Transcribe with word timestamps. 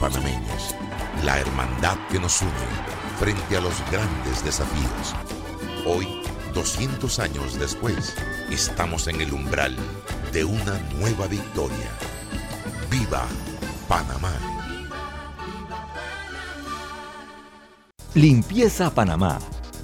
panameños, 0.00 0.74
la 1.24 1.38
hermandad 1.38 1.96
que 2.10 2.18
nos 2.18 2.40
une 2.40 2.50
frente 3.18 3.56
a 3.56 3.60
los 3.60 3.74
grandes 3.90 4.42
desafíos. 4.42 5.14
Hoy, 5.86 6.08
200 6.54 7.18
años 7.18 7.58
después, 7.58 8.16
estamos 8.50 9.06
en 9.08 9.20
el 9.20 9.32
umbral 9.32 9.76
de 10.32 10.44
una 10.44 10.78
nueva 10.98 11.26
victoria. 11.26 11.90
¡Viva 12.90 13.26
Panamá! 13.88 14.32
Limpieza 18.14 18.90
Panamá, 18.90 19.38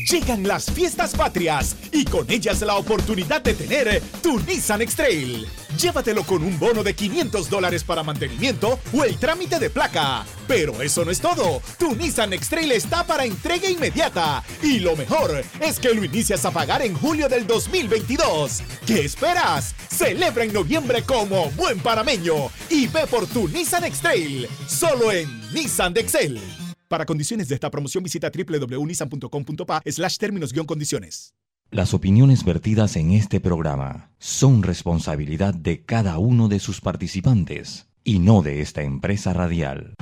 Llegan 0.09 0.47
las 0.47 0.71
fiestas 0.71 1.13
patrias 1.13 1.75
y 1.91 2.03
con 2.03 2.31
ellas 2.31 2.61
la 2.61 2.77
oportunidad 2.77 3.41
de 3.41 3.53
tener 3.53 4.01
tu 4.23 4.39
Nissan 4.39 4.81
X-Trail. 4.81 5.45
Llévatelo 5.77 6.23
con 6.23 6.43
un 6.43 6.57
bono 6.57 6.83
de 6.83 6.95
500 6.95 7.47
dólares 7.47 7.83
para 7.83 8.01
mantenimiento 8.01 8.79
o 8.91 9.03
el 9.03 9.19
trámite 9.19 9.59
de 9.59 9.69
placa. 9.69 10.25
Pero 10.47 10.81
eso 10.81 11.05
no 11.05 11.11
es 11.11 11.21
todo. 11.21 11.61
Tu 11.77 11.93
Nissan 11.95 12.33
X-Trail 12.33 12.71
está 12.71 13.05
para 13.05 13.23
entrega 13.23 13.69
inmediata. 13.69 14.43
Y 14.63 14.79
lo 14.79 14.95
mejor 14.95 15.43
es 15.59 15.79
que 15.79 15.93
lo 15.93 16.03
inicias 16.03 16.43
a 16.43 16.49
pagar 16.49 16.81
en 16.81 16.95
julio 16.95 17.29
del 17.29 17.45
2022. 17.45 18.63
¿Qué 18.87 19.05
esperas? 19.05 19.75
Celebra 19.91 20.43
en 20.43 20.53
noviembre 20.53 21.03
como 21.03 21.51
buen 21.51 21.79
parameño 21.81 22.49
y 22.67 22.87
ve 22.87 23.05
por 23.05 23.27
tu 23.27 23.47
Nissan 23.47 23.83
X-Trail. 23.83 24.49
Solo 24.67 25.11
en 25.11 25.53
Nissan 25.53 25.93
de 25.93 26.01
Excel. 26.01 26.68
Para 26.89 27.05
condiciones 27.05 27.47
de 27.47 27.53
esta 27.53 27.69
promoción 27.69 28.03
visita 28.03 28.31
www.nissan.com.pa 28.31 29.81
slash 29.85 30.17
términos-condiciones. 30.17 31.35
Las 31.69 31.93
opiniones 31.93 32.43
vertidas 32.43 32.95
en 32.95 33.11
este 33.11 33.39
programa 33.39 34.09
son 34.17 34.63
responsabilidad 34.63 35.53
de 35.53 35.85
cada 35.85 36.17
uno 36.17 36.47
de 36.47 36.59
sus 36.59 36.81
participantes 36.81 37.85
y 38.03 38.17
no 38.17 38.41
de 38.41 38.61
esta 38.61 38.81
empresa 38.81 39.33
radial. 39.33 39.93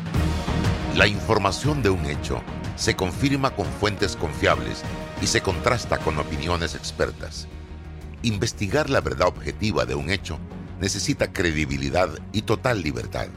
La 0.95 1.07
información 1.07 1.83
de 1.83 1.89
un 1.89 2.05
hecho 2.05 2.41
se 2.77 2.95
confirma 2.95 3.53
con 3.53 3.65
fuentes 3.65 4.15
confiables 4.15 4.81
y 5.21 5.27
se 5.27 5.41
contrasta 5.41 5.97
con 5.97 6.17
opiniones 6.17 6.73
expertas. 6.73 7.49
Investigar 8.21 8.89
la 8.89 9.01
verdad 9.01 9.27
objetiva 9.27 9.85
de 9.85 9.95
un 9.95 10.09
hecho 10.09 10.39
necesita 10.79 11.33
credibilidad 11.33 12.17
y 12.31 12.43
total 12.43 12.81
libertad. 12.81 13.27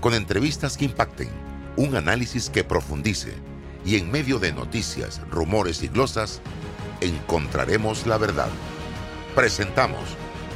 Con 0.00 0.14
entrevistas 0.14 0.76
que 0.76 0.86
impacten 0.86 1.28
un 1.76 1.96
análisis 1.96 2.50
que 2.50 2.64
profundice 2.64 3.32
y 3.84 3.96
en 3.96 4.10
medio 4.10 4.38
de 4.38 4.52
noticias, 4.52 5.20
rumores 5.30 5.82
y 5.82 5.88
glosas, 5.88 6.40
encontraremos 7.00 8.06
la 8.06 8.18
verdad. 8.18 8.48
Presentamos 9.34 10.02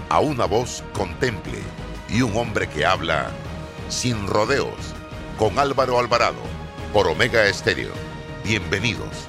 a 0.09 0.21
una 0.21 0.45
voz 0.45 0.85
contemple 0.93 1.59
y 2.09 2.23
un 2.23 2.37
hombre 2.37 2.69
que 2.69 2.85
habla 2.85 3.31
sin 3.89 4.27
rodeos 4.27 4.95
con 5.39 5.59
Álvaro 5.59 5.99
Alvarado 5.99 6.41
por 6.93 7.09
Omega 7.09 7.47
Estéreo. 7.47 7.93
Bienvenidos. 8.45 9.27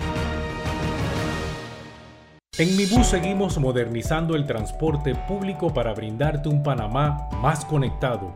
En 2.58 2.76
Mi 2.76 2.86
Bus 2.86 3.08
seguimos 3.08 3.60
modernizando 3.60 4.36
el 4.36 4.48
transporte 4.48 5.14
público 5.28 5.74
para 5.74 5.94
brindarte 5.94 6.50
un 6.50 6.64
Panamá 6.64 7.30
más 7.42 7.66
conectado 7.66 8.36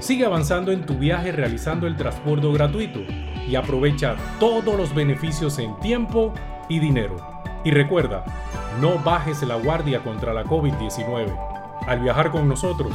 Sigue 0.00 0.24
avanzando 0.24 0.72
en 0.72 0.86
tu 0.86 0.94
viaje 0.94 1.32
realizando 1.32 1.86
el 1.86 1.96
transporte 1.96 2.50
gratuito 2.52 3.00
y 3.48 3.56
aprovecha 3.56 4.16
todos 4.38 4.76
los 4.76 4.94
beneficios 4.94 5.58
en 5.58 5.78
tiempo 5.80 6.32
y 6.68 6.78
dinero. 6.78 7.16
Y 7.64 7.70
recuerda, 7.70 8.24
no 8.80 8.98
bajes 8.98 9.42
la 9.42 9.56
guardia 9.56 10.00
contra 10.00 10.32
la 10.32 10.44
COVID-19. 10.44 11.36
Al 11.86 12.00
viajar 12.00 12.30
con 12.30 12.48
nosotros, 12.48 12.92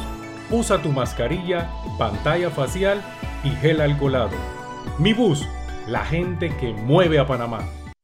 usa 0.51 0.81
tu 0.81 0.91
mascarilla, 0.91 1.69
pantalla 1.97 2.49
facial 2.49 3.01
y 3.43 3.49
gel 3.49 3.81
alcoholado. 3.81 4.31
Mi 4.99 5.13
bus, 5.13 5.47
la 5.87 6.05
gente 6.05 6.55
que 6.57 6.73
mueve 6.73 7.19
a 7.19 7.27
Panamá. 7.27 7.59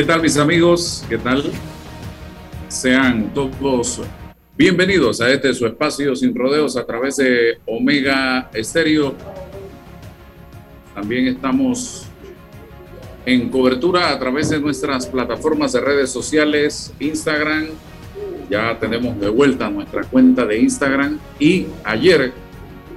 ¿Qué 0.00 0.06
tal 0.06 0.22
mis 0.22 0.38
amigos? 0.38 1.04
¿Qué 1.10 1.18
tal? 1.18 1.44
Sean 2.68 3.34
todos 3.34 4.00
bienvenidos 4.56 5.20
a 5.20 5.30
este 5.30 5.52
su 5.52 5.66
espacio 5.66 6.16
sin 6.16 6.34
rodeos 6.34 6.78
a 6.78 6.86
través 6.86 7.16
de 7.16 7.58
Omega 7.66 8.48
Estéreo. 8.54 9.14
También 10.94 11.26
estamos 11.26 12.06
en 13.26 13.50
cobertura 13.50 14.08
a 14.08 14.18
través 14.18 14.48
de 14.48 14.58
nuestras 14.58 15.06
plataformas 15.06 15.74
de 15.74 15.82
redes 15.82 16.08
sociales, 16.08 16.94
Instagram. 16.98 17.66
Ya 18.48 18.78
tenemos 18.78 19.20
de 19.20 19.28
vuelta 19.28 19.68
nuestra 19.68 20.04
cuenta 20.04 20.46
de 20.46 20.60
Instagram 20.60 21.18
y 21.38 21.66
ayer 21.84 22.32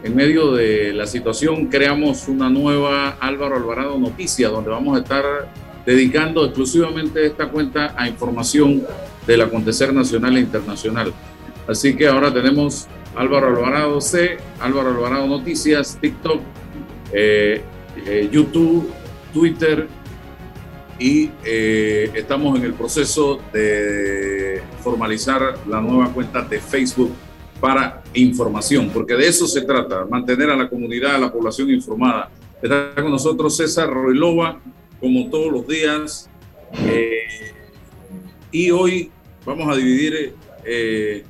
en 0.06 0.16
medio 0.16 0.54
de 0.54 0.94
la 0.94 1.06
situación 1.06 1.68
creamos 1.68 2.30
una 2.30 2.50
nueva 2.50 3.18
Álvaro 3.20 3.58
Alvarado 3.58 4.00
Noticias 4.00 4.50
donde 4.50 4.70
vamos 4.70 4.98
a 4.98 5.02
estar 5.02 5.50
dedicando 5.86 6.46
exclusivamente 6.46 7.26
esta 7.26 7.50
cuenta 7.50 7.94
a 7.98 8.08
información 8.08 8.84
del 9.28 9.42
acontecer 9.42 9.94
nacional 9.94 10.38
e 10.38 10.42
internacional. 10.42 11.14
Así 11.68 11.96
que 11.96 12.08
ahora 12.08 12.34
tenemos 12.34 12.88
Álvaro 13.16 13.48
Alvarado 13.48 14.02
C, 14.02 14.38
Álvaro 14.60 14.90
Alvarado 14.90 15.28
Noticias, 15.28 15.98
TikTok, 16.00 16.42
eh, 17.12 17.62
eh, 18.06 18.30
YouTube, 18.32 18.90
Twitter 19.34 19.88
y 21.00 21.32
eh, 21.44 22.12
estamos 22.16 22.58
en 22.58 22.66
el 22.66 22.74
proceso 22.74 23.40
de 23.52 24.62
formalizar 24.82 25.58
la 25.68 25.82
nueva 25.82 26.12
cuenta 26.12 26.42
de 26.42 26.60
Facebook 26.60 27.12
para 27.60 28.04
información, 28.14 28.90
porque 28.94 29.16
de 29.16 29.28
eso 29.28 29.48
se 29.48 29.62
trata, 29.62 30.06
mantener 30.06 30.50
a 30.50 30.56
la 30.56 30.68
comunidad, 30.68 31.16
a 31.16 31.18
la 31.18 31.32
población 31.32 31.70
informada. 31.70 32.30
Está 32.62 32.94
con 32.96 33.12
nosotros 33.12 33.56
César 33.56 33.90
Roilova, 33.90 34.60
como 35.04 35.30
todos 35.30 35.52
los 35.52 35.68
días, 35.68 36.30
Eh, 36.88 37.54
y 38.52 38.72
hoy 38.72 39.12
vamos 39.46 39.72
a 39.72 39.78
dividir 39.78 40.34
eh, 40.66 41.24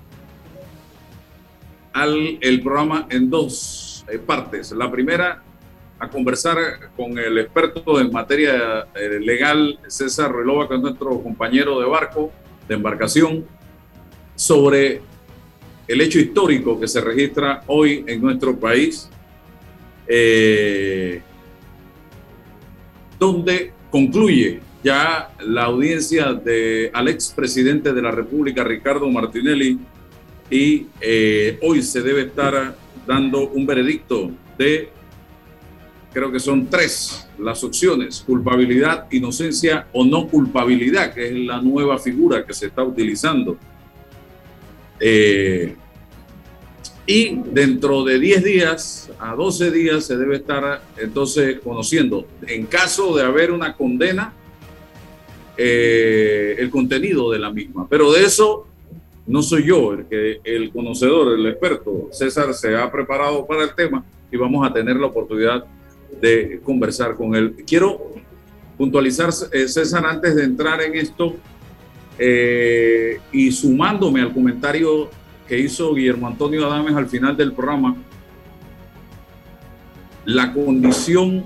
al, 1.91 2.37
el 2.39 2.61
programa 2.61 3.07
en 3.09 3.29
dos 3.29 4.05
eh, 4.07 4.19
partes. 4.19 4.71
La 4.71 4.89
primera, 4.89 5.43
a 5.99 6.07
conversar 6.07 6.57
con 6.95 7.17
el 7.17 7.37
experto 7.39 7.99
en 7.99 8.09
materia 8.11 8.87
legal, 9.19 9.79
César 9.87 10.31
Relova, 10.31 10.67
que 10.67 10.75
es 10.75 10.81
nuestro 10.81 11.21
compañero 11.21 11.79
de 11.81 11.87
barco, 11.87 12.31
de 12.67 12.75
embarcación, 12.75 13.45
sobre 14.35 15.01
el 15.87 15.99
hecho 15.99 16.19
histórico 16.19 16.79
que 16.79 16.87
se 16.87 17.01
registra 17.01 17.63
hoy 17.67 18.05
en 18.07 18.21
nuestro 18.21 18.57
país, 18.57 19.09
donde 23.19 23.71
concluye 23.89 24.59
ya 24.83 25.31
la 25.39 25.65
audiencia 25.65 26.33
de 26.33 26.91
al 26.93 27.07
expresidente 27.07 27.93
de 27.93 28.01
la 28.01 28.11
República, 28.11 28.63
Ricardo 28.63 29.09
Martinelli, 29.09 29.79
y 30.49 30.87
eh, 30.99 31.57
hoy 31.61 31.81
se 31.81 32.01
debe 32.01 32.23
estar 32.23 32.75
dando 33.07 33.49
un 33.49 33.65
veredicto 33.65 34.31
de, 34.57 34.89
creo 36.11 36.31
que 36.31 36.39
son 36.39 36.67
tres 36.67 37.27
las 37.39 37.63
opciones, 37.63 38.23
culpabilidad, 38.25 39.07
inocencia 39.11 39.87
o 39.93 40.05
no 40.05 40.27
culpabilidad, 40.27 41.13
que 41.13 41.27
es 41.27 41.33
la 41.33 41.61
nueva 41.61 41.97
figura 41.97 42.45
que 42.45 42.53
se 42.53 42.67
está 42.67 42.83
utilizando. 42.83 43.57
Eh, 44.99 45.75
y 47.05 47.35
dentro 47.35 48.03
de 48.03 48.19
10 48.19 48.43
días 48.43 49.11
a 49.19 49.35
12 49.35 49.71
días 49.71 50.05
se 50.05 50.17
debe 50.17 50.37
estar 50.37 50.81
entonces 50.97 51.59
conociendo, 51.59 52.25
en 52.47 52.65
caso 52.65 53.15
de 53.15 53.23
haber 53.23 53.51
una 53.51 53.75
condena, 53.75 54.33
eh, 55.57 56.55
el 56.57 56.69
contenido 56.69 57.29
de 57.31 57.39
la 57.39 57.51
misma. 57.51 57.87
Pero 57.89 58.11
de 58.11 58.23
eso 58.23 58.67
no 59.27 59.41
soy 59.41 59.65
yo 59.65 59.93
el 59.93 60.05
que 60.05 60.39
el 60.43 60.71
conocedor, 60.71 61.37
el 61.37 61.45
experto. 61.45 62.09
César 62.11 62.53
se 62.53 62.75
ha 62.75 62.91
preparado 62.91 63.45
para 63.45 63.63
el 63.63 63.75
tema 63.75 64.03
y 64.31 64.37
vamos 64.37 64.65
a 64.67 64.73
tener 64.73 64.95
la 64.95 65.07
oportunidad 65.07 65.65
de 66.21 66.59
conversar 66.63 67.15
con 67.15 67.35
él. 67.35 67.55
Quiero 67.67 68.13
puntualizar, 68.77 69.29
eh, 69.51 69.67
César, 69.67 70.05
antes 70.05 70.35
de 70.35 70.43
entrar 70.43 70.81
en 70.81 70.95
esto 70.95 71.35
eh, 72.17 73.19
y 73.31 73.51
sumándome 73.51 74.21
al 74.21 74.33
comentario 74.33 75.09
que 75.47 75.59
hizo 75.59 75.93
Guillermo 75.93 76.27
Antonio 76.27 76.65
Adames 76.65 76.95
al 76.95 77.07
final 77.07 77.35
del 77.35 77.53
programa, 77.53 77.95
la 80.25 80.53
condición 80.53 81.45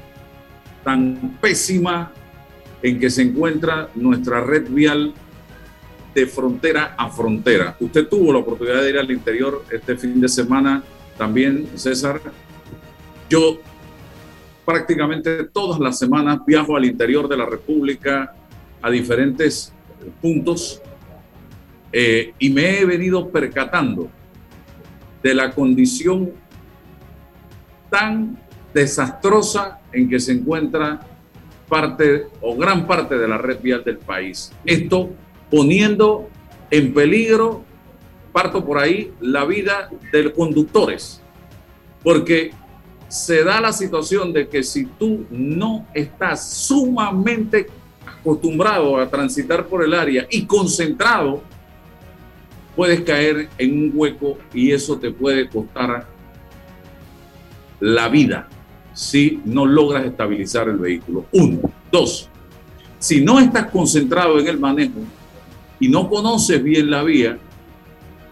tan 0.84 1.38
pésima 1.42 2.12
en 2.82 3.00
que 3.00 3.10
se 3.10 3.24
encuentra 3.24 3.90
nuestra 3.96 4.42
red 4.42 4.70
vial 4.70 5.14
de 6.14 6.28
frontera 6.28 6.96
a 6.98 7.10
frontera. 7.10 7.76
Usted 7.80 8.08
tuvo 8.08 8.32
la 8.34 8.40
oportunidad 8.40 8.82
de 8.82 8.90
ir 8.90 8.98
al 8.98 9.12
interior 9.12 9.64
este 9.72 9.96
fin 9.96 10.20
de 10.20 10.28
semana 10.28 10.84
también, 11.18 11.68
César. 11.76 12.22
Yo 13.30 13.60
prácticamente 14.66 15.44
todas 15.46 15.80
las 15.80 15.98
semanas 15.98 16.40
viajo 16.46 16.76
al 16.76 16.86
interior 16.86 17.28
de 17.28 17.38
la 17.38 17.46
República 17.46 18.34
a 18.82 18.90
diferentes 18.90 19.74
puntos 20.22 20.82
eh, 21.92 22.34
y 22.40 22.50
me 22.50 22.80
he 22.80 22.86
venido 22.86 23.30
percatando 23.30 24.10
de 25.24 25.34
la 25.34 25.52
condición 25.52 26.32
tan 27.90 28.38
desastrosa 28.74 29.80
en 29.92 30.10
que 30.10 30.20
se 30.20 30.34
encuentra 30.34 31.00
parte 31.68 32.28
o 32.42 32.56
gran 32.56 32.86
parte 32.86 33.18
de 33.18 33.28
la 33.28 33.38
red 33.38 33.60
vial 33.62 33.84
del 33.84 33.98
país. 33.98 34.52
Esto 34.66 35.10
poniendo 35.50 36.30
en 36.70 36.94
peligro, 36.94 37.64
parto 38.32 38.64
por 38.64 38.78
ahí, 38.78 39.14
la 39.20 39.46
vida 39.46 39.90
de 40.12 40.24
los 40.24 40.34
conductores. 40.34 41.22
Porque 42.04 42.52
se 43.08 43.44
da 43.44 43.62
la 43.62 43.72
situación 43.72 44.34
de 44.34 44.48
que 44.48 44.64
si 44.64 44.86
tú 44.86 45.26
no 45.30 45.88
estás 45.94 46.54
sumamente 46.54 47.68
acostumbrado 48.06 48.98
a 48.98 49.10
transitar 49.10 49.66
por 49.68 49.84
el 49.84 49.94
área 49.94 50.28
y 50.30 50.46
concentrado, 50.46 51.42
puedes 52.78 53.02
caer 53.02 53.50
en 53.58 53.74
un 53.74 53.92
hueco 53.94 54.38
y 54.54 54.72
eso 54.72 55.00
te 55.00 55.10
puede 55.10 55.50
costar 55.50 56.08
la 57.80 58.08
vida 58.08 58.48
si 58.94 59.42
no 59.46 59.66
logras 59.66 60.06
estabilizar 60.06 60.70
el 60.70 60.78
vehículo. 60.78 61.26
Uno. 61.32 61.60
Dos, 61.92 62.30
si 63.00 63.24
no 63.24 63.40
estás 63.40 63.72
concentrado 63.72 64.40
en 64.40 64.48
el 64.48 64.60
manejo 64.60 65.00
y 65.80 65.90
no 65.90 66.08
conoces 66.08 66.64
bien 66.64 66.92
la 66.92 67.02
vía, 67.02 67.40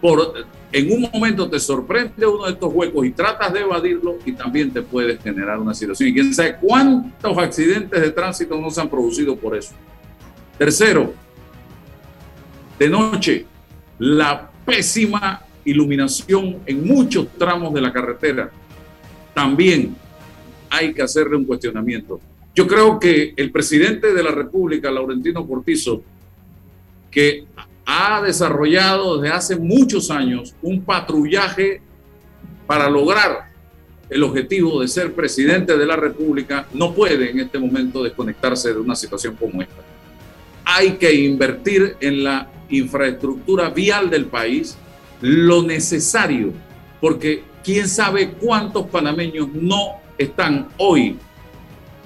por, 0.00 0.46
en 0.70 0.92
un 0.92 1.10
momento 1.12 1.50
te 1.50 1.58
sorprende 1.58 2.24
uno 2.24 2.44
de 2.44 2.52
estos 2.52 2.72
huecos 2.72 3.04
y 3.04 3.10
tratas 3.10 3.52
de 3.52 3.60
evadirlo 3.60 4.18
y 4.24 4.32
también 4.32 4.70
te 4.70 4.80
puedes 4.82 5.20
generar 5.22 5.58
una 5.58 5.74
situación. 5.74 6.10
Y 6.10 6.12
quién 6.12 6.32
sabe 6.32 6.56
cuántos 6.60 7.36
accidentes 7.36 8.00
de 8.00 8.10
tránsito 8.12 8.60
no 8.60 8.70
se 8.70 8.80
han 8.80 8.88
producido 8.88 9.34
por 9.34 9.56
eso. 9.56 9.72
Tercero, 10.56 11.14
de 12.78 12.88
noche, 12.88 13.46
la 13.98 14.50
pésima 14.64 15.42
iluminación 15.64 16.58
en 16.66 16.86
muchos 16.86 17.28
tramos 17.38 17.72
de 17.74 17.80
la 17.80 17.92
carretera 17.92 18.50
también 19.34 19.94
hay 20.70 20.94
que 20.94 21.02
hacerle 21.02 21.36
un 21.36 21.44
cuestionamiento. 21.44 22.20
Yo 22.54 22.66
creo 22.66 22.98
que 22.98 23.34
el 23.36 23.52
presidente 23.52 24.14
de 24.14 24.22
la 24.22 24.30
República, 24.30 24.90
Laurentino 24.90 25.46
Cortizo, 25.46 26.02
que 27.10 27.44
ha 27.84 28.22
desarrollado 28.22 29.20
desde 29.20 29.34
hace 29.34 29.56
muchos 29.56 30.10
años 30.10 30.54
un 30.62 30.82
patrullaje 30.82 31.82
para 32.66 32.88
lograr 32.88 33.50
el 34.08 34.22
objetivo 34.22 34.80
de 34.80 34.88
ser 34.88 35.12
presidente 35.12 35.76
de 35.76 35.86
la 35.86 35.96
República, 35.96 36.66
no 36.72 36.94
puede 36.94 37.30
en 37.30 37.40
este 37.40 37.58
momento 37.58 38.02
desconectarse 38.02 38.72
de 38.72 38.80
una 38.80 38.96
situación 38.96 39.36
como 39.36 39.62
esta. 39.62 39.82
Hay 40.66 40.96
que 40.98 41.14
invertir 41.14 41.96
en 42.00 42.24
la 42.24 42.50
infraestructura 42.68 43.70
vial 43.70 44.10
del 44.10 44.26
país 44.26 44.76
lo 45.20 45.62
necesario, 45.62 46.52
porque 47.00 47.44
quién 47.64 47.88
sabe 47.88 48.30
cuántos 48.32 48.86
panameños 48.86 49.48
no 49.54 50.00
están 50.18 50.68
hoy 50.76 51.16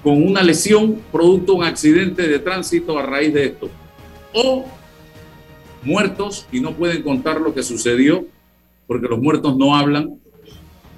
con 0.03 0.23
una 0.23 0.43
lesión 0.43 1.01
producto 1.11 1.53
de 1.53 1.57
un 1.57 1.63
accidente 1.65 2.27
de 2.27 2.39
tránsito 2.39 2.97
a 2.97 3.03
raíz 3.03 3.33
de 3.33 3.45
esto. 3.45 3.69
O 4.33 4.65
muertos 5.83 6.47
y 6.51 6.59
no 6.59 6.73
pueden 6.73 7.01
contar 7.01 7.41
lo 7.41 7.53
que 7.53 7.63
sucedió 7.63 8.25
porque 8.87 9.07
los 9.07 9.19
muertos 9.19 9.57
no 9.57 9.75
hablan. 9.75 10.19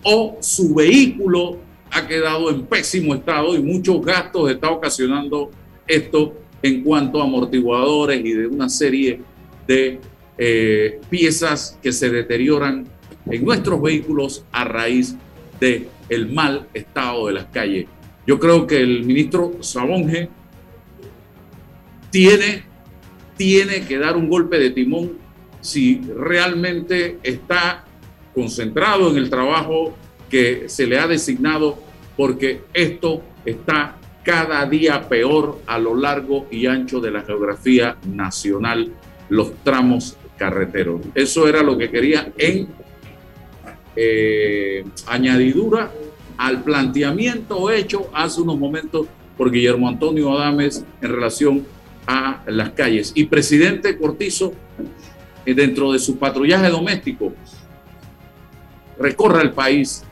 O 0.04 0.38
su 0.42 0.76
vehículo 0.76 1.58
ha 1.92 2.06
quedado 2.08 2.50
en 2.50 2.66
pésimo 2.66 3.16
estado 3.16 3.56
y 3.56 3.62
muchos 3.62 4.04
gastos 4.04 4.52
está 4.52 4.70
ocasionando 4.70 5.52
esto 5.88 6.34
en 6.64 6.82
cuanto 6.82 7.22
a 7.22 7.26
amortiguadores 7.26 8.26
y 8.26 8.32
de 8.32 8.48
una 8.48 8.70
serie 8.70 9.22
de 9.68 10.00
eh, 10.38 11.00
piezas 11.10 11.78
que 11.84 11.92
se 11.92 12.10
deterioran 12.10 12.88
en 13.30 13.46
nuestros 13.46 13.82
vehículos 13.82 14.46
a 14.52 14.64
raíz 14.64 15.16
de 15.60 15.88
el 16.10 16.32
mal 16.32 16.68
estado 16.74 17.28
de 17.28 17.34
las 17.34 17.46
calles. 17.46 17.86
Yo 18.26 18.40
creo 18.40 18.66
que 18.66 18.80
el 18.80 19.04
ministro 19.04 19.58
Sabonge 19.60 20.30
tiene, 22.10 22.64
tiene 23.36 23.86
que 23.86 23.98
dar 23.98 24.16
un 24.16 24.30
golpe 24.30 24.58
de 24.58 24.70
timón 24.72 25.18
si 25.60 26.02
realmente 26.18 27.20
está 27.24 27.86
concentrado 28.34 29.10
en 29.12 29.18
el 29.18 29.30
trabajo 29.30 29.96
que 30.30 30.68
se 30.68 30.88
le 30.88 30.98
ha 30.98 31.08
designado, 31.08 31.78
porque 32.18 32.62
esto 32.74 33.22
está 33.46 33.98
cada 34.24 34.66
día 34.66 35.08
peor 35.08 35.62
a 35.68 35.78
lo 35.78 35.96
largo 35.96 36.48
y 36.50 36.66
ancho 36.66 37.00
de 37.00 37.12
la 37.12 37.22
geografía 37.22 37.98
nacional, 38.08 38.92
los 39.30 39.54
tramos 39.64 40.18
carreteros. 40.38 41.02
Eso 41.14 41.48
era 41.48 41.62
lo 41.62 41.78
que 41.78 41.90
quería 41.90 42.32
en 42.38 42.68
eh, 43.96 44.84
añadidura 45.08 45.92
al 46.38 46.64
planteamiento 46.64 47.70
hecho 47.70 48.10
hace 48.14 48.42
unos 48.42 48.58
momentos 48.58 49.08
por 49.38 49.52
Guillermo 49.52 49.88
Antonio 49.88 50.36
Adames 50.38 50.84
en 51.02 51.10
relación 51.10 51.66
a 52.08 52.44
las 52.48 52.72
calles. 52.72 53.12
Y 53.16 53.26
presidente 53.26 53.98
Cortizo, 53.98 54.54
eh, 55.46 55.54
dentro 55.54 55.92
de 55.92 56.00
su 56.00 56.18
patrullaje 56.18 56.70
doméstico, 56.70 57.34
recorra 58.98 59.42
el 59.42 59.52
país 59.52 60.04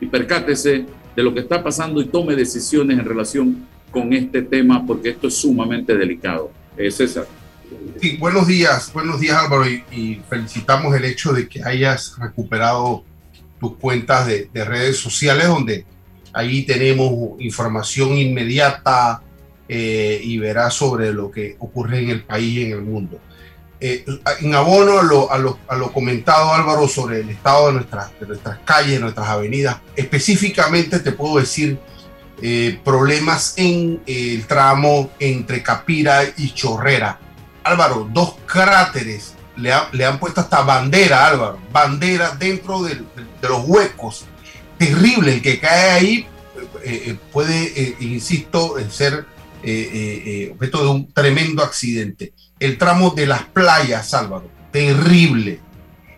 y 0.00 0.06
percátese 0.06 0.86
de 1.18 1.24
lo 1.24 1.34
que 1.34 1.40
está 1.40 1.64
pasando 1.64 2.00
y 2.00 2.04
tome 2.04 2.36
decisiones 2.36 2.96
en 2.96 3.04
relación 3.04 3.66
con 3.90 4.12
este 4.12 4.40
tema, 4.40 4.86
porque 4.86 5.08
esto 5.08 5.26
es 5.26 5.34
sumamente 5.34 5.96
delicado. 5.96 6.52
Eh, 6.76 6.92
César. 6.92 7.26
Sí, 8.00 8.16
buenos 8.18 8.46
días, 8.46 8.92
buenos 8.92 9.18
días 9.18 9.36
Álvaro, 9.36 9.66
y 9.66 10.20
felicitamos 10.28 10.94
el 10.94 11.04
hecho 11.04 11.32
de 11.32 11.48
que 11.48 11.60
hayas 11.64 12.16
recuperado 12.20 13.02
tus 13.58 13.76
cuentas 13.78 14.28
de, 14.28 14.48
redes 14.64 14.98
sociales 14.98 15.48
donde 15.48 15.84
ahí 16.32 16.62
tenemos 16.64 17.32
información 17.40 18.16
inmediata 18.16 19.20
eh, 19.68 20.20
y 20.22 20.38
verá 20.38 20.70
sobre 20.70 21.12
lo 21.12 21.32
que 21.32 21.56
ocurre 21.58 21.98
en 21.98 22.10
el 22.10 22.22
país 22.22 22.58
y 22.58 22.62
en 22.62 22.72
el 22.74 22.82
mundo. 22.82 23.18
Eh, 23.80 24.04
en 24.40 24.54
abono 24.56 24.98
a 25.30 25.38
lo, 25.38 25.92
comentado 25.92 26.52
Álvaro 26.52 26.88
sobre 26.88 27.20
el 27.20 27.30
estado 27.30 27.68
de 27.68 27.74
nuestras, 27.74 28.10
calles, 28.64 29.00
nuestras 29.00 29.28
avenidas, 29.28 29.76
específicamente 29.94 30.98
te 30.98 31.12
puedo 31.12 31.38
decir 31.38 31.78
eh, 32.42 32.80
problemas 32.84 33.54
en 33.56 34.02
el 34.06 34.46
tramo 34.46 35.10
entre 35.20 35.62
Capira 35.62 36.22
y 36.36 36.52
Chorrera. 36.52 37.20
Álvaro, 37.62 38.08
dos 38.12 38.34
cráteres, 38.46 39.34
le, 39.56 39.72
han 39.72 40.18
puesto 40.18 40.40
hasta 40.40 40.62
bandera, 40.62 41.26
Álvaro, 41.26 41.58
bandera 41.70 42.30
dentro 42.30 42.82
de, 42.82 42.96
de, 42.96 43.04
de 43.40 43.48
los 43.48 43.62
huecos. 43.64 44.24
Terrible, 44.76 45.34
el 45.34 45.42
que 45.42 45.60
cae 45.60 45.90
ahí 45.90 46.26
eh, 46.84 47.16
puede, 47.32 47.96
insisto, 48.00 48.76
ser 48.90 49.26
objeto 49.62 50.82
de 50.82 50.88
un 50.88 51.12
tremendo 51.12 51.62
accidente 51.62 52.32
el 52.60 52.76
tramo 52.76 53.10
de 53.10 53.26
las 53.26 53.42
playas, 53.44 54.14
Álvaro, 54.14 54.50
terrible. 54.72 55.60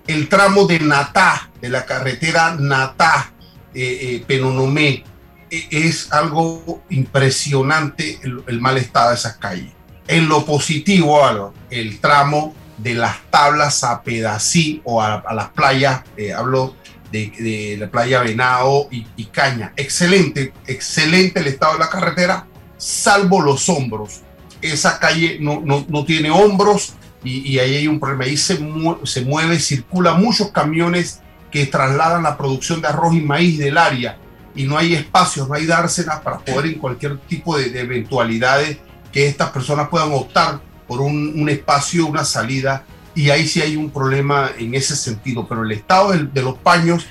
El 0.06 0.28
tramo 0.28 0.66
de 0.66 0.80
Natá, 0.80 1.50
de 1.60 1.68
la 1.68 1.84
carretera 1.84 2.56
Natá, 2.58 3.32
eh, 3.74 3.98
eh, 4.02 4.24
Penonomé, 4.26 5.04
e, 5.50 5.68
es 5.70 6.12
algo 6.12 6.82
impresionante 6.88 8.20
el, 8.22 8.60
mal 8.60 8.78
estado 8.78 9.10
de 9.10 9.16
esas 9.16 9.36
calles. 9.36 9.72
En 10.08 10.28
lo 10.28 10.44
positivo, 10.44 11.24
Álvaro, 11.24 11.54
el 11.70 12.00
tramo 12.00 12.54
de 12.78 12.94
las 12.94 13.18
tablas 13.30 13.84
a 13.84 14.02
Pedací 14.02 14.80
o 14.84 15.02
a, 15.02 15.22
las 15.34 15.50
playas, 15.50 16.02
eh, 16.16 16.32
hablo 16.32 16.74
de, 17.12 17.76
la 17.78 17.90
playa 17.90 18.22
Venado 18.22 18.88
y, 18.90 19.06
y 19.16 19.26
Caña. 19.26 19.72
Excelente, 19.76 20.52
excelente 20.66 21.40
el 21.40 21.48
estado 21.48 21.74
de 21.74 21.80
la 21.80 21.90
carretera, 21.90 22.46
salvo 22.80 23.42
los 23.42 23.68
hombros 23.68 24.22
esa 24.62 24.98
calle 24.98 25.38
no, 25.40 25.60
no, 25.64 25.84
no 25.88 26.04
tiene 26.04 26.30
hombros 26.30 26.94
y, 27.22 27.58
ahí 27.58 27.76
hay 27.76 27.86
un 27.86 28.00
problema. 28.00 28.24
Ahí 28.24 28.36
se, 28.36 28.58
se 29.04 29.20
mueve, 29.22 29.58
circula 29.58 30.14
muchos 30.14 30.50
camiones 30.52 31.20
que 31.50 31.66
trasladan 31.66 32.22
la 32.22 32.38
producción 32.38 32.80
de 32.80 32.88
arroz 32.88 33.14
y 33.14 33.20
maíz 33.20 33.58
del 33.58 33.76
área 33.76 34.16
y 34.54 34.64
no 34.64 34.78
hay 34.78 34.94
espacios, 34.94 35.48
no 35.48 35.54
hay 35.54 35.66
dársenas 35.66 36.20
para 36.20 36.38
poder 36.38 36.66
en 36.66 36.78
cualquier 36.78 37.18
tipo 37.18 37.58
de, 37.58 37.78
eventualidades 37.78 38.78
que 39.12 39.26
estas 39.26 39.50
personas 39.50 39.88
puedan 39.88 40.12
optar 40.12 40.60
por 40.88 41.00
un, 41.00 41.40
un, 41.40 41.48
espacio, 41.48 42.06
una 42.06 42.24
salida 42.24 42.84
y 43.14 43.30
ahí 43.30 43.46
sí 43.46 43.60
hay 43.60 43.76
un 43.76 43.90
problema 43.90 44.50
en 44.58 44.74
ese 44.74 44.96
sentido, 44.96 45.46
pero 45.46 45.62
el 45.64 45.72
estado 45.72 46.12
de, 46.12 46.24
de 46.24 46.42
los 46.42 46.56
paños, 46.58 47.06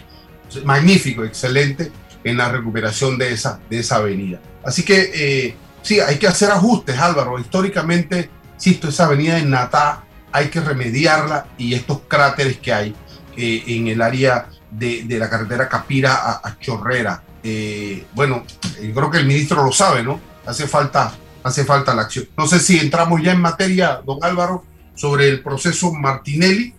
magnífico, 0.66 1.24
excelente 1.24 1.92
en 2.24 2.38
la 2.38 2.50
recuperación 2.50 3.18
de 3.18 3.32
esa, 3.32 3.60
de 3.70 3.80
esa 3.80 3.98
avenida. 3.98 4.40
Así 4.70 4.84
que 4.84 5.12
eh, 5.16 5.56
sí, 5.82 6.00
hay 6.00 6.20
que 6.20 6.28
hacer 6.28 6.52
ajustes, 6.52 6.96
Álvaro. 7.00 7.40
Históricamente, 7.40 8.30
insisto, 8.54 8.90
esa 8.90 9.06
avenida 9.06 9.34
de 9.34 9.42
Natá 9.42 10.04
hay 10.32 10.50
que 10.50 10.62
remediarla 10.62 11.48
y 11.58 11.74
estos 11.74 12.02
cráteres 12.08 12.60
que 12.60 12.72
hay 12.72 12.96
eh, 13.36 13.64
en 13.66 13.88
el 13.88 14.00
área 14.00 14.48
de, 14.70 15.06
de, 15.06 15.18
la 15.18 15.28
carretera 15.28 15.68
Capira 15.68 16.14
a, 16.14 16.48
a 16.48 16.60
Chorrera. 16.60 17.24
Eh, 17.42 18.06
bueno, 18.14 18.44
yo 18.80 18.94
creo 18.94 19.10
que 19.10 19.18
el 19.18 19.26
ministro 19.26 19.66
lo 19.66 19.72
sabe, 19.72 20.04
¿no? 20.04 20.20
Hace 20.46 20.68
falta, 20.68 21.14
hace 21.42 21.66
falta 21.66 21.96
la 21.96 22.04
acción. 22.04 22.28
No 22.38 22.46
sé 22.46 22.60
si 22.60 22.78
entramos 22.78 23.24
ya 23.24 23.32
en 23.32 23.42
materia, 23.42 24.04
don 24.06 24.20
Álvaro, 24.22 24.66
sobre 24.94 25.30
el 25.30 25.42
proceso 25.42 25.92
Martinelli. 25.94 26.76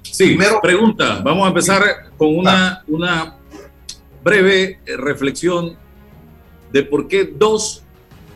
Sí, 0.00 0.28
Primero, 0.28 0.62
pregunta. 0.62 1.20
Vamos 1.22 1.44
a 1.44 1.48
empezar 1.48 1.82
con 2.16 2.34
una, 2.34 2.82
una 2.88 3.36
breve 4.24 4.80
reflexión 4.86 5.76
de 6.76 6.82
por 6.82 7.08
qué 7.08 7.24
dos 7.24 7.82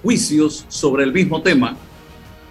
juicios 0.03 0.65
sobre 0.69 1.05
el 1.05 1.13
mismo 1.13 1.43
tema. 1.43 1.77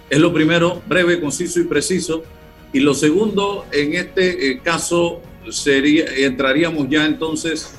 Es 0.08 0.20
lo 0.20 0.32
primero, 0.32 0.84
breve, 0.88 1.20
conciso 1.20 1.60
y 1.60 1.64
preciso. 1.64 2.24
Y 2.72 2.80
lo 2.82 2.94
segundo, 2.94 3.66
en 3.72 3.96
este 3.96 4.52
eh, 4.52 4.60
caso, 4.64 5.20
sería, 5.50 6.06
entraríamos 6.16 6.88
ya 6.92 7.08
entonces 7.08 7.74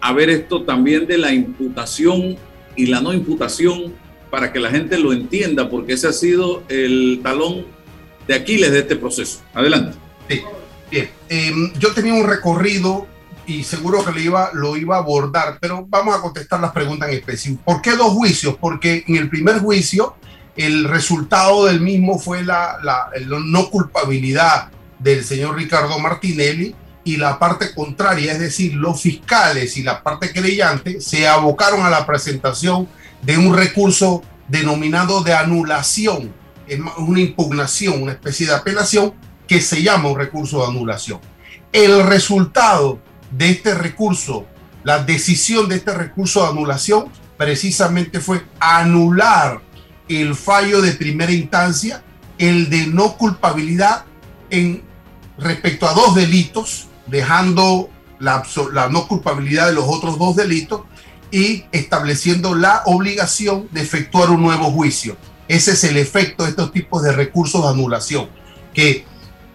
a 0.00 0.14
ver 0.14 0.30
esto 0.30 0.62
también 0.62 1.06
de 1.06 1.18
la 1.18 1.30
imputación 1.34 2.36
y 2.74 2.86
la 2.86 3.02
no 3.02 3.12
imputación 3.12 3.92
para 4.30 4.50
que 4.50 4.58
la 4.58 4.70
gente 4.70 4.98
lo 4.98 5.12
entienda, 5.12 5.68
porque 5.68 5.92
ese 5.92 6.08
ha 6.08 6.12
sido 6.14 6.62
el 6.70 7.20
talón 7.22 7.66
de 8.26 8.34
Aquiles 8.34 8.72
de 8.72 8.78
este 8.78 8.96
proceso. 8.96 9.42
Adelante. 9.52 9.98
Sí, 10.26 10.40
bien. 10.90 11.10
Eh, 11.28 11.52
yo 11.78 11.92
tenía 11.92 12.14
un 12.14 12.26
recorrido 12.26 13.06
y 13.46 13.64
seguro 13.64 14.04
que 14.04 14.12
lo 14.12 14.20
iba, 14.20 14.50
lo 14.52 14.76
iba 14.76 14.96
a 14.96 15.00
abordar, 15.00 15.58
pero 15.60 15.84
vamos 15.88 16.16
a 16.16 16.20
contestar 16.20 16.60
las 16.60 16.72
preguntas 16.72 17.08
en 17.08 17.16
específico. 17.16 17.62
¿Por 17.64 17.82
qué 17.82 17.96
dos 17.96 18.12
juicios? 18.12 18.56
Porque 18.60 19.04
en 19.06 19.16
el 19.16 19.28
primer 19.28 19.58
juicio 19.58 20.14
el 20.56 20.84
resultado 20.84 21.64
del 21.66 21.80
mismo 21.80 22.18
fue 22.18 22.44
la, 22.44 22.78
la, 22.82 23.08
la 23.26 23.38
no 23.40 23.70
culpabilidad 23.70 24.70
del 24.98 25.24
señor 25.24 25.56
Ricardo 25.56 25.98
Martinelli 25.98 26.74
y 27.04 27.16
la 27.16 27.38
parte 27.38 27.74
contraria, 27.74 28.32
es 28.32 28.38
decir, 28.38 28.74
los 28.74 29.00
fiscales 29.00 29.76
y 29.76 29.82
la 29.82 30.02
parte 30.02 30.32
creyente 30.32 31.00
se 31.00 31.26
abocaron 31.26 31.84
a 31.84 31.90
la 31.90 32.06
presentación 32.06 32.86
de 33.22 33.38
un 33.38 33.56
recurso 33.56 34.22
denominado 34.46 35.22
de 35.22 35.32
anulación, 35.32 36.32
una 36.98 37.20
impugnación, 37.20 38.02
una 38.02 38.12
especie 38.12 38.46
de 38.46 38.54
apelación 38.54 39.14
que 39.48 39.60
se 39.60 39.82
llama 39.82 40.10
un 40.10 40.18
recurso 40.18 40.60
de 40.60 40.68
anulación. 40.68 41.20
El 41.72 42.04
resultado 42.06 43.00
de 43.32 43.50
este 43.50 43.74
recurso, 43.74 44.46
la 44.84 45.02
decisión 45.02 45.68
de 45.68 45.76
este 45.76 45.92
recurso 45.92 46.42
de 46.42 46.50
anulación, 46.50 47.06
precisamente 47.36 48.20
fue 48.20 48.44
anular 48.60 49.60
el 50.08 50.34
fallo 50.34 50.80
de 50.80 50.92
primera 50.92 51.32
instancia, 51.32 52.02
el 52.38 52.70
de 52.70 52.86
no 52.86 53.16
culpabilidad 53.16 54.04
en 54.50 54.82
respecto 55.38 55.88
a 55.88 55.94
dos 55.94 56.14
delitos, 56.14 56.88
dejando 57.06 57.88
la, 58.18 58.44
no 58.90 59.08
culpabilidad 59.08 59.66
de 59.66 59.72
los 59.72 59.84
otros 59.86 60.18
dos 60.18 60.36
delitos 60.36 60.82
y 61.30 61.64
estableciendo 61.72 62.54
la 62.54 62.82
obligación 62.86 63.68
de 63.72 63.80
efectuar 63.80 64.30
un 64.30 64.42
nuevo 64.42 64.70
juicio. 64.70 65.16
Ese 65.48 65.72
es 65.72 65.84
el 65.84 65.96
efecto 65.96 66.44
de 66.44 66.50
estos 66.50 66.72
tipos 66.72 67.02
de 67.02 67.12
recursos 67.12 67.62
de 67.62 67.68
anulación, 67.68 68.28
que 68.74 69.04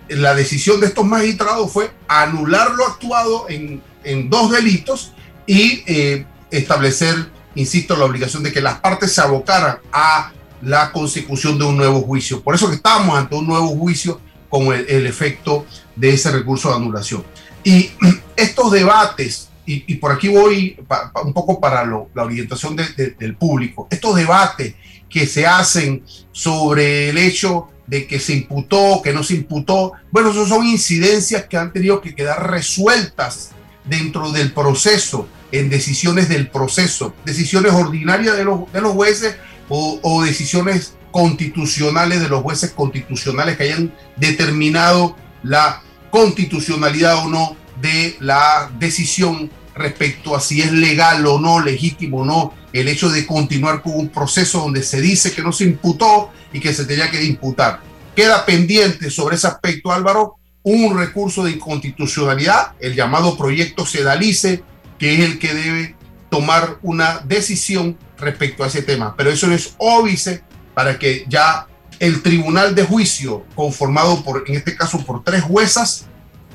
la 0.09 0.33
decisión 0.33 0.79
de 0.79 0.87
estos 0.87 1.05
magistrados 1.05 1.71
fue 1.71 1.91
anular 2.07 2.71
lo 2.71 2.85
actuado 2.85 3.45
en, 3.49 3.81
en 4.03 4.29
dos 4.29 4.51
delitos 4.51 5.13
y 5.45 5.83
eh, 5.87 6.25
establecer, 6.51 7.29
insisto, 7.55 7.95
la 7.95 8.05
obligación 8.05 8.43
de 8.43 8.51
que 8.51 8.61
las 8.61 8.79
partes 8.79 9.13
se 9.13 9.21
abocaran 9.21 9.79
a 9.91 10.31
la 10.61 10.91
consecución 10.91 11.57
de 11.57 11.65
un 11.65 11.77
nuevo 11.77 12.01
juicio. 12.01 12.41
Por 12.41 12.55
eso 12.55 12.69
que 12.69 12.75
estamos 12.75 13.17
ante 13.17 13.35
un 13.35 13.47
nuevo 13.47 13.67
juicio 13.69 14.19
con 14.49 14.73
el, 14.73 15.05
efecto 15.05 15.65
de 15.95 16.13
ese 16.13 16.31
recurso 16.31 16.69
de 16.69 16.75
anulación. 16.75 17.23
Y 17.63 17.91
estos 18.35 18.71
debates, 18.71 19.49
y, 19.65 19.95
por 19.95 20.13
aquí 20.13 20.29
voy 20.29 20.77
un 21.25 21.33
poco 21.33 21.59
para 21.59 21.83
lo, 21.83 22.09
la 22.15 22.23
orientación 22.23 22.75
de, 22.75 22.87
de, 22.89 23.09
del 23.11 23.35
público, 23.35 23.87
estos 23.91 24.15
debates 24.15 24.75
que 25.09 25.27
se 25.27 25.45
hacen 25.45 26.03
sobre 26.31 27.09
el 27.09 27.17
hecho 27.17 27.69
de 27.87 28.05
que 28.05 28.19
se 28.19 28.33
imputó, 28.33 29.01
que 29.01 29.13
no 29.13 29.23
se 29.23 29.35
imputó. 29.35 29.93
Bueno, 30.11 30.31
eso 30.31 30.45
son 30.45 30.65
incidencias 30.65 31.45
que 31.45 31.57
han 31.57 31.73
tenido 31.73 32.01
que 32.01 32.13
quedar 32.13 32.51
resueltas 32.51 33.51
dentro 33.85 34.31
del 34.31 34.51
proceso, 34.51 35.27
en 35.51 35.69
decisiones 35.69 36.27
del 36.27 36.49
proceso, 36.49 37.13
decisiones 37.25 37.71
ordinarias 37.71 38.35
de 38.35 38.43
los, 38.43 38.71
de 38.73 38.81
los 38.81 38.91
jueces 38.91 39.37
o, 39.69 39.99
o 40.03 40.23
decisiones 40.23 40.93
constitucionales 41.11 42.19
de 42.19 42.27
los 42.27 42.43
jueces 42.43 42.71
constitucionales 42.71 43.57
que 43.57 43.63
hayan 43.63 43.93
determinado 44.17 45.15
la 45.41 45.81
constitucionalidad 46.11 47.25
o 47.25 47.29
no 47.29 47.55
de 47.81 48.17
la 48.19 48.69
decisión 48.77 49.49
respecto 49.73 50.35
a 50.35 50.41
si 50.41 50.61
es 50.61 50.71
legal 50.71 51.25
o 51.25 51.39
no, 51.39 51.59
legítimo 51.59 52.19
o 52.19 52.25
no, 52.25 52.53
el 52.73 52.87
hecho 52.87 53.09
de 53.09 53.25
continuar 53.25 53.81
con 53.81 53.93
un 53.95 54.09
proceso 54.09 54.59
donde 54.59 54.83
se 54.83 55.01
dice 55.01 55.33
que 55.33 55.41
no 55.41 55.51
se 55.51 55.63
imputó 55.63 56.31
y 56.53 56.59
que 56.59 56.73
se 56.73 56.85
tenía 56.85 57.09
que 57.09 57.23
imputar. 57.23 57.81
Queda 58.15 58.45
pendiente 58.45 59.09
sobre 59.09 59.35
ese 59.35 59.47
aspecto, 59.47 59.91
Álvaro, 59.91 60.35
un 60.63 60.97
recurso 60.97 61.43
de 61.43 61.51
inconstitucionalidad, 61.51 62.73
el 62.79 62.95
llamado 62.95 63.37
proyecto 63.37 63.85
Sedalice, 63.85 64.63
que 64.99 65.13
es 65.13 65.19
el 65.21 65.39
que 65.39 65.53
debe 65.53 65.95
tomar 66.29 66.77
una 66.81 67.19
decisión 67.19 67.97
respecto 68.17 68.63
a 68.63 68.67
ese 68.67 68.81
tema. 68.81 69.15
Pero 69.15 69.29
eso 69.29 69.51
es 69.51 69.75
óbice 69.77 70.43
para 70.73 70.99
que 70.99 71.25
ya 71.29 71.67
el 71.99 72.21
tribunal 72.21 72.75
de 72.75 72.83
juicio, 72.83 73.45
conformado 73.55 74.23
por, 74.23 74.43
en 74.47 74.55
este 74.55 74.75
caso, 74.75 75.03
por 75.05 75.23
tres 75.23 75.41
juezas, 75.41 76.05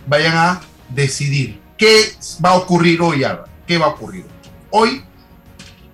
vayan 0.06 0.36
a 0.36 0.60
decidir 0.88 1.60
qué 1.76 2.12
va 2.44 2.50
a 2.50 2.56
ocurrir 2.56 3.00
hoy, 3.00 3.24
Álvaro. 3.24 3.50
¿Qué 3.66 3.78
va 3.78 3.86
a 3.86 3.90
ocurrir? 3.90 4.24
Hoy, 4.70 5.02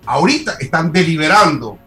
ahorita 0.09 0.57
están 0.59 0.91
deliberando, 0.91 1.77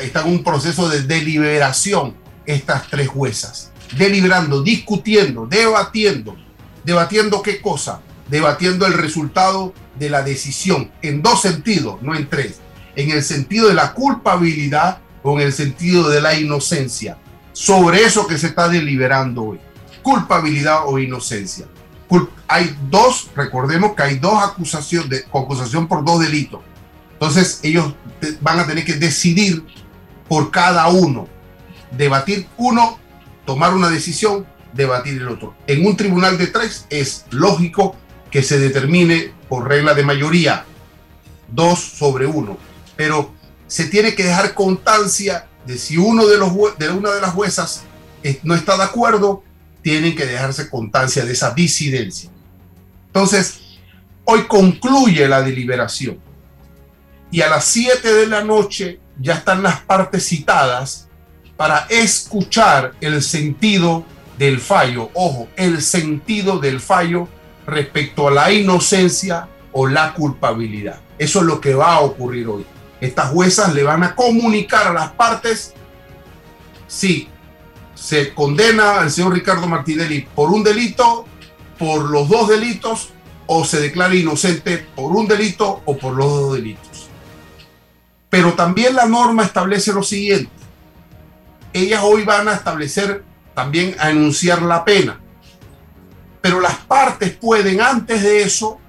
están 0.00 0.28
en 0.28 0.34
un 0.34 0.44
proceso 0.44 0.88
de 0.88 1.02
deliberación 1.02 2.14
estas 2.46 2.88
tres 2.88 3.08
juezas, 3.08 3.72
deliberando, 3.98 4.62
discutiendo, 4.62 5.46
debatiendo. 5.46 6.36
¿Debatiendo 6.84 7.42
qué 7.42 7.60
cosa? 7.60 8.00
Debatiendo 8.28 8.86
el 8.86 8.92
resultado 8.92 9.74
de 9.98 10.10
la 10.10 10.22
decisión 10.22 10.92
en 11.02 11.22
dos 11.22 11.42
sentidos, 11.42 12.00
no 12.02 12.14
en 12.14 12.28
tres. 12.28 12.60
En 12.94 13.10
el 13.10 13.24
sentido 13.24 13.66
de 13.66 13.74
la 13.74 13.94
culpabilidad 13.94 14.98
o 15.24 15.38
en 15.40 15.46
el 15.46 15.52
sentido 15.52 16.08
de 16.08 16.20
la 16.20 16.38
inocencia 16.38 17.18
sobre 17.52 18.04
eso 18.04 18.28
que 18.28 18.38
se 18.38 18.46
está 18.46 18.68
deliberando 18.68 19.42
hoy. 19.42 19.60
Culpabilidad 20.02 20.86
o 20.86 21.00
inocencia. 21.00 21.66
hay 22.46 22.76
dos, 22.88 23.28
recordemos 23.34 23.94
que 23.96 24.02
hay 24.04 24.18
dos 24.18 24.40
acusaciones, 24.40 25.10
de, 25.10 25.24
acusación 25.32 25.88
por 25.88 26.04
dos 26.04 26.20
delitos. 26.20 26.60
Entonces 27.22 27.60
ellos 27.62 27.94
van 28.40 28.58
a 28.58 28.66
tener 28.66 28.84
que 28.84 28.94
decidir 28.94 29.64
por 30.28 30.50
cada 30.50 30.88
uno, 30.88 31.28
debatir 31.96 32.48
uno, 32.56 32.98
tomar 33.46 33.74
una 33.74 33.90
decisión, 33.90 34.44
debatir 34.72 35.18
el 35.22 35.28
otro. 35.28 35.54
En 35.68 35.86
un 35.86 35.96
tribunal 35.96 36.36
de 36.36 36.48
tres 36.48 36.84
es 36.90 37.26
lógico 37.30 37.94
que 38.28 38.42
se 38.42 38.58
determine 38.58 39.32
por 39.48 39.68
regla 39.68 39.94
de 39.94 40.02
mayoría, 40.02 40.64
dos 41.46 41.78
sobre 41.78 42.26
uno, 42.26 42.58
pero 42.96 43.32
se 43.68 43.84
tiene 43.84 44.16
que 44.16 44.24
dejar 44.24 44.52
constancia 44.54 45.46
de 45.64 45.78
si 45.78 45.98
uno 45.98 46.26
de, 46.26 46.38
los, 46.38 46.50
de 46.76 46.90
una 46.90 47.12
de 47.12 47.20
las 47.20 47.30
juezas 47.30 47.84
no 48.42 48.56
está 48.56 48.76
de 48.76 48.82
acuerdo, 48.82 49.44
tienen 49.80 50.16
que 50.16 50.26
dejarse 50.26 50.68
constancia 50.68 51.24
de 51.24 51.34
esa 51.34 51.52
disidencia. 51.54 52.30
Entonces, 53.06 53.60
hoy 54.24 54.48
concluye 54.48 55.28
la 55.28 55.40
deliberación 55.42 56.31
y 57.32 57.40
a 57.40 57.48
las 57.48 57.64
7 57.64 58.12
de 58.12 58.26
la 58.26 58.44
noche 58.44 59.00
ya 59.18 59.34
están 59.34 59.62
las 59.62 59.80
partes 59.80 60.28
citadas 60.28 61.08
para 61.56 61.86
escuchar 61.88 62.92
el 63.00 63.22
sentido 63.22 64.04
del 64.38 64.60
fallo. 64.60 65.10
Ojo, 65.14 65.48
el 65.56 65.80
sentido 65.80 66.58
del 66.58 66.78
fallo 66.78 67.28
respecto 67.66 68.28
a 68.28 68.32
la 68.32 68.52
inocencia 68.52 69.48
o 69.72 69.86
la 69.86 70.12
culpabilidad. 70.12 71.00
Eso 71.18 71.40
es 71.40 71.46
lo 71.46 71.60
que 71.60 71.74
va 71.74 71.94
a 71.94 72.00
ocurrir 72.00 72.46
hoy. 72.48 72.66
Estas 73.00 73.30
juezas 73.30 73.72
le 73.74 73.82
van 73.82 74.04
a 74.04 74.14
comunicar 74.14 74.88
a 74.88 74.92
las 74.92 75.12
partes 75.12 75.72
si 76.86 77.28
se 77.94 78.34
condena 78.34 79.00
al 79.00 79.10
señor 79.10 79.32
Ricardo 79.32 79.66
Martinelli 79.66 80.28
por 80.34 80.50
un 80.50 80.62
delito, 80.62 81.24
por 81.78 82.10
los 82.10 82.28
dos 82.28 82.48
delitos, 82.48 83.08
o 83.46 83.64
se 83.64 83.80
declara 83.80 84.14
inocente 84.14 84.86
por 84.94 85.12
un 85.12 85.26
delito 85.26 85.82
o 85.86 85.96
por 85.96 86.14
los 86.14 86.26
dos 86.26 86.54
delitos. 86.54 86.91
Pero 88.32 88.54
también 88.54 88.96
la 88.96 89.04
norma 89.04 89.44
establece 89.44 89.92
lo 89.92 90.02
siguiente. 90.02 90.50
Ellas 91.74 92.00
hoy 92.02 92.24
van 92.24 92.48
a 92.48 92.54
establecer 92.54 93.22
también 93.54 93.94
a 93.98 94.08
enunciar 94.08 94.62
la 94.62 94.86
pena. 94.86 95.20
Pero 96.40 96.58
las 96.58 96.76
partes 96.76 97.32
pueden 97.32 97.82
antes 97.82 98.22
de 98.22 98.40
eso 98.42 98.80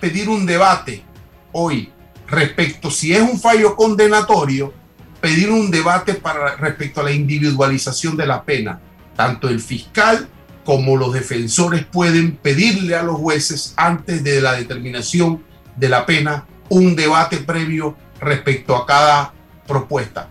pedir 0.00 0.28
un 0.28 0.46
debate 0.46 1.02
hoy 1.50 1.90
respecto 2.28 2.88
si 2.88 3.12
es 3.12 3.20
un 3.22 3.40
fallo 3.40 3.74
condenatorio, 3.74 4.72
pedir 5.20 5.50
un 5.50 5.68
debate 5.68 6.14
para 6.14 6.54
respecto 6.54 7.00
a 7.00 7.04
la 7.04 7.10
individualización 7.10 8.16
de 8.16 8.26
la 8.26 8.44
pena. 8.44 8.80
Tanto 9.16 9.48
el 9.48 9.58
fiscal 9.58 10.28
como 10.64 10.96
los 10.96 11.12
defensores 11.12 11.84
pueden 11.84 12.36
pedirle 12.36 12.94
a 12.94 13.02
los 13.02 13.16
jueces 13.16 13.74
antes 13.76 14.22
de 14.22 14.40
la 14.40 14.52
determinación 14.52 15.42
de 15.74 15.88
la 15.88 16.06
pena 16.06 16.46
un 16.68 16.94
debate 16.94 17.38
previo 17.38 17.96
respecto 18.20 18.76
a 18.76 18.86
cada 18.86 19.32
propuesta. 19.66 20.28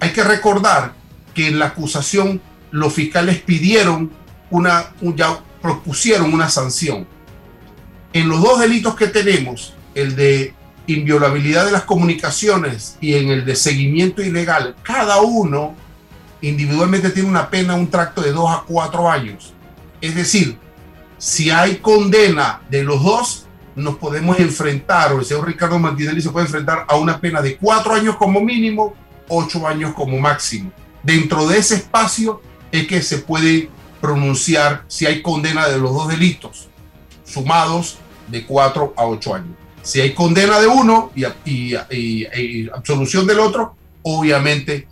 Hay 0.00 0.10
que 0.10 0.22
recordar 0.22 0.94
que 1.34 1.48
en 1.48 1.58
la 1.58 1.66
acusación 1.66 2.40
los 2.70 2.92
fiscales 2.92 3.40
pidieron 3.40 4.10
una, 4.50 4.92
ya 5.00 5.40
propusieron 5.60 6.32
una 6.32 6.48
sanción. 6.48 7.06
En 8.12 8.28
los 8.28 8.40
dos 8.40 8.60
delitos 8.60 8.94
que 8.94 9.08
tenemos, 9.08 9.74
el 9.94 10.16
de 10.16 10.54
inviolabilidad 10.86 11.66
de 11.66 11.72
las 11.72 11.82
comunicaciones 11.82 12.96
y 13.00 13.14
en 13.14 13.28
el 13.28 13.44
de 13.44 13.56
seguimiento 13.56 14.22
ilegal, 14.22 14.74
cada 14.82 15.20
uno 15.20 15.74
individualmente 16.40 17.10
tiene 17.10 17.28
una 17.28 17.50
pena, 17.50 17.74
un 17.74 17.90
tracto 17.90 18.22
de 18.22 18.32
dos 18.32 18.50
a 18.50 18.64
cuatro 18.66 19.10
años. 19.10 19.52
Es 20.00 20.14
decir, 20.14 20.58
si 21.18 21.50
hay 21.50 21.76
condena 21.76 22.62
de 22.70 22.84
los 22.84 23.02
dos, 23.02 23.46
nos 23.78 23.96
podemos 23.96 24.38
enfrentar, 24.38 25.12
o 25.12 25.20
el 25.20 25.24
señor 25.24 25.46
Ricardo 25.46 25.78
Martinelli 25.78 26.20
se 26.20 26.30
puede 26.30 26.46
enfrentar 26.46 26.84
a 26.88 26.96
una 26.96 27.20
pena 27.20 27.40
de 27.40 27.56
cuatro 27.56 27.94
años 27.94 28.16
como 28.16 28.40
mínimo, 28.40 28.94
ocho 29.28 29.66
años 29.66 29.94
como 29.94 30.18
máximo. 30.18 30.72
Dentro 31.02 31.46
de 31.46 31.58
ese 31.58 31.76
espacio 31.76 32.42
es 32.72 32.86
que 32.86 33.00
se 33.02 33.18
puede 33.18 33.70
pronunciar 34.00 34.84
si 34.88 35.06
hay 35.06 35.22
condena 35.22 35.68
de 35.68 35.78
los 35.78 35.92
dos 35.92 36.08
delitos, 36.08 36.68
sumados 37.24 37.98
de 38.26 38.44
cuatro 38.44 38.92
a 38.96 39.06
ocho 39.06 39.34
años. 39.34 39.56
Si 39.82 40.00
hay 40.00 40.12
condena 40.12 40.60
de 40.60 40.66
uno 40.66 41.12
y, 41.14 41.74
absolución 42.74 43.26
del 43.26 43.40
otro, 43.40 43.76
obviamente 44.02 44.88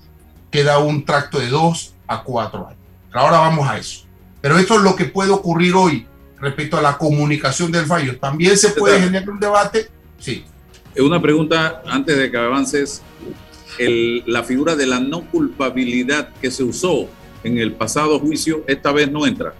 queda 0.50 0.78
un 0.78 1.04
tracto 1.04 1.38
de 1.38 1.48
dos 1.48 1.94
a 2.06 2.22
cuatro 2.22 2.68
años. 2.68 2.80
Ahora 3.12 3.38
vamos 3.38 3.68
a 3.68 3.78
eso. 3.78 4.04
Pero 4.40 4.58
esto 4.58 4.76
es 4.76 4.82
lo 4.82 4.94
que 4.94 5.06
puede 5.06 5.30
ocurrir 5.30 5.74
hoy 5.74 6.06
respecto 6.40 6.76
a 6.76 6.82
la 6.82 6.98
comunicación 6.98 7.70
del 7.72 7.86
fallo. 7.86 8.18
También 8.18 8.56
se 8.56 8.70
puede 8.70 9.00
generar 9.00 9.28
un 9.28 9.40
debate. 9.40 9.88
Sí. 10.18 10.44
Una 10.98 11.20
pregunta 11.20 11.82
antes 11.86 12.16
de 12.16 12.30
que 12.30 12.36
avances. 12.36 13.02
la 13.78 14.42
figura 14.42 14.74
de 14.74 14.86
la 14.86 15.00
no 15.00 15.22
culpabilidad 15.30 16.30
que 16.40 16.50
se 16.50 16.64
usó 16.64 17.08
en 17.44 17.58
el 17.58 17.72
pasado 17.72 18.18
juicio, 18.18 18.64
esta 18.66 18.92
vez 18.92 19.10
no 19.10 19.26
entra 19.26 19.54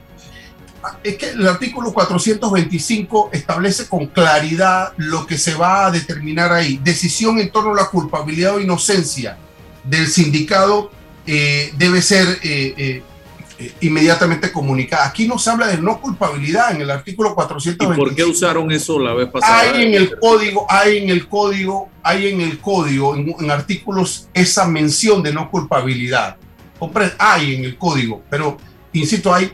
es 1.03 1.17
que 1.17 1.31
el 1.31 1.47
artículo 1.47 1.93
425 1.93 3.31
establece 3.33 3.89
con 3.89 4.07
claridad 4.07 4.93
lo 4.97 5.27
que 5.27 5.39
se 5.39 5.55
va 5.55 5.87
a 5.87 5.91
determinar 5.91 6.53
ahí. 6.53 6.81
Decisión 6.83 7.39
en 7.39 7.51
torno 7.51 7.73
a 7.73 7.75
la 7.75 7.89
culpabilidad 7.89 8.57
o 8.57 8.61
inocencia 8.61 9.39
del 9.85 10.07
sindicado 10.09 10.91
eh, 11.27 11.73
debe 11.77 12.03
ser 12.03 12.27
eh, 12.43 12.75
eh, 12.77 13.03
inmediatamente 13.81 14.53
comunicada. 14.53 15.07
Aquí 15.07 15.27
no 15.27 15.39
se 15.39 15.51
habla 15.51 15.69
de 15.69 15.79
no 15.79 16.01
culpabilidad 16.01 16.73
en 16.73 16.83
el 16.83 16.91
artículo 16.91 17.35
425. 17.35 17.93
¿Y 17.93 17.97
por 17.97 18.15
qué 18.15 18.25
usaron 18.25 18.71
eso 18.71 18.99
la 18.99 19.15
vez 19.15 19.29
pasada? 19.31 19.61
Hay 19.61 19.83
en 19.85 19.95
el 19.95 20.19
código, 20.19 20.67
hay 20.69 20.99
en 20.99 21.11
el 21.11 21.29
código, 21.29 21.89
hay 22.03 22.29
en 22.29 22.41
el 22.41 22.59
código, 22.59 23.17
en, 23.17 23.51
artículos, 23.51 24.29
esa 24.35 24.67
mención 24.67 25.23
de 25.23 25.33
no 25.33 25.51
culpabilidad. 25.51 26.37
Hay 27.19 27.55
en 27.55 27.65
el 27.65 27.79
código, 27.79 28.23
pero 28.29 28.59
insisto, 28.93 29.33
hay 29.35 29.51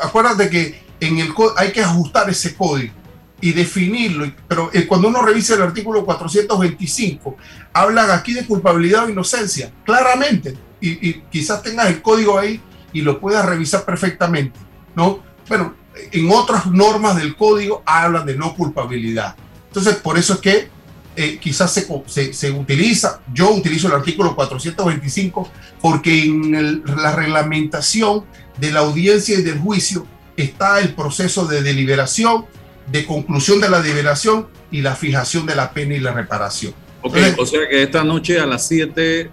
acuérdate 0.00 0.48
que 0.48 0.82
en 1.00 1.18
el 1.18 1.34
hay 1.56 1.72
que 1.72 1.82
ajustar 1.82 2.30
ese 2.30 2.54
código 2.54 2.94
y 3.40 3.52
definirlo, 3.52 4.30
pero 4.46 4.70
eh, 4.72 4.86
cuando 4.86 5.08
uno 5.08 5.20
revisa 5.20 5.54
el 5.54 5.62
artículo 5.62 6.04
425, 6.04 7.36
hablan 7.72 8.10
aquí 8.12 8.32
de 8.32 8.46
culpabilidad 8.46 9.06
o 9.06 9.08
inocencia, 9.08 9.72
claramente, 9.84 10.56
y, 10.80 11.14
quizás 11.30 11.62
tengas 11.62 11.88
el 11.88 12.00
código 12.00 12.38
ahí 12.38 12.60
y 12.92 13.02
lo 13.02 13.20
puedas 13.20 13.44
revisar 13.46 13.84
perfectamente, 13.84 14.58
¿no? 14.94 15.20
Bueno, 15.48 15.74
en 15.94 16.30
otras 16.30 16.66
normas 16.66 17.16
del 17.16 17.36
código 17.36 17.82
hablan 17.84 18.26
de 18.26 18.36
no 18.36 18.54
culpabilidad. 18.54 19.36
Entonces, 19.68 19.96
por 19.96 20.18
eso 20.18 20.34
es 20.34 20.40
que 20.40 20.68
eh, 21.14 21.38
quizás 21.38 21.72
se, 21.72 22.32
se, 22.32 22.50
utiliza, 22.50 23.20
yo 23.34 23.50
utilizo 23.50 23.86
el 23.88 23.94
artículo 23.94 24.34
425 24.34 25.50
porque 25.80 26.24
en 26.24 26.82
la 26.84 27.14
reglamentación 27.14 28.24
de 28.58 28.70
la 28.70 28.80
audiencia 28.80 29.38
y 29.38 29.42
del 29.42 29.58
juicio 29.58 30.06
está 30.36 30.80
el 30.80 30.94
proceso 30.94 31.46
de 31.46 31.62
deliberación, 31.62 32.46
de 32.90 33.04
conclusión 33.04 33.60
de 33.60 33.68
la 33.68 33.82
deliberación 33.82 34.48
y 34.70 34.80
la 34.80 34.96
fijación 34.96 35.44
de 35.44 35.54
la 35.54 35.72
pena 35.72 35.94
y 35.94 36.00
la 36.00 36.12
reparación. 36.12 36.74
Ok, 37.02 37.16
o 37.36 37.44
sea 37.44 37.68
que 37.68 37.82
esta 37.82 38.04
noche 38.04 38.40
a 38.40 38.46
las 38.46 38.66
7 38.68 39.30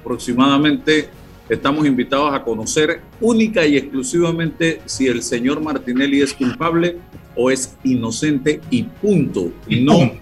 aproximadamente 0.00 1.10
estamos 1.50 1.84
invitados 1.86 2.32
a 2.32 2.42
conocer 2.42 3.02
única 3.20 3.66
y 3.66 3.76
exclusivamente 3.76 4.80
si 4.86 5.08
el 5.08 5.22
señor 5.22 5.60
Martinelli 5.60 6.22
es 6.22 6.32
culpable 6.32 6.96
o 7.34 7.50
es 7.50 7.76
inocente 7.84 8.60
y 8.70 8.84
punto. 8.84 9.52
Y, 9.66 9.80
no 9.80 10.12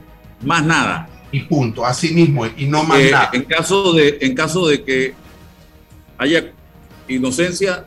más 0.43 0.65
nada. 0.65 1.09
Y 1.31 1.41
punto, 1.41 1.85
así 1.85 2.15
mismo, 2.15 2.47
y 2.57 2.67
no 2.67 2.83
más 2.83 3.01
eh, 3.01 3.11
nada. 3.11 3.31
En 3.35 3.43
caso, 3.43 3.93
de, 3.93 4.19
en 4.23 4.35
caso 4.35 4.67
de 4.67 4.83
que 4.83 5.15
haya 6.17 6.51
inocencia, 7.07 7.87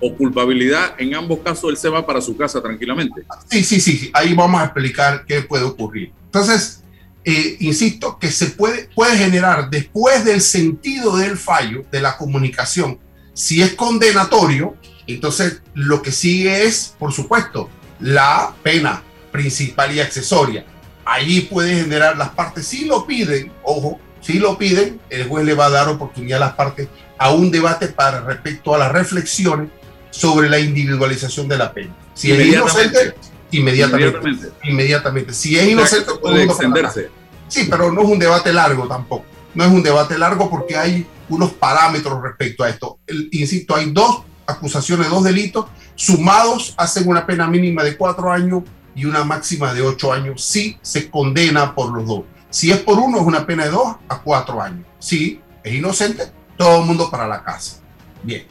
o 0.00 0.14
culpabilidad, 0.16 0.94
en 0.98 1.14
ambos 1.14 1.40
casos 1.40 1.70
él 1.70 1.76
se 1.76 1.88
va 1.88 2.06
para 2.06 2.20
su 2.20 2.36
casa 2.36 2.62
tranquilamente. 2.62 3.22
Sí, 3.50 3.62
sí, 3.62 3.80
sí, 3.80 4.10
ahí 4.14 4.32
vamos 4.32 4.60
a 4.60 4.64
explicar 4.64 5.24
qué 5.26 5.42
puede 5.42 5.64
ocurrir. 5.64 6.10
Entonces, 6.24 6.79
eh, 7.24 7.56
insisto, 7.60 8.18
que 8.18 8.30
se 8.30 8.46
puede, 8.46 8.88
puede 8.94 9.16
generar 9.16 9.68
después 9.70 10.24
del 10.24 10.40
sentido 10.40 11.16
del 11.16 11.36
fallo, 11.36 11.84
de 11.90 12.00
la 12.00 12.16
comunicación, 12.16 12.98
si 13.34 13.62
es 13.62 13.74
condenatorio, 13.74 14.76
entonces 15.06 15.62
lo 15.74 16.02
que 16.02 16.12
sigue 16.12 16.64
es, 16.64 16.94
por 16.98 17.12
supuesto, 17.12 17.68
la 18.00 18.54
pena 18.62 19.02
principal 19.32 19.94
y 19.94 20.00
accesoria. 20.00 20.64
Ahí 21.04 21.42
puede 21.42 21.82
generar 21.82 22.16
las 22.16 22.30
partes, 22.30 22.66
si 22.66 22.84
lo 22.84 23.06
piden, 23.06 23.52
ojo, 23.62 24.00
si 24.20 24.38
lo 24.38 24.58
piden, 24.58 25.00
el 25.10 25.26
juez 25.26 25.44
le 25.44 25.54
va 25.54 25.66
a 25.66 25.70
dar 25.70 25.88
oportunidad 25.88 26.42
a 26.42 26.46
las 26.46 26.54
partes 26.54 26.88
a 27.18 27.32
un 27.32 27.50
debate 27.50 27.88
para 27.88 28.20
respecto 28.20 28.74
a 28.74 28.78
las 28.78 28.92
reflexiones 28.92 29.68
sobre 30.10 30.48
la 30.48 30.58
individualización 30.58 31.48
de 31.48 31.58
la 31.58 31.72
pena. 31.72 31.94
Si 32.14 32.32
es 32.32 32.46
inocente, 32.46 33.14
inmediatamente. 33.50 34.50
Inmediatamente. 34.64 35.32
Si 35.32 35.58
es 35.58 35.68
inocente, 35.68 36.12
puede 36.20 36.44
extenderse. 36.44 37.10
Sí, 37.48 37.66
pero 37.68 37.92
no 37.92 38.02
es 38.02 38.08
un 38.08 38.18
debate 38.18 38.52
largo 38.52 38.86
tampoco. 38.86 39.24
no 39.54 39.64
es 39.64 39.70
un 39.70 39.82
debate 39.82 40.16
largo 40.16 40.48
porque 40.48 40.76
hay 40.76 41.06
unos 41.28 41.52
parámetros 41.52 42.22
respecto 42.22 42.64
a 42.64 42.68
esto. 42.68 42.98
insisto, 43.32 43.74
hay 43.74 43.90
dos 43.90 44.22
acusaciones, 44.46 45.08
dos 45.08 45.24
delitos, 45.24 45.66
sumados 45.94 46.74
hacen 46.76 47.08
una 47.08 47.26
pena 47.26 47.46
mínima 47.46 47.82
de 47.82 47.96
cuatro 47.96 48.30
años 48.30 48.62
y 48.94 49.04
una 49.04 49.24
máxima 49.24 49.72
de 49.72 49.82
ocho 49.82 50.12
años 50.12 50.44
si 50.44 50.78
se 50.82 51.10
condena 51.10 51.74
por 51.74 51.92
los 51.92 52.06
dos. 52.06 52.22
Si 52.50 52.70
es 52.70 52.78
por 52.78 52.98
uno, 52.98 53.18
es 53.18 53.24
una 53.24 53.46
pena 53.46 53.64
de 53.64 53.70
dos 53.70 53.96
a 54.08 54.20
cuatro 54.20 54.60
años. 54.60 54.84
Si 54.98 55.40
es 55.62 55.74
inocente, 55.74 56.24
todo 56.56 56.80
el 56.80 56.86
mundo 56.86 57.08
para 57.10 57.26
la 57.28 57.42
casa. 57.44 57.80
Bien. 58.22 58.44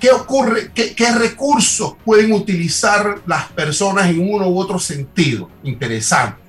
¿Qué 0.00 0.10
ocurre? 0.10 0.72
¿Qué, 0.72 1.12
recursos 1.12 1.94
pueden 2.02 2.32
utilizar 2.32 3.20
las 3.26 3.52
personas 3.52 4.08
en 4.08 4.32
uno 4.32 4.48
u 4.48 4.58
otro 4.58 4.78
sentido? 4.78 5.50
Interesante. 5.62 6.40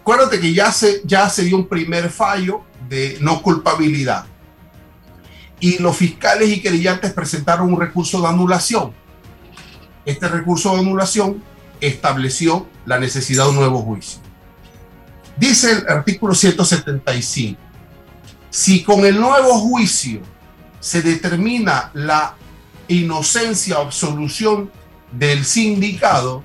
Acuérdate 0.00 0.40
que 0.40 0.54
ya 0.54 0.72
se, 0.72 1.02
ya 1.04 1.28
se 1.28 1.44
dio 1.44 1.56
un 1.56 1.68
primer 1.68 2.08
fallo 2.08 2.62
de 2.88 3.18
no 3.20 3.42
culpabilidad. 3.42 4.24
Y 5.60 5.82
los 5.82 5.98
fiscales 5.98 6.48
y 6.48 6.62
querellantes 6.62 7.12
presentaron 7.12 7.70
un 7.74 7.78
recurso 7.78 8.22
de 8.22 8.28
anulación. 8.28 8.94
Este 10.06 10.28
recurso 10.28 10.72
de 10.72 10.80
anulación 10.80 11.42
estableció 11.78 12.66
la 12.86 12.98
necesidad 12.98 13.44
de 13.44 13.50
un 13.50 13.56
nuevo 13.56 13.82
juicio. 13.82 14.20
Dice 15.36 15.72
el 15.72 15.88
artículo 15.88 16.34
175, 16.34 17.60
si 18.48 18.82
con 18.82 19.04
el 19.04 19.20
nuevo 19.20 19.58
juicio 19.58 20.22
se 20.80 21.02
determina 21.02 21.90
la 21.94 22.34
inocencia 22.88 23.78
o 23.78 23.82
absolución 23.82 24.70
del 25.12 25.44
sindicado, 25.44 26.42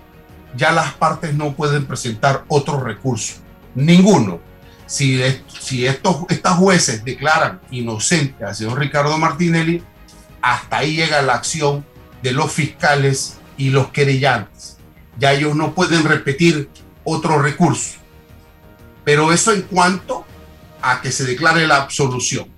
ya 0.56 0.72
las 0.72 0.94
partes 0.94 1.34
no 1.34 1.54
pueden 1.54 1.86
presentar 1.86 2.46
otro 2.48 2.80
recurso, 2.80 3.36
ninguno. 3.76 4.40
Si, 4.86 5.22
estos, 5.22 6.26
estas 6.30 6.58
jueces 6.58 7.04
declaran 7.04 7.62
inocente 7.72 8.44
al 8.44 8.54
señor 8.54 8.78
Ricardo 8.78 9.18
Martinelli, 9.18 9.82
hasta 10.42 10.78
ahí 10.78 10.96
llega 10.96 11.22
la 11.22 11.34
acción 11.34 11.86
de 12.22 12.34
los 12.34 12.52
fiscales 12.52 13.38
y 13.58 13.70
los 13.70 13.88
querellantes. 13.88 14.78
Ya 15.18 15.34
ellos 15.34 15.56
no 15.56 15.74
pueden 15.74 16.04
repetir 16.04 16.70
otro 17.04 17.42
recurso. 17.42 18.00
Pero 19.04 19.32
eso 19.32 19.52
en 19.52 19.64
cuanto 19.64 20.26
a 20.82 21.02
que 21.02 21.12
se 21.12 21.26
declare 21.26 21.66
la 21.66 21.78
absolución 21.78 22.53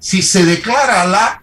si 0.00 0.22
se 0.22 0.44
declara 0.44 1.04
la 1.04 1.42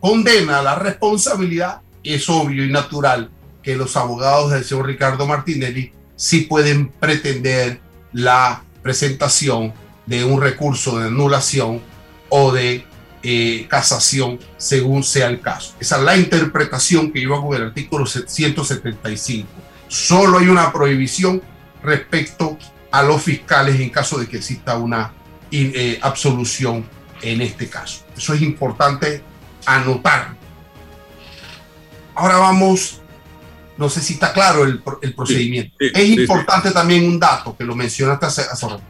condena, 0.00 0.60
la 0.60 0.74
responsabilidad, 0.74 1.80
es 2.02 2.28
obvio 2.28 2.64
y 2.64 2.70
natural 2.70 3.30
que 3.62 3.76
los 3.76 3.96
abogados 3.96 4.50
del 4.50 4.64
señor 4.64 4.86
Ricardo 4.86 5.26
Martinelli 5.26 5.92
sí 6.16 6.42
pueden 6.42 6.88
pretender 6.88 7.80
la 8.12 8.62
presentación 8.82 9.72
de 10.04 10.24
un 10.24 10.40
recurso 10.40 10.98
de 10.98 11.06
anulación 11.06 11.80
o 12.28 12.52
de 12.52 12.84
eh, 13.22 13.66
casación 13.68 14.38
según 14.56 15.02
sea 15.02 15.28
el 15.28 15.40
caso. 15.40 15.74
Esa 15.80 15.96
es 15.96 16.02
la 16.02 16.16
interpretación 16.16 17.12
que 17.12 17.20
yo 17.20 17.34
hago 17.34 17.54
del 17.54 17.64
artículo 17.64 18.06
175. 18.06 19.48
Solo 19.88 20.38
hay 20.38 20.48
una 20.48 20.72
prohibición 20.72 21.42
respecto 21.82 22.58
a 22.90 23.02
los 23.02 23.22
fiscales 23.22 23.80
en 23.80 23.90
caso 23.90 24.18
de 24.18 24.26
que 24.26 24.38
exista 24.38 24.76
una 24.76 25.12
eh, 25.50 25.98
absolución 26.02 26.84
en 27.22 27.40
este 27.40 27.68
caso. 27.68 28.04
Eso 28.16 28.34
es 28.34 28.42
importante 28.42 29.22
anotar. 29.64 30.36
Ahora 32.14 32.38
vamos, 32.38 33.00
no 33.76 33.88
sé 33.88 34.00
si 34.00 34.14
está 34.14 34.32
claro 34.32 34.64
el, 34.64 34.82
procedimiento. 35.14 35.76
es 35.78 36.08
importante 36.08 36.70
también 36.70 37.04
un 37.04 37.18
dato 37.18 37.56
que 37.56 37.64
lo 37.64 37.74
mencionaste 37.74 38.26
hace, 38.26 38.42
hace 38.42 38.68
rato. 38.68 38.82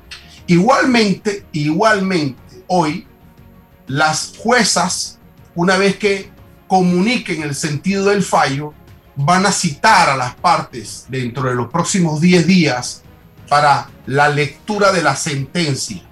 Igualmente, 0.47 1.47
igualmente, 1.53 2.41
hoy 2.69 3.07
las 3.89 4.35
juezas, 4.39 5.19
una 5.55 5.77
vez 5.77 5.97
que 5.97 6.31
comuniquen 6.69 7.43
el 7.43 7.55
sentido 7.55 8.07
del 8.07 8.23
fallo, 8.23 8.75
van 9.17 9.47
a 9.47 9.53
citar 9.53 10.11
a 10.11 10.17
las 10.17 10.35
partes 10.35 11.07
dentro 11.09 11.49
de 11.49 11.55
los 11.55 11.71
próximos 11.71 12.21
10 12.21 12.47
días 12.47 13.03
para 13.49 13.89
la 14.07 14.29
lectura 14.29 14.93
de 14.93 15.03
la 15.03 15.17
sentencia. 15.17 16.03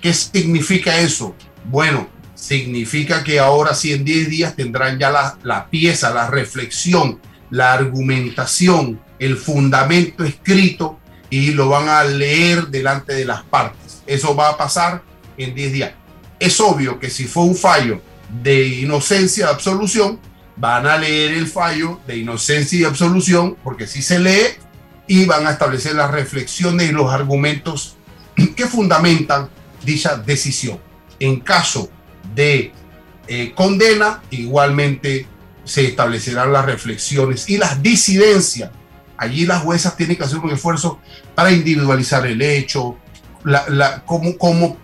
¿Qué 0.00 0.12
significa 0.12 0.98
eso? 0.98 1.34
Bueno, 1.64 2.08
significa 2.34 3.22
que 3.22 3.38
ahora 3.38 3.74
sí 3.74 3.92
en 3.92 4.04
10 4.04 4.28
días 4.28 4.56
tendrán 4.56 4.98
ya 4.98 5.36
la, 5.42 5.70
pieza, 5.70 6.12
la 6.12 6.28
reflexión, 6.28 7.20
la 7.50 7.72
argumentación, 7.72 9.00
el 9.18 9.36
fundamento 9.36 10.24
escrito 10.24 10.98
y 11.30 11.52
lo 11.52 11.68
van 11.68 11.88
a 11.88 12.02
leer 12.04 12.66
delante 12.66 13.14
de 13.14 13.24
las 13.24 13.42
partes. 13.44 14.02
Eso 14.06 14.34
va 14.34 14.50
a 14.50 14.56
pasar 14.56 15.02
en 15.36 15.54
10 15.54 15.72
días. 15.72 15.92
Es 16.40 16.60
obvio 16.60 16.98
que 16.98 17.10
si 17.10 17.24
fue 17.24 17.44
un 17.44 17.54
fallo 17.54 18.02
de 18.42 18.66
inocencia 18.66 19.46
de 19.46 19.52
absolución, 19.52 20.18
van 20.56 20.86
a 20.86 20.96
leer 20.96 21.32
el 21.32 21.46
fallo 21.46 22.00
de 22.06 22.18
inocencia 22.18 22.80
y 22.80 22.84
absolución, 22.84 23.56
porque 23.62 23.86
si 23.86 24.02
se 24.02 24.18
lee, 24.18 24.56
y 25.06 25.24
van 25.26 25.46
a 25.46 25.52
establecer 25.52 25.94
las 25.94 26.10
reflexiones 26.10 26.90
y 26.90 26.92
los 26.92 27.12
argumentos 27.12 27.96
que 28.56 28.66
fundamentan 28.66 29.48
dicha 29.84 30.16
decisión 30.16 30.78
en 31.22 31.40
caso 31.40 31.88
de 32.34 32.72
eh, 33.28 33.52
condena, 33.54 34.22
igualmente 34.30 35.26
se 35.64 35.86
establecerán 35.86 36.52
las 36.52 36.64
reflexiones 36.64 37.48
y 37.48 37.58
las 37.58 37.82
disidencias. 37.82 38.70
Allí 39.16 39.46
las 39.46 39.62
juezas 39.62 39.96
tienen 39.96 40.16
que 40.16 40.24
hacer 40.24 40.38
un 40.38 40.50
esfuerzo 40.50 40.98
para 41.34 41.52
individualizar 41.52 42.26
el 42.26 42.42
hecho, 42.42 42.96
la, 43.44 44.02
cómo, 44.04 44.36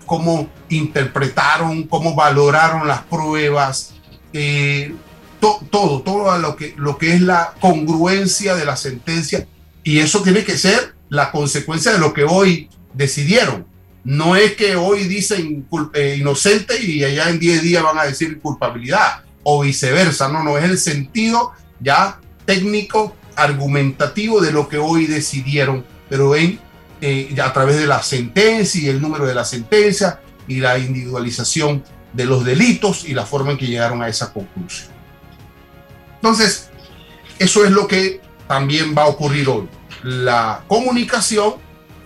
cómo, 0.06 0.48
interpretaron, 0.68 1.84
cómo 1.84 2.14
valoraron 2.14 2.86
las 2.86 3.02
pruebas, 3.02 3.94
eh, 4.32 4.94
todo, 5.40 6.02
todo 6.02 6.38
lo 6.38 6.56
que, 6.56 6.74
lo 6.76 6.98
que 6.98 7.14
es 7.14 7.20
la 7.20 7.54
congruencia 7.60 8.54
de 8.54 8.64
la 8.64 8.76
sentencia. 8.76 9.46
Y 9.82 9.98
eso 9.98 10.22
tiene 10.22 10.44
que 10.44 10.56
ser 10.56 10.94
la 11.08 11.32
consecuencia 11.32 11.92
de 11.92 11.98
lo 11.98 12.12
que 12.12 12.24
hoy 12.24 12.68
decidieron. 12.94 13.66
No 14.04 14.36
es 14.36 14.54
que 14.54 14.76
hoy 14.76 15.04
dicen 15.04 15.66
eh, 15.94 16.16
inocente 16.18 16.80
y 16.82 17.04
allá 17.04 17.28
en 17.28 17.38
10 17.38 17.62
días 17.62 17.82
van 17.82 17.98
a 17.98 18.04
decir 18.04 18.40
culpabilidad 18.40 19.24
o 19.42 19.62
viceversa. 19.62 20.28
No, 20.28 20.42
no, 20.42 20.56
es 20.56 20.64
el 20.64 20.78
sentido 20.78 21.52
ya 21.80 22.20
técnico, 22.44 23.14
argumentativo 23.36 24.40
de 24.40 24.52
lo 24.52 24.68
que 24.68 24.78
hoy 24.78 25.06
decidieron, 25.06 25.84
pero 26.08 26.34
en, 26.34 26.58
eh, 27.00 27.36
a 27.42 27.52
través 27.52 27.76
de 27.76 27.86
la 27.86 28.02
sentencia 28.02 28.80
y 28.80 28.88
el 28.88 29.00
número 29.00 29.26
de 29.26 29.34
la 29.34 29.44
sentencia 29.44 30.20
y 30.46 30.60
la 30.60 30.78
individualización 30.78 31.84
de 32.12 32.24
los 32.24 32.44
delitos 32.44 33.04
y 33.04 33.14
la 33.14 33.26
forma 33.26 33.52
en 33.52 33.58
que 33.58 33.66
llegaron 33.66 34.02
a 34.02 34.08
esa 34.08 34.32
conclusión. 34.32 34.90
Entonces, 36.16 36.70
eso 37.38 37.64
es 37.64 37.70
lo 37.70 37.86
que 37.86 38.20
también 38.48 38.94
va 38.96 39.02
a 39.02 39.08
ocurrir 39.08 39.48
hoy. 39.48 39.68
La 40.02 40.64
comunicación 40.66 41.54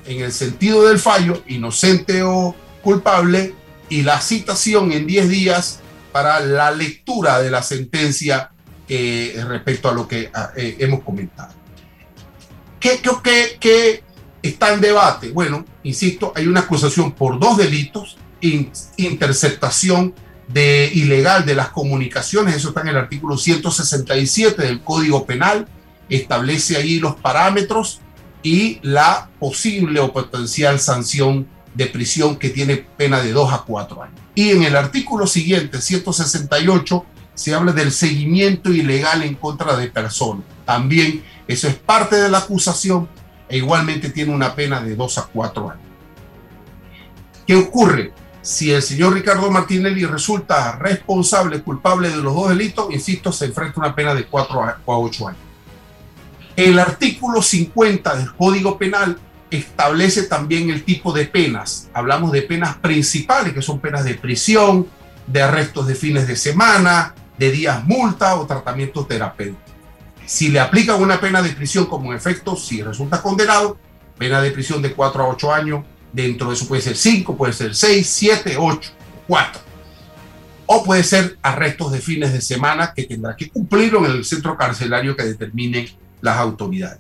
en 0.07 0.21
el 0.21 0.33
sentido 0.33 0.87
del 0.87 0.99
fallo, 0.99 1.43
inocente 1.47 2.23
o 2.23 2.55
culpable, 2.83 3.55
y 3.89 4.03
la 4.03 4.21
citación 4.21 4.93
en 4.93 5.07
10 5.07 5.29
días 5.29 5.81
para 6.13 6.41
la 6.41 6.71
lectura 6.71 7.41
de 7.41 7.51
la 7.51 7.63
sentencia 7.63 8.51
eh, 8.89 9.43
respecto 9.47 9.89
a 9.89 9.93
lo 9.95 10.09
que 10.09 10.31
ah, 10.35 10.51
eh, 10.57 10.77
hemos 10.79 11.03
comentado. 11.03 11.53
¿Qué, 12.81 13.01
qué, 13.23 13.57
qué 13.61 14.03
está 14.43 14.75
en 14.75 14.81
debate? 14.81 15.31
Bueno, 15.31 15.65
insisto, 15.85 16.33
hay 16.35 16.47
una 16.47 16.61
acusación 16.61 17.13
por 17.13 17.39
dos 17.39 17.57
delitos, 17.57 18.17
interceptación 18.97 20.15
de 20.49 20.91
ilegal 20.93 21.47
de 21.47 21.55
las 21.55 21.69
comunicaciones, 21.69 22.57
eso 22.57 22.69
está 22.69 22.81
en 22.81 22.89
el 22.89 22.97
artículo 22.97 23.39
167 23.39 24.63
del 24.63 24.81
Código 24.81 25.25
Penal, 25.25 25.69
establece 26.09 26.77
ahí 26.77 26.99
los 26.99 27.15
parámetros 27.15 28.01
y 28.43 28.81
la 28.83 29.29
posible 29.39 30.01
o 30.01 30.13
potencial 30.13 30.81
sanción 30.81 31.47
de 31.75 31.87
prisión 31.87 32.37
que 32.37 32.51
tiene 32.51 32.77
pena 32.77 33.23
de 33.23 33.33
2 33.33 33.53
a 33.53 33.63
4 33.63 34.03
años. 34.03 34.21
Y 34.35 34.51
en 34.51 34.63
el 34.63 34.77
artículo 34.77 35.27
siguiente, 35.27 35.81
168, 35.81 37.05
se 37.35 37.55
habla 37.55 37.73
del 37.73 37.93
seguimiento 37.93 38.71
ilegal 38.71 39.23
en 39.23 39.35
contra 39.35 39.77
de 39.77 39.91
personas. 39.91 40.45
También 40.65 41.23
eso 41.49 41.69
es 41.69 41.75
parte 41.75 42.17
de 42.17 42.29
la 42.29 42.39
acusación 42.39 43.09
e 43.49 43.59
igualmente 43.59 44.11
tiene 44.11 44.35
una 44.35 44.55
pena 44.55 44.81
de 44.81 44.97
2 44.97 45.19
a 45.19 45.23
4 45.33 45.71
años. 45.71 45.87
¿Qué 47.47 47.57
ocurre? 47.57 48.13
Si 48.41 48.73
el 48.73 48.83
señor 48.83 49.15
Ricardo 49.15 49.51
Martinelli 49.51 50.05
resulta 50.05 50.77
responsable, 50.77 51.63
culpable 51.63 52.11
de 52.11 52.17
los 52.17 52.35
dos 52.35 52.49
delitos, 52.49 52.93
insisto, 52.93 53.33
se 53.33 53.47
enfrenta 53.47 53.81
a 53.81 53.87
una 53.87 53.95
pena 53.95 54.15
de 54.15 54.25
4 54.25 54.63
a 54.63 54.79
8 54.85 55.29
años. 55.29 55.41
El 56.57 56.79
artículo 56.79 57.41
50 57.41 58.17
del 58.17 58.35
Código 58.35 58.79
Penal 58.79 59.19
establece 59.51 60.25
también 60.25 60.71
el 60.71 60.85
tipo 60.85 61.13
de 61.13 61.27
penas. 61.27 61.89
Hablamos 61.95 62.33
de 62.33 62.43
penas 62.43 62.77
principales, 62.77 63.55
que 63.55 63.63
son 63.63 63.81
penas 63.81 64.05
de 64.05 64.15
prisión, 64.15 64.87
de 65.27 65.43
arrestos 65.43 65.87
de 65.87 65.95
fines 65.95 66.27
de 66.27 66.37
semana, 66.37 67.15
de 67.39 67.51
días 67.51 67.85
multa 67.85 68.37
o 68.37 68.47
tratamiento 68.47 69.07
terapéutico. 69.07 69.61
Si 70.27 70.49
le 70.49 70.61
aplican 70.61 71.03
una 71.03 71.21
pena 71.21 71.43
de 71.43 71.51
prisión 71.51 71.87
como 71.87 72.13
efecto, 72.13 72.57
si 72.57 72.83
resulta 72.83 73.23
condenado, 73.23 73.79
pena 74.19 74.41
de 74.41 74.51
prisión 74.51 74.83
de 74.83 74.93
4 74.93 75.23
a 75.23 75.29
8 75.29 75.53
años 75.53 75.85
dentro 76.13 76.49
de 76.49 76.55
eso 76.55 76.69
puede 76.69 76.83
ser 76.83 76.97
5, 76.97 77.37
puede 77.37 77.53
ser 77.53 77.75
6, 77.75 78.07
7, 78.07 78.57
8, 78.59 78.93
4. 79.27 79.61
O 80.67 80.85
puede 80.85 81.03
ser 81.03 81.39
arrestos 81.43 81.93
de 81.93 81.99
fines 81.99 82.33
de 82.33 82.41
semana 82.41 82.93
que 82.95 83.05
tendrá 83.05 83.37
que 83.37 83.51
cumplirlo 83.51 84.05
en 84.05 84.13
el 84.13 84.25
centro 84.25 84.57
carcelario 84.57 85.17
que 85.17 85.25
determinen 85.25 85.87
las 86.23 86.39
autoridades. 86.39 86.99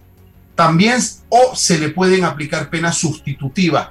También 0.55 1.01
o 1.31 1.57
se 1.57 1.79
le 1.79 1.89
pueden 1.89 2.25
aplicar 2.25 2.69
penas 2.69 2.99
sustitutivas. 2.99 3.89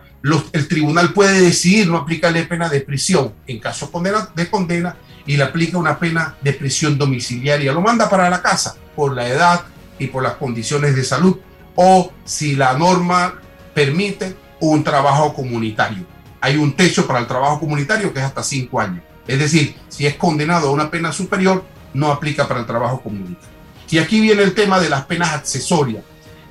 el 0.53 0.67
tribunal 0.67 1.13
puede 1.13 1.41
decidir 1.41 1.87
no 1.87 1.97
aplicarle 1.97 2.43
pena 2.43 2.69
de 2.69 2.81
prisión 2.81 3.33
en 3.47 3.59
caso 3.59 3.91
de 4.35 4.49
condena 4.49 4.95
y 5.25 5.37
le 5.37 5.43
aplica 5.43 5.79
una 5.79 5.97
pena 5.97 6.35
de 6.41 6.53
prisión 6.53 6.97
domiciliaria. 6.97 7.73
Lo 7.73 7.81
manda 7.81 8.07
para 8.07 8.29
la 8.29 8.41
casa 8.43 8.75
por 8.95 9.15
la 9.15 9.27
edad 9.27 9.61
y 9.97 10.07
por 10.07 10.21
las 10.21 10.33
condiciones 10.33 10.95
de 10.95 11.03
salud 11.03 11.37
o 11.75 12.11
si 12.25 12.55
la 12.55 12.77
norma 12.77 13.33
permite 13.73 14.35
un 14.59 14.83
trabajo 14.83 15.33
comunitario. 15.33 16.05
Hay 16.39 16.57
un 16.57 16.75
techo 16.75 17.07
para 17.07 17.19
el 17.19 17.27
trabajo 17.27 17.59
comunitario 17.59 18.13
que 18.13 18.19
es 18.19 18.25
hasta 18.25 18.43
cinco 18.43 18.79
años. 18.79 19.03
Es 19.27 19.39
decir, 19.39 19.75
si 19.89 20.05
es 20.05 20.15
condenado 20.15 20.69
a 20.69 20.71
una 20.71 20.89
pena 20.89 21.11
superior, 21.11 21.63
no 21.93 22.11
aplica 22.11 22.47
para 22.47 22.59
el 22.59 22.65
trabajo 22.65 23.01
comunitario. 23.01 23.50
Y 23.91 23.97
aquí 23.99 24.21
viene 24.21 24.41
el 24.43 24.53
tema 24.53 24.79
de 24.79 24.89
las 24.89 25.05
penas 25.05 25.33
accesorias. 25.33 26.03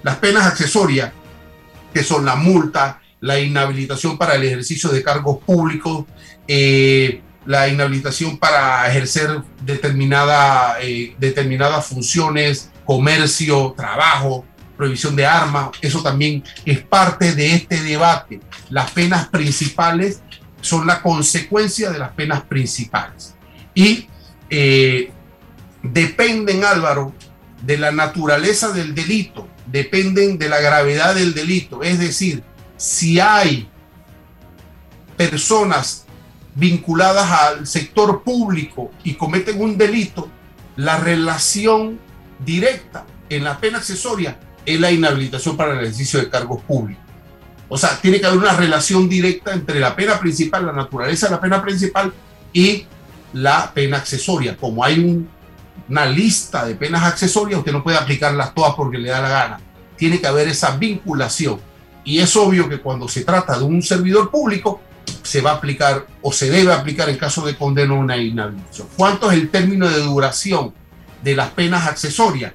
Las 0.03 0.16
penas 0.16 0.46
accesorias, 0.46 1.12
que 1.92 2.05
son 2.05 2.24
la 2.24 2.37
multa, 2.37 3.00
la 3.20 3.40
inhabilitación 3.40 4.18
para 4.18 4.35
el 4.35 4.44
ejercicio 4.44 4.90
de 4.90 5.03
cargos 5.03 5.38
públicos, 5.44 6.05
eh, 6.46 7.22
la 7.46 7.68
inhabilitación 7.68 8.38
para 8.38 8.88
ejercer 8.88 9.42
determinada, 9.62 10.76
eh, 10.83 11.14
determinadas 11.18 11.87
funciones, 11.87 12.70
comercio, 12.85 13.74
trabajo, 13.76 14.44
prohibición 14.76 15.16
de 15.16 15.26
armas, 15.26 15.70
eso 15.81 16.03
también 16.03 16.42
es 16.64 16.81
parte 16.81 17.35
de 17.35 17.55
este 17.55 17.83
debate. 17.83 18.40
Las 18.68 18.90
penas 18.90 19.29
principales 19.29 20.22
son 20.61 20.87
la 20.87 21.03
consecuencia 21.03 21.90
de 21.90 21.98
las 21.98 22.11
penas 22.12 22.42
principales. 22.42 23.35
Y 23.74 24.09
eh, 24.48 25.11
dependen, 25.83 26.64
Álvaro, 26.64 27.14
de 27.62 27.79
la 27.79 27.92
naturaleza 27.92 28.73
del 28.73 28.94
delito, 28.94 29.49
dependen 29.66 30.38
de 30.38 30.49
la 30.49 30.61
gravedad 30.61 31.14
del 31.14 31.35
delito. 31.35 31.83
Es 31.83 31.99
decir, 31.99 32.42
si 32.77 33.20
hay 33.20 33.68
personas 35.16 36.07
vinculadas 36.55 37.31
al 37.31 37.66
sector 37.66 38.23
público 38.23 38.90
y 39.05 39.14
cometen 39.14 39.61
un 39.61 39.77
delito, 39.77 40.29
la 40.77 40.99
relación 40.99 41.99
directa 42.44 43.05
en 43.29 43.44
la 43.44 43.61
pena 43.61 43.79
accesoria 43.79 44.38
es 44.64 44.81
la 44.81 44.90
inhabilitación 44.90 45.57
para 45.57 45.73
el 45.73 45.81
ejercicio 45.81 46.20
de 46.20 46.29
cargos 46.29 46.62
públicos. 46.62 47.05
O 47.68 47.79
sea, 47.79 47.96
tiene 48.01 48.20
que 48.20 48.27
haber 48.27 48.38
una 48.38 48.57
relación 48.57 49.09
directa 49.09 49.53
entre 49.53 49.79
la 49.79 49.94
pena 49.94 50.18
principal, 50.18 50.66
la 50.66 50.73
naturaleza 50.73 51.27
de 51.27 51.33
la 51.33 51.40
pena 51.40 51.62
principal 51.62 52.12
y 52.53 52.85
la 53.33 53.70
pena 53.73 53.99
accesoria. 53.99 54.57
Como 54.57 54.83
hay 54.83 55.25
una 55.90 56.07
lista 56.07 56.64
de 56.64 56.76
penas 56.76 57.03
accesorias, 57.03 57.59
usted 57.59 57.72
no 57.72 57.83
puede 57.83 57.98
aplicarlas 57.98 58.55
todas 58.55 58.74
porque 58.74 58.96
le 58.96 59.11
da 59.11 59.20
la 59.20 59.29
gana. 59.29 59.61
Tiene 59.96 60.20
que 60.20 60.26
haber 60.26 60.48
esa 60.48 60.76
vinculación. 60.76 61.61
Y 62.05 62.20
es 62.20 62.35
obvio 62.37 62.68
que 62.68 62.81
cuando 62.81 63.09
se 63.09 63.24
trata 63.24 63.59
de 63.59 63.64
un 63.64 63.83
servidor 63.83 64.31
público, 64.31 64.81
se 65.22 65.40
va 65.40 65.50
a 65.50 65.55
aplicar 65.55 66.07
o 66.22 66.33
se 66.33 66.48
debe 66.48 66.72
aplicar 66.72 67.09
en 67.11 67.18
caso 67.18 67.44
de 67.44 67.57
condena 67.57 67.94
una 67.94 68.16
inhabilitación. 68.16 68.88
¿Cuánto 68.96 69.31
es 69.31 69.38
el 69.38 69.50
término 69.50 69.88
de 69.88 70.00
duración 70.00 70.72
de 71.22 71.35
las 71.35 71.50
penas 71.50 71.87
accesorias? 71.87 72.53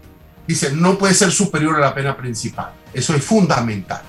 dice, 0.48 0.72
no 0.74 0.98
puede 0.98 1.14
ser 1.14 1.32
superior 1.32 1.76
a 1.76 1.80
la 1.80 1.94
pena 1.94 2.16
principal. 2.16 2.72
Eso 2.94 3.16
es 3.16 3.24
fundamental. 3.24 4.02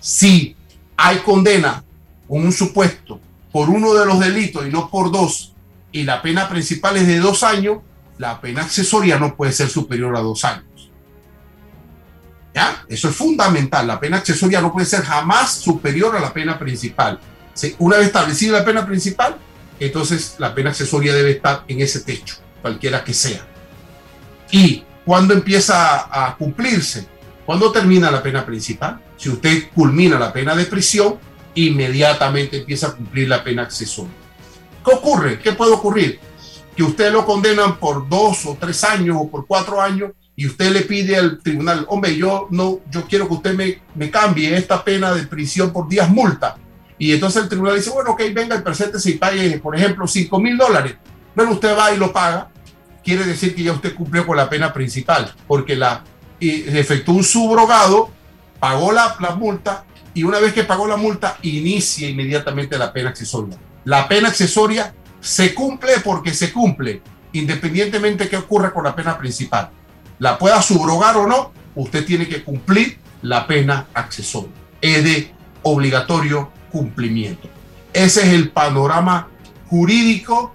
Si 0.00 0.54
hay 0.96 1.18
condena 1.18 1.82
con 2.28 2.44
un 2.44 2.52
supuesto 2.52 3.20
por 3.50 3.70
uno 3.70 3.94
de 3.94 4.06
los 4.06 4.20
delitos 4.20 4.66
y 4.66 4.70
no 4.70 4.90
por 4.90 5.10
dos, 5.10 5.54
y 5.90 6.02
la 6.02 6.20
pena 6.22 6.48
principal 6.48 6.96
es 6.96 7.06
de 7.06 7.18
dos 7.18 7.42
años, 7.42 7.78
la 8.18 8.40
pena 8.40 8.62
accesoria 8.62 9.18
no 9.18 9.36
puede 9.36 9.52
ser 9.52 9.68
superior 9.68 10.16
a 10.16 10.20
dos 10.20 10.44
años. 10.44 10.90
¿Ya? 12.54 12.84
Eso 12.88 13.08
es 13.08 13.16
fundamental. 13.16 13.86
La 13.86 13.98
pena 13.98 14.18
accesoria 14.18 14.60
no 14.60 14.72
puede 14.72 14.86
ser 14.86 15.02
jamás 15.02 15.54
superior 15.54 16.16
a 16.16 16.20
la 16.20 16.32
pena 16.32 16.58
principal. 16.58 17.18
Una 17.78 17.96
vez 17.96 18.06
establecida 18.06 18.58
la 18.58 18.64
pena 18.64 18.86
principal, 18.86 19.36
entonces 19.80 20.36
la 20.38 20.54
pena 20.54 20.70
accesoria 20.70 21.12
debe 21.14 21.32
estar 21.32 21.64
en 21.66 21.80
ese 21.80 22.00
techo, 22.00 22.36
cualquiera 22.62 23.02
que 23.02 23.14
sea. 23.14 23.44
Y 24.50 24.84
¿Cuándo 25.04 25.34
empieza 25.34 26.08
a 26.10 26.34
cumplirse? 26.36 27.06
¿Cuándo 27.44 27.70
termina 27.70 28.10
la 28.10 28.22
pena 28.22 28.44
principal? 28.44 29.00
Si 29.18 29.28
usted 29.28 29.64
culmina 29.74 30.18
la 30.18 30.32
pena 30.32 30.56
de 30.56 30.64
prisión, 30.64 31.18
inmediatamente 31.54 32.58
empieza 32.58 32.88
a 32.88 32.92
cumplir 32.92 33.28
la 33.28 33.44
pena 33.44 33.62
accesoria. 33.62 34.14
¿Qué 34.82 34.94
ocurre? 34.94 35.38
¿Qué 35.38 35.52
puede 35.52 35.72
ocurrir? 35.72 36.18
Que 36.76 36.82
usted 36.82 37.12
lo 37.12 37.24
condenan 37.24 37.78
por 37.78 38.08
dos 38.08 38.46
o 38.46 38.56
tres 38.58 38.82
años 38.84 39.16
o 39.20 39.28
por 39.30 39.46
cuatro 39.46 39.80
años 39.80 40.12
y 40.36 40.46
usted 40.46 40.72
le 40.72 40.80
pide 40.80 41.16
al 41.16 41.38
tribunal, 41.40 41.86
hombre, 41.88 42.16
yo 42.16 42.48
no, 42.50 42.80
yo 42.90 43.04
quiero 43.06 43.28
que 43.28 43.34
usted 43.34 43.54
me, 43.54 43.80
me 43.94 44.10
cambie 44.10 44.56
esta 44.56 44.82
pena 44.82 45.14
de 45.14 45.24
prisión 45.26 45.72
por 45.72 45.88
días 45.88 46.10
multa. 46.10 46.56
Y 46.98 47.12
entonces 47.12 47.42
el 47.44 47.48
tribunal 47.48 47.76
dice, 47.76 47.90
bueno, 47.90 48.10
ok, 48.10 48.22
venga, 48.32 48.56
el 48.56 48.62
presente 48.62 48.98
y 49.04 49.14
pague, 49.14 49.58
por 49.58 49.76
ejemplo, 49.76 50.06
cinco 50.08 50.40
mil 50.40 50.56
dólares. 50.56 50.96
Bueno, 51.34 51.52
usted 51.52 51.76
va 51.76 51.92
y 51.92 51.96
lo 51.96 52.12
paga 52.12 52.50
quiere 53.04 53.24
decir 53.24 53.54
que 53.54 53.62
ya 53.62 53.72
usted 53.72 53.94
cumplió 53.94 54.26
con 54.26 54.36
la 54.36 54.48
pena 54.48 54.72
principal, 54.72 55.32
porque 55.46 55.76
la 55.76 56.02
efectuó 56.40 57.14
un 57.14 57.24
subrogado, 57.24 58.10
pagó 58.58 58.90
la, 58.92 59.14
la 59.20 59.34
multa 59.34 59.84
y 60.14 60.24
una 60.24 60.40
vez 60.40 60.52
que 60.52 60.64
pagó 60.64 60.86
la 60.86 60.96
multa, 60.96 61.38
inicia 61.42 62.08
inmediatamente 62.08 62.78
la 62.78 62.92
pena 62.92 63.10
accesoria. 63.10 63.56
La 63.84 64.08
pena 64.08 64.28
accesoria 64.28 64.94
se 65.24 65.54
cumple 65.54 66.00
porque 66.04 66.34
se 66.34 66.52
cumple, 66.52 67.00
independientemente 67.32 68.24
de 68.24 68.30
qué 68.30 68.36
ocurra 68.36 68.74
con 68.74 68.84
la 68.84 68.94
pena 68.94 69.16
principal. 69.16 69.70
La 70.18 70.38
pueda 70.38 70.60
subrogar 70.60 71.16
o 71.16 71.26
no, 71.26 71.50
usted 71.74 72.04
tiene 72.04 72.28
que 72.28 72.44
cumplir 72.44 72.98
la 73.22 73.46
pena 73.46 73.86
accesoria. 73.94 74.52
Es 74.82 75.02
de 75.02 75.32
obligatorio 75.62 76.52
cumplimiento. 76.70 77.48
Ese 77.94 78.20
es 78.20 78.34
el 78.34 78.50
panorama 78.50 79.28
jurídico 79.66 80.52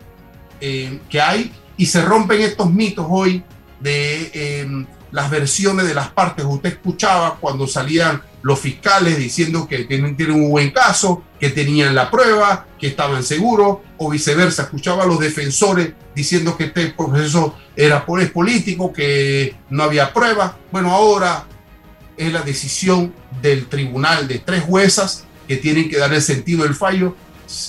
eh, 0.62 0.99
que 1.10 1.19
hay 1.19 1.51
y 1.75 1.88
se 1.88 2.03
rompen 2.03 2.41
estos 2.41 2.71
mitos 2.71 3.08
hoy 3.10 3.43
de 3.79 4.29
em, 4.34 4.86
las 5.12 5.30
versiones 5.30 5.88
de 5.88 5.93
las 5.93 6.10
partes. 6.10 6.45
Usted 6.45 6.69
escuchaba 6.69 7.38
cuando 7.39 7.67
salían 7.67 8.22
los 8.41 8.60
fiscales 8.60 9.17
diciendo 9.17 9.67
que 9.67 9.86
tienen, 9.86 10.15
tienen 10.15 10.36
un 10.36 10.50
buen 10.50 10.72
caso, 10.72 11.24
que 11.39 11.50
tenían 11.50 11.95
la 11.95 12.10
prueba, 12.10 12.67
que 12.80 12.88
estaban 12.88 13.24
seguros, 13.24 13.80
o 13.98 14.10
viceversa. 14.10 14.63
Escuchaba 14.63 15.04
a 15.04 15.08
los 15.08 15.19
defensores 15.19 15.93
diciendo 16.15 16.56
que 16.56 16.65
este 16.65 16.88
proceso 16.88 17.56
era 17.76 18.06
por 18.06 18.32
político, 18.32 18.93
que 18.93 19.56
no 19.69 19.84
había 19.84 20.13
prueba. 20.13 20.58
Bueno, 20.72 20.91
ahora 20.91 21.45
es 22.17 22.32
la 22.32 22.41
decisión 22.41 23.13
del 23.41 23.67
tribunal 23.67 24.28
de 24.28 24.39
tres 24.39 24.63
juezas 24.63 25.26
que 25.48 25.58
tienen 25.58 25.89
que 25.89 25.98
dar 25.98 26.13
el 26.13 26.22
sentido 26.22 26.63
del 26.63 26.76
fallo 26.76 27.15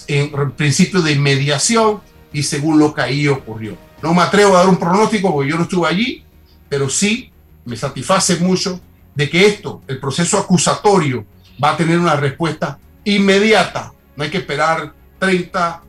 en 0.09 0.53
principio 0.53 1.00
de 1.00 1.12
inmediación 1.12 2.00
y 2.33 2.42
según 2.42 2.79
lo 2.79 2.92
que 2.92 3.00
ahí 3.00 3.29
ocurrió. 3.29 3.76
No 4.03 4.14
me 4.14 4.22
atrevo 4.22 4.55
a 4.57 4.61
dar 4.61 4.68
un 4.68 4.79
pronóstico 4.79 5.33
porque 5.33 5.50
yo 5.50 5.57
no 5.57 5.62
estuve 5.62 5.88
allí, 5.88 6.24
pero 6.68 6.88
sí 6.88 7.29
me 7.64 7.76
satisface 7.76 8.36
mucho 8.36 8.80
de 9.14 9.28
que 9.28 9.46
esto, 9.46 9.82
el 9.86 9.98
proceso 9.98 10.38
acusatorio, 10.38 11.24
va 11.62 11.72
a 11.72 11.76
tener 11.76 11.98
una 11.98 12.16
respuesta 12.16 12.78
inmediata. 13.04 13.92
No 14.16 14.24
hay 14.24 14.30
que 14.30 14.38
esperar 14.38 14.92
30 15.18 15.82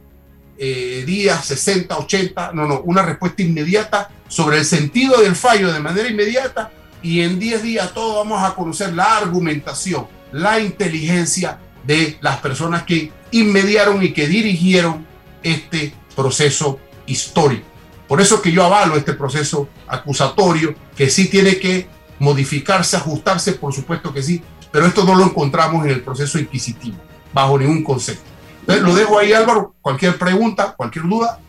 eh, 0.57 1.03
días, 1.05 1.45
60, 1.45 1.97
80, 1.97 2.51
no, 2.53 2.67
no, 2.67 2.81
una 2.81 3.01
respuesta 3.03 3.41
inmediata 3.41 4.09
sobre 4.27 4.59
el 4.59 4.65
sentido 4.65 5.21
del 5.21 5.35
fallo 5.35 5.71
de 5.71 5.79
manera 5.79 6.07
inmediata 6.07 6.71
y 7.01 7.21
en 7.21 7.39
10 7.39 7.63
días 7.63 7.93
todos 7.93 8.15
vamos 8.15 8.43
a 8.43 8.53
conocer 8.53 8.93
la 8.93 9.17
argumentación, 9.17 10.07
la 10.31 10.59
inteligencia 10.59 11.59
de 11.83 12.17
las 12.21 12.37
personas 12.37 12.83
que 12.83 13.11
inmediaron 13.31 14.03
y 14.03 14.13
que 14.13 14.27
dirigieron 14.27 15.05
este 15.41 15.93
proceso 16.15 16.79
histórico. 17.07 17.65
Por 18.11 18.19
eso 18.19 18.41
que 18.41 18.51
yo 18.51 18.65
avalo 18.65 18.97
este 18.97 19.13
proceso 19.13 19.69
acusatorio, 19.87 20.75
que 20.97 21.09
sí 21.09 21.29
tiene 21.29 21.55
que 21.55 21.87
modificarse, 22.19 22.97
ajustarse, 22.97 23.53
por 23.53 23.71
supuesto 23.71 24.13
que 24.13 24.21
sí, 24.21 24.41
pero 24.69 24.85
esto 24.85 25.05
no 25.05 25.15
lo 25.15 25.23
encontramos 25.23 25.85
en 25.85 25.91
el 25.91 26.01
proceso 26.01 26.37
inquisitivo, 26.37 26.97
bajo 27.33 27.57
ningún 27.57 27.85
concepto. 27.85 28.29
Entonces, 28.59 28.83
lo 28.83 28.95
dejo 28.95 29.17
ahí, 29.17 29.31
Álvaro. 29.31 29.75
Cualquier 29.79 30.17
pregunta, 30.17 30.73
cualquier 30.75 31.07
duda, 31.07 31.39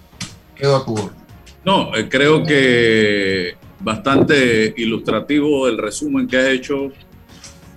quedo 0.54 0.76
a 0.76 0.84
tu 0.84 0.94
orden. 0.94 1.16
No, 1.64 1.96
eh, 1.96 2.08
creo 2.08 2.44
que 2.44 3.56
bastante 3.80 4.72
ilustrativo 4.76 5.66
el 5.66 5.78
resumen 5.78 6.28
que 6.28 6.38
has 6.38 6.46
hecho 6.46 6.92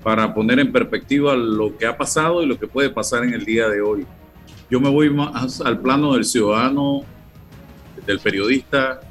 para 0.04 0.32
poner 0.32 0.60
en 0.60 0.71
perspectiva 0.71 1.36
lo 1.36 1.76
que 1.76 1.88
ha 1.88 1.98
pasado 1.98 2.43
y 2.43 2.45
lo 2.45 2.60
que 2.60 2.67
puede 2.67 2.91
pasar 2.91 3.24
en 3.24 3.34
el 3.34 3.45
día 3.45 3.67
de 3.67 3.82
hoy. 3.82 4.06
Yo 4.69 4.80
me 4.80 4.89
voy 4.89 5.10
más 5.10 5.60
al 5.60 5.80
plano 5.80 6.13
del 6.13 6.24
ciudadano 6.24 7.04
del 8.06 8.20
periodista, 8.20 9.02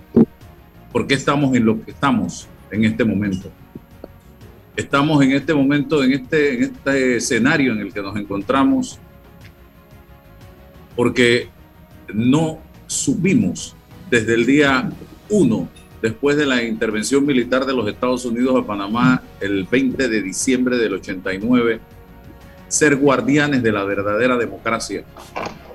por 0.92 1.06
qué 1.06 1.14
estamos 1.14 1.54
en 1.54 1.64
lo 1.64 1.84
que 1.84 1.90
estamos 1.90 2.48
en 2.70 2.84
este 2.84 3.04
momento. 3.04 3.50
estamos 4.76 5.22
en 5.22 5.32
este 5.32 5.54
momento, 5.54 6.02
en 6.02 6.12
este, 6.12 6.64
este 6.64 7.16
escenario 7.16 7.72
en 7.72 7.80
el 7.80 7.92
que 7.92 8.02
nos 8.02 8.16
encontramos, 8.16 8.98
porque 10.96 11.48
no 12.12 12.58
subimos 12.86 13.76
desde 14.10 14.34
el 14.34 14.46
día 14.46 14.90
1, 15.28 15.68
después 16.02 16.36
de 16.36 16.46
la 16.46 16.62
intervención 16.62 17.24
militar 17.24 17.64
de 17.66 17.72
los 17.72 17.88
Estados 17.88 18.24
Unidos 18.24 18.62
a 18.62 18.66
Panamá 18.66 19.22
el 19.40 19.64
20 19.64 20.08
de 20.08 20.22
diciembre 20.22 20.76
del 20.76 20.94
89, 20.94 21.80
ser 22.68 22.96
guardianes 22.96 23.62
de 23.62 23.72
la 23.72 23.84
verdadera 23.84 24.36
democracia. 24.36 25.04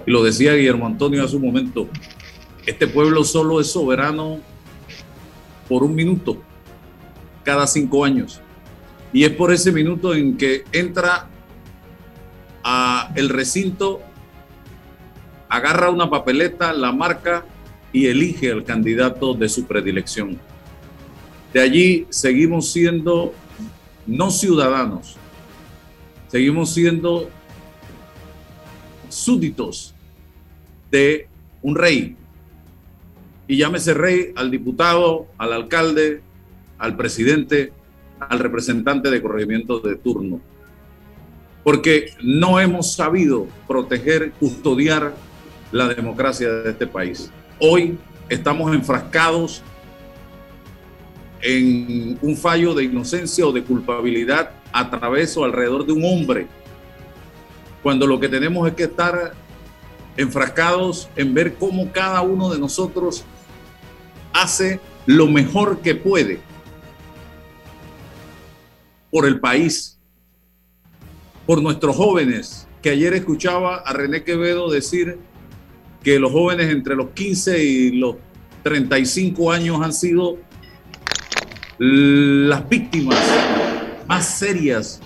Y 0.06 0.12
lo 0.12 0.24
decía 0.24 0.54
Guillermo 0.54 0.86
Antonio 0.86 1.24
hace 1.24 1.36
un 1.36 1.44
momento, 1.44 1.88
este 2.70 2.86
pueblo 2.86 3.24
solo 3.24 3.60
es 3.60 3.72
soberano 3.72 4.40
por 5.68 5.84
un 5.84 5.96
minuto 5.96 6.38
cada 7.44 7.66
cinco 7.66 8.06
años. 8.06 8.42
Y 9.12 9.24
es 9.24 9.32
por 9.32 9.52
ese 9.52 9.72
minuto 9.72 10.14
en 10.14 10.38
que 10.38 10.66
entra 10.72 11.28
a 12.64 13.12
el 13.16 13.30
recinto, 13.30 14.02
agarra 15.50 15.90
una 15.90 16.12
papeleta, 16.12 16.72
la 16.74 16.92
marca 16.92 17.44
y 17.92 18.06
elige 18.06 18.52
al 18.52 18.64
candidato 18.64 19.34
de 19.34 19.50
su 19.50 19.66
predilección. 19.66 20.40
De 21.52 21.62
allí 21.62 22.06
seguimos 22.12 22.72
siendo 22.72 23.34
no 24.06 24.30
ciudadanos, 24.30 25.16
seguimos 26.28 26.72
siendo 26.72 27.32
súbditos 29.10 29.96
de 30.92 31.28
un 31.64 31.76
rey. 31.76 32.16
Y 33.50 33.58
llámese 33.58 33.96
rey 33.96 34.32
al 34.36 34.52
diputado, 34.52 35.26
al 35.40 35.54
alcalde, 35.54 36.22
al 36.78 36.96
presidente, 36.96 37.74
al 38.20 38.38
representante 38.38 39.10
de 39.10 39.24
corregimiento 39.24 39.80
de 39.80 39.96
turno. 39.96 40.40
Porque 41.64 42.14
no 42.22 42.60
hemos 42.60 42.94
sabido 42.94 43.48
proteger, 43.68 44.34
custodiar 44.34 45.16
la 45.72 45.88
democracia 45.88 46.48
de 46.48 46.70
este 46.70 46.86
país. 46.86 47.32
Hoy 47.60 47.98
estamos 48.30 48.72
enfrascados 48.72 49.64
en 51.42 52.20
un 52.22 52.38
fallo 52.38 52.76
de 52.76 52.84
inocencia 52.84 53.48
o 53.48 53.52
de 53.52 53.64
culpabilidad 53.64 54.52
a 54.72 54.92
través 54.92 55.36
o 55.38 55.44
alrededor 55.44 55.88
de 55.88 55.94
un 55.94 56.06
hombre, 56.06 56.46
cuando 57.82 58.06
lo 58.06 58.20
que 58.20 58.30
tenemos 58.30 58.68
es 58.68 58.76
que 58.76 58.84
estar 58.84 59.34
enfrascados 60.18 61.10
en 61.16 61.34
ver 61.34 61.56
cómo 61.56 61.92
cada 61.92 62.22
uno 62.22 62.52
de 62.52 62.60
nosotros 62.60 63.26
hace 64.34 64.80
lo 65.06 65.28
mejor 65.28 65.80
que 65.82 65.96
puede 65.96 66.40
por 69.12 69.26
el 69.26 69.40
país, 69.40 70.00
por 71.46 71.62
nuestros 71.62 71.96
jóvenes, 71.96 72.68
que 72.82 72.92
ayer 72.92 73.14
escuchaba 73.14 73.78
a 73.78 73.94
René 73.94 74.24
Quevedo 74.24 74.70
decir 74.70 75.18
que 76.04 76.20
los 76.20 76.32
jóvenes 76.32 76.70
entre 76.70 76.96
los 76.96 77.10
15 77.12 77.64
y 77.64 77.92
los 77.98 78.16
35 78.64 79.52
años 79.52 79.82
han 79.82 79.94
sido 79.94 80.38
las 81.80 82.68
víctimas 82.68 83.18
más 84.08 84.38
serias 84.38 85.02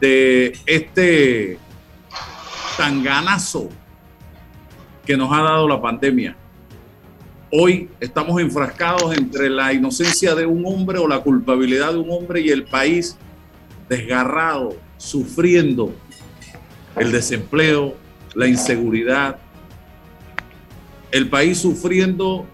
de 0.00 0.56
este 0.66 1.58
tanganazo 2.76 3.68
que 5.04 5.16
nos 5.16 5.32
ha 5.32 5.42
dado 5.42 5.68
la 5.68 5.80
pandemia. 5.80 6.36
Hoy 7.50 7.88
estamos 7.98 8.38
enfrascados 8.42 9.16
entre 9.16 9.48
la 9.48 9.72
inocencia 9.72 10.34
de 10.34 10.44
un 10.44 10.66
hombre 10.66 10.98
o 10.98 11.08
la 11.08 11.20
culpabilidad 11.20 11.92
de 11.92 11.98
un 11.98 12.10
hombre 12.10 12.42
y 12.42 12.50
el 12.50 12.64
país 12.64 13.16
desgarrado, 13.88 14.76
sufriendo 14.98 15.90
el 16.94 17.10
desempleo, 17.10 17.94
la 18.34 18.46
inseguridad, 18.46 19.38
el 21.10 21.30
país 21.30 21.56
sufriendo 21.56 22.44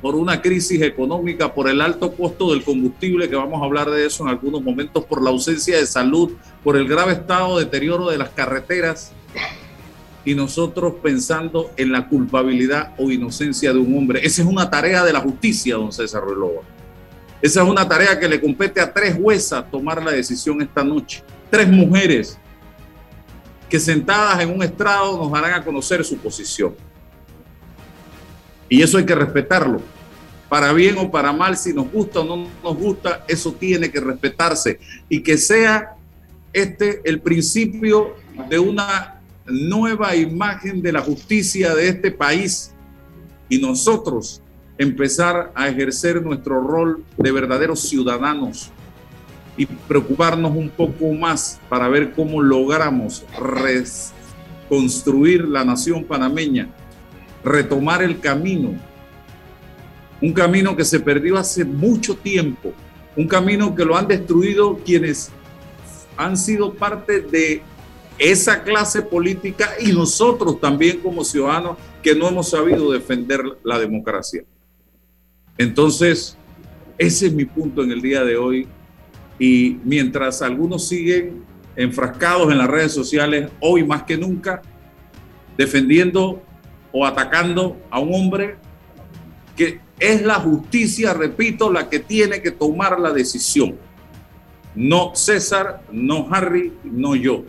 por 0.00 0.14
una 0.14 0.40
crisis 0.40 0.82
económica, 0.82 1.52
por 1.52 1.68
el 1.68 1.80
alto 1.80 2.12
costo 2.12 2.52
del 2.52 2.62
combustible, 2.62 3.28
que 3.28 3.34
vamos 3.34 3.60
a 3.60 3.64
hablar 3.64 3.90
de 3.90 4.06
eso 4.06 4.22
en 4.22 4.30
algunos 4.30 4.62
momentos, 4.62 5.04
por 5.04 5.20
la 5.20 5.30
ausencia 5.30 5.78
de 5.78 5.86
salud, 5.86 6.30
por 6.62 6.76
el 6.76 6.86
grave 6.86 7.14
estado 7.14 7.58
de 7.58 7.64
deterioro 7.64 8.08
de 8.08 8.18
las 8.18 8.28
carreteras, 8.28 9.10
y 10.26 10.34
nosotros 10.34 10.94
pensando 11.00 11.70
en 11.76 11.92
la 11.92 12.08
culpabilidad 12.08 12.94
o 12.98 13.12
inocencia 13.12 13.72
de 13.72 13.78
un 13.78 13.96
hombre. 13.96 14.26
Esa 14.26 14.42
es 14.42 14.48
una 14.48 14.68
tarea 14.68 15.04
de 15.04 15.12
la 15.12 15.20
justicia, 15.20 15.76
don 15.76 15.92
César 15.92 16.20
Ruelova. 16.20 16.62
Esa 17.40 17.62
es 17.62 17.68
una 17.68 17.88
tarea 17.88 18.18
que 18.18 18.28
le 18.28 18.40
compete 18.40 18.80
a 18.80 18.92
tres 18.92 19.14
juezas 19.14 19.70
tomar 19.70 20.02
la 20.02 20.10
decisión 20.10 20.60
esta 20.60 20.82
noche. 20.82 21.22
Tres 21.48 21.68
mujeres 21.68 22.36
que 23.68 23.78
sentadas 23.78 24.40
en 24.40 24.50
un 24.50 24.64
estrado 24.64 25.16
nos 25.16 25.30
darán 25.30 25.54
a 25.54 25.64
conocer 25.64 26.04
su 26.04 26.16
posición. 26.18 26.74
Y 28.68 28.82
eso 28.82 28.98
hay 28.98 29.06
que 29.06 29.14
respetarlo. 29.14 29.80
Para 30.48 30.72
bien 30.72 30.98
o 30.98 31.08
para 31.08 31.32
mal, 31.32 31.56
si 31.56 31.72
nos 31.72 31.88
gusta 31.92 32.20
o 32.20 32.24
no 32.24 32.48
nos 32.64 32.76
gusta, 32.76 33.24
eso 33.28 33.52
tiene 33.52 33.92
que 33.92 34.00
respetarse. 34.00 34.80
Y 35.08 35.22
que 35.22 35.38
sea 35.38 35.94
este 36.52 37.00
el 37.04 37.20
principio 37.20 38.16
de 38.48 38.58
una 38.58 39.15
nueva 39.48 40.16
imagen 40.16 40.82
de 40.82 40.92
la 40.92 41.00
justicia 41.00 41.74
de 41.74 41.88
este 41.88 42.10
país 42.10 42.72
y 43.48 43.58
nosotros 43.58 44.42
empezar 44.78 45.52
a 45.54 45.68
ejercer 45.68 46.22
nuestro 46.22 46.60
rol 46.60 47.04
de 47.16 47.32
verdaderos 47.32 47.80
ciudadanos 47.80 48.70
y 49.56 49.66
preocuparnos 49.66 50.54
un 50.54 50.68
poco 50.68 51.12
más 51.12 51.58
para 51.68 51.88
ver 51.88 52.12
cómo 52.12 52.42
logramos 52.42 53.24
reconstruir 54.68 55.48
la 55.48 55.64
nación 55.64 56.04
panameña, 56.04 56.68
retomar 57.42 58.02
el 58.02 58.20
camino, 58.20 58.74
un 60.20 60.32
camino 60.32 60.76
que 60.76 60.84
se 60.84 61.00
perdió 61.00 61.38
hace 61.38 61.64
mucho 61.64 62.16
tiempo, 62.16 62.72
un 63.16 63.26
camino 63.26 63.74
que 63.74 63.84
lo 63.84 63.96
han 63.96 64.08
destruido 64.08 64.78
quienes 64.84 65.30
han 66.18 66.36
sido 66.36 66.74
parte 66.74 67.20
de 67.20 67.62
esa 68.18 68.62
clase 68.62 69.02
política 69.02 69.70
y 69.80 69.92
nosotros 69.92 70.60
también 70.60 71.00
como 71.00 71.24
ciudadanos 71.24 71.76
que 72.02 72.14
no 72.14 72.28
hemos 72.28 72.50
sabido 72.50 72.90
defender 72.90 73.42
la 73.62 73.78
democracia. 73.78 74.44
Entonces, 75.58 76.36
ese 76.98 77.26
es 77.26 77.32
mi 77.32 77.44
punto 77.44 77.82
en 77.82 77.90
el 77.90 78.00
día 78.00 78.24
de 78.24 78.36
hoy. 78.36 78.68
Y 79.38 79.78
mientras 79.84 80.40
algunos 80.40 80.88
siguen 80.88 81.44
enfrascados 81.74 82.50
en 82.50 82.58
las 82.58 82.68
redes 82.68 82.92
sociales, 82.92 83.50
hoy 83.60 83.84
más 83.84 84.04
que 84.04 84.16
nunca, 84.16 84.62
defendiendo 85.58 86.42
o 86.92 87.04
atacando 87.04 87.76
a 87.90 88.00
un 88.00 88.14
hombre 88.14 88.56
que 89.54 89.80
es 89.98 90.22
la 90.22 90.34
justicia, 90.36 91.12
repito, 91.12 91.70
la 91.70 91.88
que 91.90 91.98
tiene 91.98 92.40
que 92.40 92.50
tomar 92.50 92.98
la 92.98 93.12
decisión. 93.12 93.76
No 94.74 95.14
César, 95.14 95.82
no 95.90 96.28
Harry, 96.30 96.72
no 96.84 97.14
yo 97.14 97.44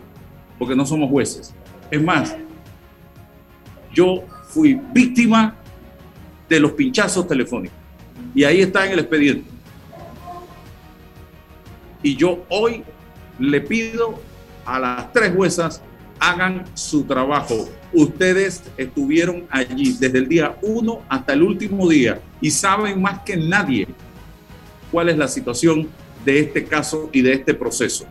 porque 0.58 0.74
no 0.74 0.84
somos 0.84 1.10
jueces. 1.10 1.54
Es 1.90 2.02
más, 2.02 2.36
yo 3.92 4.24
fui 4.48 4.80
víctima 4.92 5.56
de 6.48 6.60
los 6.60 6.72
pinchazos 6.72 7.26
telefónicos. 7.26 7.76
Y 8.34 8.44
ahí 8.44 8.60
está 8.60 8.86
en 8.86 8.92
el 8.92 8.98
expediente. 9.00 9.50
Y 12.02 12.16
yo 12.16 12.44
hoy 12.48 12.84
le 13.38 13.60
pido 13.60 14.20
a 14.64 14.78
las 14.78 15.12
tres 15.12 15.32
juezas 15.34 15.82
hagan 16.20 16.64
su 16.74 17.04
trabajo. 17.04 17.68
Ustedes 17.92 18.62
estuvieron 18.76 19.46
allí 19.50 19.96
desde 19.98 20.18
el 20.18 20.28
día 20.28 20.56
uno 20.62 21.02
hasta 21.08 21.32
el 21.32 21.42
último 21.42 21.88
día 21.88 22.20
y 22.40 22.50
saben 22.50 23.00
más 23.00 23.20
que 23.20 23.36
nadie 23.36 23.88
cuál 24.90 25.08
es 25.08 25.18
la 25.18 25.28
situación 25.28 25.88
de 26.24 26.40
este 26.40 26.64
caso 26.64 27.08
y 27.12 27.22
de 27.22 27.32
este 27.32 27.54
proceso. 27.54 28.04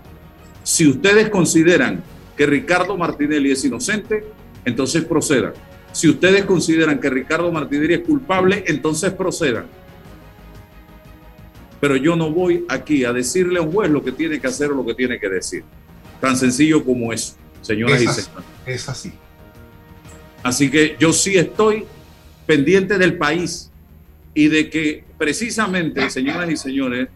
Si 0.64 0.88
ustedes 0.88 1.30
consideran 1.30 2.04
que 2.38 2.46
Ricardo 2.46 2.96
Martinelli 2.96 3.52
es 3.52 3.66
inocente, 3.66 4.24
entonces 4.64 5.04
procedan. 5.04 5.54
Si 5.92 6.08
ustedes 6.08 6.46
consideran 6.46 7.00
que 7.00 7.10
Ricardo 7.10 7.52
Martinelli 7.52 7.96
es 7.96 8.02
culpable, 8.02 8.64
entonces 8.68 9.12
procedan. 9.12 9.66
Pero 11.82 11.96
yo 11.96 12.16
no 12.16 12.32
voy 12.32 12.66
aquí 12.70 13.04
a 13.04 13.12
decirle 13.12 13.60
a 13.60 13.64
un 13.64 13.72
juez 13.72 13.90
lo 13.90 14.04
que 14.04 14.12
tiene 14.12 14.40
que 14.40 14.48
hacer 14.48 14.72
o 14.72 14.76
lo 14.76 14.86
que 14.86 14.94
tiene 14.94 15.20
que 15.20 15.30
decir. 15.30 15.64
Tan 16.22 16.38
sencillo 16.38 16.84
como 16.86 17.12
eso, 17.12 17.34
señoras 17.62 18.02
y 18.02 18.08
señores. 18.08 18.30
Es 18.66 18.88
así. 18.90 19.12
Así 20.44 20.70
que 20.70 20.96
yo 21.00 21.14
sí 21.14 21.36
estoy 21.38 21.86
pendiente 22.46 22.98
del 22.98 23.18
país 23.18 23.72
y 24.34 24.48
de 24.48 24.70
que 24.70 25.04
precisamente, 25.18 26.10
señoras 26.10 26.50
y 26.52 26.58
señores, 26.58 27.10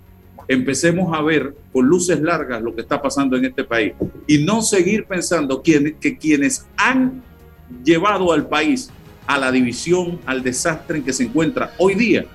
empecemos 0.48 1.18
a 1.18 1.22
ver 1.22 1.56
con 1.72 1.86
luces 1.86 2.22
largas 2.22 2.62
lo 2.62 2.76
que 2.76 2.82
está 2.82 3.02
pasando 3.02 3.38
en 3.38 3.46
este 3.46 3.64
país 3.64 3.94
y 4.28 4.44
no 4.44 4.62
seguir 4.62 5.06
pensando 5.06 5.62
que, 5.62 5.96
que 6.00 6.18
quienes 6.18 6.68
han 6.78 7.22
llevado 7.84 8.32
al 8.34 8.48
país 8.48 8.92
a 9.28 9.38
la 9.38 9.52
división, 9.52 10.20
al 10.26 10.44
desastre 10.44 10.98
en 10.98 11.04
que 11.04 11.14
se 11.14 11.24
encuentra 11.24 11.74
hoy 11.78 11.96
día, 11.96 12.26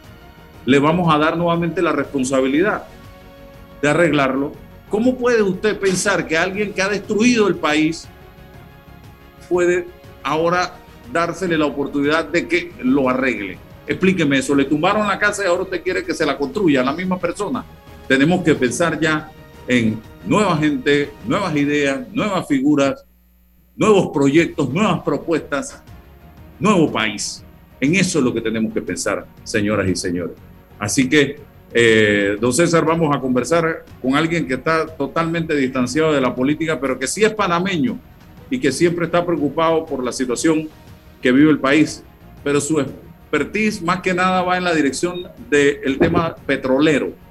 le 0.65 0.79
vamos 0.79 1.13
a 1.15 1.19
dar 1.19 1.37
nuevamente 1.37 1.83
la 1.83 1.93
responsabilidad. 1.93 2.85
de 3.83 3.91
arreglarlo, 3.91 4.53
¿cómo 4.89 5.17
puede 5.17 5.43
usted 5.43 5.79
pensar 5.79 6.27
que 6.27 6.39
alguien 6.39 6.73
que 6.73 6.81
ha 6.81 6.89
destruido 6.89 7.47
el 7.47 7.57
país 7.57 8.09
puede 9.51 9.87
ahora 10.23 10.77
dársele 11.13 11.59
la 11.59 11.67
oportunidad 11.67 12.25
de 12.25 12.49
que 12.49 12.73
lo 12.83 13.09
arregle? 13.09 13.59
Explíqueme 13.87 14.39
eso, 14.39 14.55
le 14.55 14.65
tumbaron 14.65 15.07
la 15.07 15.19
casa 15.19 15.45
y 15.45 15.47
ahora 15.47 15.65
usted 15.65 15.83
quiere 15.83 16.05
que 16.05 16.15
se 16.15 16.25
la 16.25 16.39
construya 16.39 16.83
la 16.83 16.93
misma 16.93 17.19
persona. 17.19 17.65
Tenemos 18.09 18.43
que 18.43 18.55
pensar 18.55 19.01
ya 19.01 19.31
en 19.67 20.01
nueva 20.27 20.57
gente, 20.57 21.11
nuevas 21.27 21.55
ideas, 21.57 22.07
nuevas 22.13 22.47
figuras, 22.47 23.05
nuevos 23.77 24.11
proyectos, 24.13 24.73
nuevas 24.73 25.03
propuestas, 25.03 25.83
nuevo 26.59 26.91
país. 26.91 27.45
En 27.81 27.95
eso 27.95 28.19
es 28.19 28.25
lo 28.25 28.33
que 28.33 28.41
tenemos 28.41 28.73
que 28.73 28.81
pensar, 28.81 29.27
señoras 29.45 29.89
y 29.89 29.97
señores. 29.97 30.37
Así 30.79 31.09
que, 31.09 31.37
eh, 31.73 32.37
don 32.41 32.53
César, 32.53 32.85
vamos 32.85 33.15
a 33.15 33.21
conversar 33.21 33.85
con 34.01 34.15
alguien 34.15 34.47
que 34.47 34.55
está 34.55 34.87
totalmente 34.87 35.55
distanciado 35.55 36.13
de 36.13 36.21
la 36.21 36.35
política, 36.35 36.81
pero 36.81 36.99
que 36.99 37.07
sí 37.07 37.25
es 37.25 37.35
panameño 37.35 37.99
y 38.49 38.59
que 38.59 38.73
siempre 38.73 39.07
está 39.07 39.25
preocupado 39.27 39.85
por 39.85 40.03
la 40.03 40.13
situación 40.13 40.69
que 41.21 41.33
vive 41.33 41.51
el 41.51 41.59
país. 41.59 42.03
Pero 42.43 42.61
su 42.61 42.81
expertise 42.81 43.83
más 43.83 44.01
que 44.01 44.15
nada 44.15 44.43
va 44.43 44.57
en 44.57 44.65
la 44.65 44.75
dirección 44.75 45.25
del 45.51 45.99
tema 45.99 46.35
petrolero. 46.47 47.26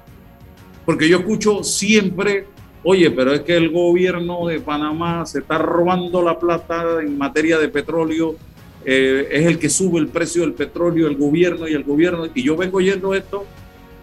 Porque 0.86 1.08
yo 1.08 1.18
escucho 1.18 1.62
siempre 1.62 2.46
Oye, 2.88 3.10
pero 3.10 3.32
es 3.32 3.40
que 3.40 3.56
el 3.56 3.70
gobierno 3.70 4.46
de 4.46 4.60
Panamá 4.60 5.26
se 5.26 5.40
está 5.40 5.58
robando 5.58 6.22
la 6.22 6.38
plata 6.38 7.02
en 7.02 7.18
materia 7.18 7.58
de 7.58 7.68
petróleo, 7.68 8.36
eh, 8.84 9.26
es 9.28 9.44
el 9.44 9.58
que 9.58 9.68
sube 9.68 9.98
el 9.98 10.06
precio 10.06 10.42
del 10.42 10.52
petróleo, 10.52 11.08
el 11.08 11.16
gobierno 11.16 11.66
y 11.66 11.74
el 11.74 11.82
gobierno. 11.82 12.28
Y 12.32 12.44
yo 12.44 12.56
vengo 12.56 12.76
oyendo 12.76 13.12
esto 13.12 13.44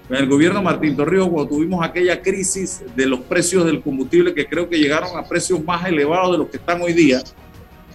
en 0.10 0.18
el 0.18 0.28
gobierno 0.28 0.62
Martín 0.62 0.98
Torrijos 0.98 1.30
cuando 1.30 1.56
tuvimos 1.56 1.82
aquella 1.82 2.22
crisis 2.22 2.84
de 2.94 3.06
los 3.06 3.22
precios 3.22 3.66
del 3.66 3.82
combustible 3.82 4.34
que 4.34 4.48
creo 4.48 4.68
que 4.68 4.78
llegaron 4.78 5.18
a 5.18 5.30
precios 5.30 5.64
más 5.64 5.88
elevados 5.88 6.34
de 6.34 6.40
los 6.40 6.50
que 6.50 6.58
están 6.58 6.82
hoy 6.82 6.92
día, 6.92 7.24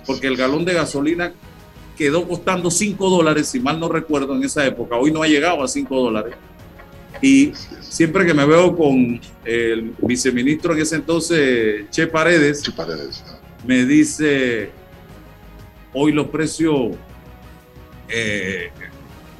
porque 0.06 0.26
el 0.26 0.38
galón 0.38 0.64
de 0.64 0.72
gasolina 0.72 1.34
quedó 1.98 2.26
costando 2.26 2.70
5 2.70 3.10
dólares, 3.10 3.48
si 3.48 3.60
mal 3.60 3.78
no 3.78 3.90
recuerdo 3.90 4.34
en 4.34 4.42
esa 4.42 4.64
época, 4.64 4.96
hoy 4.96 5.12
no 5.12 5.22
ha 5.22 5.28
llegado 5.28 5.62
a 5.62 5.68
5 5.68 5.94
dólares. 5.94 6.34
Y 7.20 7.52
siempre 7.80 8.24
que 8.24 8.34
me 8.34 8.46
veo 8.46 8.76
con 8.76 9.20
el 9.44 9.94
viceministro 9.98 10.72
en 10.74 10.80
ese 10.80 10.96
entonces, 10.96 11.90
Che 11.90 12.06
Paredes, 12.06 12.62
me 13.66 13.84
dice, 13.84 14.70
hoy 15.92 16.12
los 16.12 16.28
precios 16.28 16.96
eh, 18.08 18.70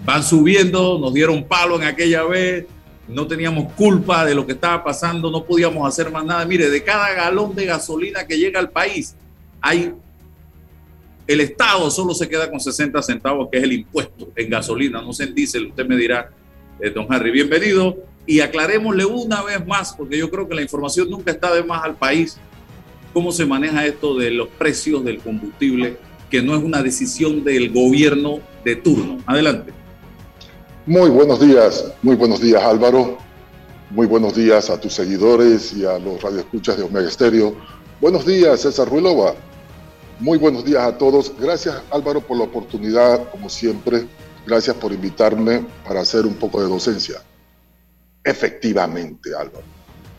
van 0.05 0.23
subiendo, 0.23 0.99
nos 0.99 1.15
dieron 1.15 1.45
palo 1.45 1.77
en 1.77 1.85
aquella 1.85 2.25
vez, 2.25 2.67
no 3.07 3.27
teníamos 3.27 3.73
culpa 3.73 4.25
de 4.25 4.35
lo 4.35 4.47
que 4.47 4.53
estaba 4.53 4.85
pasando, 4.85 5.31
no 5.31 5.45
podíamos 5.45 5.87
hacer 5.89 6.11
más 6.11 6.25
nada. 6.25 6.45
Mire, 6.45 6.69
de 6.69 6.83
cada 6.83 7.13
galón 7.15 7.55
de 7.55 7.65
gasolina 7.65 8.27
que 8.27 8.37
llega 8.37 8.61
al 8.61 8.71
país, 8.71 9.15
hay 9.61 9.95
el 11.27 11.41
Estado 11.43 11.91
solo 11.91 12.15
se 12.15 12.27
queda 12.27 12.51
con 12.51 12.59
60 12.59 13.03
centavos, 13.03 13.49
que 13.53 13.59
es 13.59 13.65
el 13.65 13.73
impuesto 13.73 14.33
en 14.35 14.49
gasolina, 14.49 15.03
no 15.03 15.13
se 15.13 15.27
dice, 15.27 15.61
usted 15.61 15.87
me 15.87 15.95
dirá, 15.95 16.31
eh, 16.81 16.91
don 16.91 17.07
Harry. 17.11 17.31
Bienvenido 17.31 17.97
y 18.27 18.41
aclarémosle 18.41 19.07
una 19.07 19.43
vez 19.43 19.67
más, 19.67 19.95
porque 19.95 20.19
yo 20.19 20.31
creo 20.31 20.49
que 20.49 20.55
la 20.55 20.63
información 20.63 21.09
nunca 21.11 21.31
está 21.31 21.53
de 21.53 21.63
más 21.63 21.83
al 21.83 21.97
país, 21.97 22.39
cómo 23.13 23.33
se 23.33 23.47
maneja 23.47 23.87
esto 23.87 24.17
de 24.17 24.31
los 24.31 24.49
precios 24.49 25.05
del 25.05 25.19
combustible, 25.19 25.97
que 26.31 26.43
no 26.43 26.55
es 26.55 26.63
una 26.63 26.83
decisión 26.83 27.43
del 27.43 27.73
gobierno 27.73 28.41
de 28.65 28.77
turno. 28.77 29.19
Adelante. 29.27 29.73
Muy 30.85 31.11
buenos 31.11 31.41
días, 31.41 31.93
muy 32.03 32.17
buenos 32.17 32.41
días 32.41 32.63
Álvaro, 32.63 33.19
muy 33.91 34.07
buenos 34.07 34.35
días 34.35 34.71
a 34.71 34.81
tus 34.81 34.95
seguidores 34.95 35.73
y 35.75 35.85
a 35.85 35.99
los 35.99 36.21
radioescuchas 36.23 36.77
de 36.77 36.83
Omega 36.83 37.09
Estéreo. 37.09 37.57
Buenos 38.01 38.25
días 38.25 38.61
César 38.61 38.89
Ruilova, 38.89 39.35
muy 40.21 40.39
buenos 40.39 40.65
días 40.65 40.83
a 40.83 40.99
todos. 40.99 41.33
Gracias 41.39 41.83
Álvaro 41.91 42.21
por 42.21 42.37
la 42.39 42.45
oportunidad, 42.45 43.31
como 43.31 43.49
siempre, 43.49 44.07
Gracias 44.49 44.77
por 44.77 44.95
invitarme 44.95 45.67
para 45.87 46.01
hacer 46.01 46.25
un 46.25 46.33
poco 46.33 46.63
de 46.63 46.69
docencia. 46.69 47.21
Efectivamente, 48.25 49.35
Álvaro, 49.39 49.67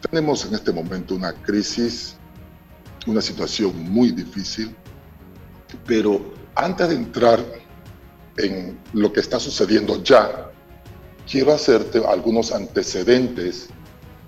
tenemos 0.07 0.45
en 0.45 0.53
este 0.53 0.71
momento 0.71 1.15
una 1.15 1.33
crisis, 1.33 2.15
una 3.07 3.21
situación 3.21 3.91
muy 3.91 4.11
difícil, 4.11 4.75
pero 5.87 6.31
antes 6.53 6.89
de 6.89 6.95
entrar 6.95 7.43
en 8.37 8.79
lo 8.93 9.11
que 9.11 9.21
está 9.21 9.39
sucediendo 9.39 10.03
ya, 10.03 10.51
quiero 11.27 11.51
hacerte 11.51 11.99
algunos 12.05 12.51
antecedentes 12.51 13.69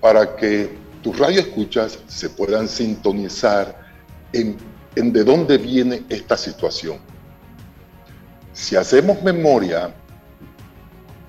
para 0.00 0.34
que 0.34 0.76
tus 1.04 1.16
radioescuchas 1.16 2.00
se 2.08 2.28
puedan 2.28 2.66
sintonizar 2.66 3.88
en, 4.32 4.56
en 4.96 5.12
de 5.12 5.22
dónde 5.22 5.58
viene 5.58 6.02
esta 6.08 6.36
situación. 6.36 7.11
Si 8.52 8.76
hacemos 8.76 9.22
memoria, 9.22 9.94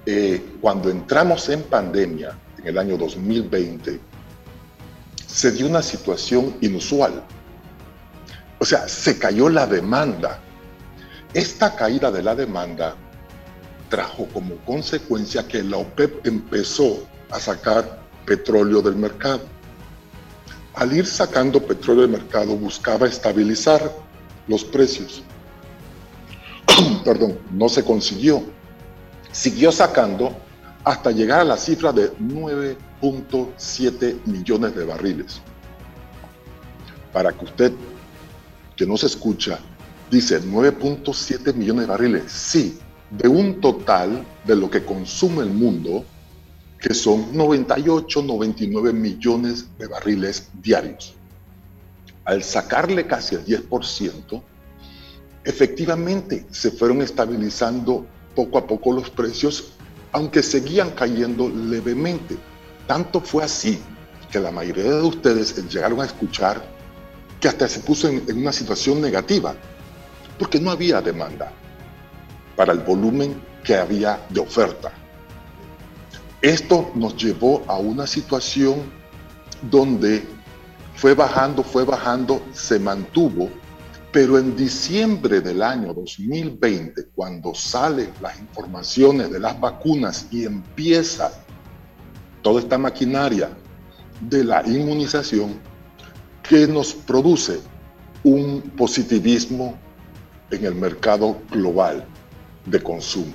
eh, 0.05 0.57
cuando 0.59 0.89
entramos 0.89 1.47
en 1.49 1.63
pandemia 1.63 2.37
en 2.57 2.67
el 2.67 2.77
año 2.77 2.97
2020, 2.97 3.99
se 5.25 5.51
dio 5.51 5.67
una 5.67 5.81
situación 5.81 6.55
inusual. 6.61 7.23
O 8.59 8.65
sea, 8.65 8.87
se 8.87 9.17
cayó 9.17 9.49
la 9.49 9.65
demanda. 9.65 10.39
Esta 11.33 11.75
caída 11.75 12.11
de 12.11 12.21
la 12.21 12.35
demanda 12.35 12.95
trajo 13.89 14.27
como 14.27 14.55
consecuencia 14.65 15.47
que 15.47 15.63
la 15.63 15.77
OPEP 15.77 16.25
empezó 16.27 17.07
a 17.31 17.39
sacar 17.39 17.99
petróleo 18.25 18.81
del 18.81 18.95
mercado. 18.95 19.41
Al 20.75 20.93
ir 20.93 21.05
sacando 21.05 21.61
petróleo 21.61 22.03
del 22.03 22.11
mercado 22.11 22.55
buscaba 22.55 23.07
estabilizar 23.07 23.91
los 24.47 24.63
precios. 24.63 25.23
perdón, 27.05 27.39
no 27.51 27.69
se 27.69 27.83
consiguió. 27.83 28.43
Siguió 29.31 29.71
sacando 29.71 30.35
hasta 30.83 31.11
llegar 31.11 31.41
a 31.41 31.45
la 31.45 31.57
cifra 31.57 31.91
de 31.91 32.13
9.7 32.17 34.25
millones 34.25 34.75
de 34.75 34.85
barriles. 34.85 35.41
Para 37.11 37.31
que 37.31 37.45
usted, 37.45 37.73
que 38.75 38.85
no 38.85 38.97
se 38.97 39.07
escucha, 39.07 39.59
dice 40.11 40.41
9.7 40.41 41.53
millones 41.53 41.83
de 41.83 41.87
barriles, 41.87 42.31
sí, 42.31 42.79
de 43.09 43.27
un 43.27 43.61
total 43.61 44.25
de 44.45 44.55
lo 44.55 44.69
que 44.69 44.83
consume 44.83 45.43
el 45.43 45.51
mundo, 45.51 46.03
que 46.79 46.93
son 46.93 47.35
98, 47.35 48.23
99 48.23 48.93
millones 48.93 49.67
de 49.77 49.87
barriles 49.87 50.49
diarios. 50.61 51.13
Al 52.25 52.43
sacarle 52.43 53.07
casi 53.07 53.35
el 53.35 53.45
10%, 53.45 54.41
Efectivamente, 55.45 56.45
se 56.51 56.71
fueron 56.71 57.01
estabilizando 57.01 58.05
poco 58.35 58.57
a 58.57 58.65
poco 58.65 58.93
los 58.93 59.09
precios, 59.09 59.73
aunque 60.11 60.41
seguían 60.41 60.91
cayendo 60.91 61.49
levemente. 61.49 62.37
Tanto 62.87 63.19
fue 63.19 63.43
así 63.43 63.79
que 64.31 64.39
la 64.39 64.51
mayoría 64.51 64.83
de 64.83 65.01
ustedes 65.01 65.55
llegaron 65.69 66.01
a 66.01 66.05
escuchar 66.05 66.63
que 67.39 67.49
hasta 67.49 67.67
se 67.67 67.81
puso 67.81 68.07
en, 68.07 68.23
una 68.37 68.53
situación 68.53 69.01
negativa, 69.01 69.53
porque 70.39 70.59
no 70.59 70.71
había 70.71 71.01
demanda 71.01 71.51
para 72.55 72.71
el 72.71 72.79
volumen 72.79 73.35
que 73.63 73.75
había 73.75 74.25
de 74.29 74.39
oferta. 74.39 74.91
Esto 76.41 76.91
nos 76.95 77.17
llevó 77.17 77.63
a 77.67 77.77
una 77.77 78.07
situación 78.07 78.81
donde 79.69 80.25
fue 80.95 81.13
bajando, 81.13 81.63
fue 81.63 81.83
bajando, 81.83 82.41
se 82.53 82.79
mantuvo 82.79 83.49
pero 84.13 84.37
en 84.37 84.55
diciembre 84.55 85.41
del 85.41 85.63
año 85.63 85.91
2020, 85.91 87.07
cuando 87.15 87.55
salen 87.55 88.11
las 88.21 88.39
informaciones 88.39 89.31
de 89.31 89.39
las 89.39 89.59
vacunas 89.59 90.27
y 90.29 90.45
empieza 90.45 91.31
toda 92.43 92.61
esta 92.61 92.77
maquinaria 92.77 93.49
de 94.21 94.43
la 94.43 94.61
inmunización, 94.67 95.59
que 96.47 96.67
nos 96.67 96.93
produce 96.93 97.59
un 98.23 98.61
positivismo 98.77 99.75
en 100.51 100.63
el 100.63 100.75
mercado 100.75 101.41
global 101.49 102.05
de 102.67 102.83
consumo. 102.83 103.33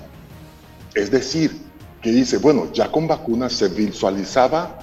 Es 0.94 1.10
decir, 1.10 1.58
que 2.00 2.12
dice, 2.12 2.38
bueno, 2.38 2.72
ya 2.72 2.92
con 2.92 3.08
vacunas 3.08 3.52
se 3.52 3.68
visualizaba 3.68 4.78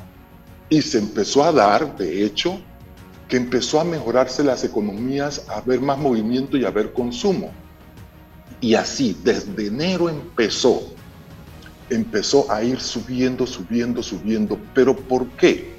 y 0.70 0.82
se 0.82 0.98
empezó 0.98 1.46
a 1.46 1.54
dar, 1.54 1.96
de 1.96 2.26
hecho, 2.26 2.60
que 3.28 3.38
empezó 3.38 3.80
a 3.80 3.84
mejorarse 3.84 4.43
las 4.43 4.63
economías, 4.63 5.45
a 5.49 5.57
haber 5.57 5.82
más 5.82 5.97
movimiento 5.97 6.57
y 6.57 6.65
a 6.65 6.67
haber 6.67 6.93
consumo. 6.93 7.51
Y 8.61 8.76
así, 8.76 9.17
desde 9.23 9.67
enero 9.67 10.09
empezó, 10.09 10.82
empezó 11.89 12.51
a 12.51 12.63
ir 12.63 12.80
subiendo, 12.80 13.45
subiendo, 13.45 14.03
subiendo. 14.03 14.59
¿Pero 14.73 14.95
por 14.95 15.28
qué? 15.32 15.73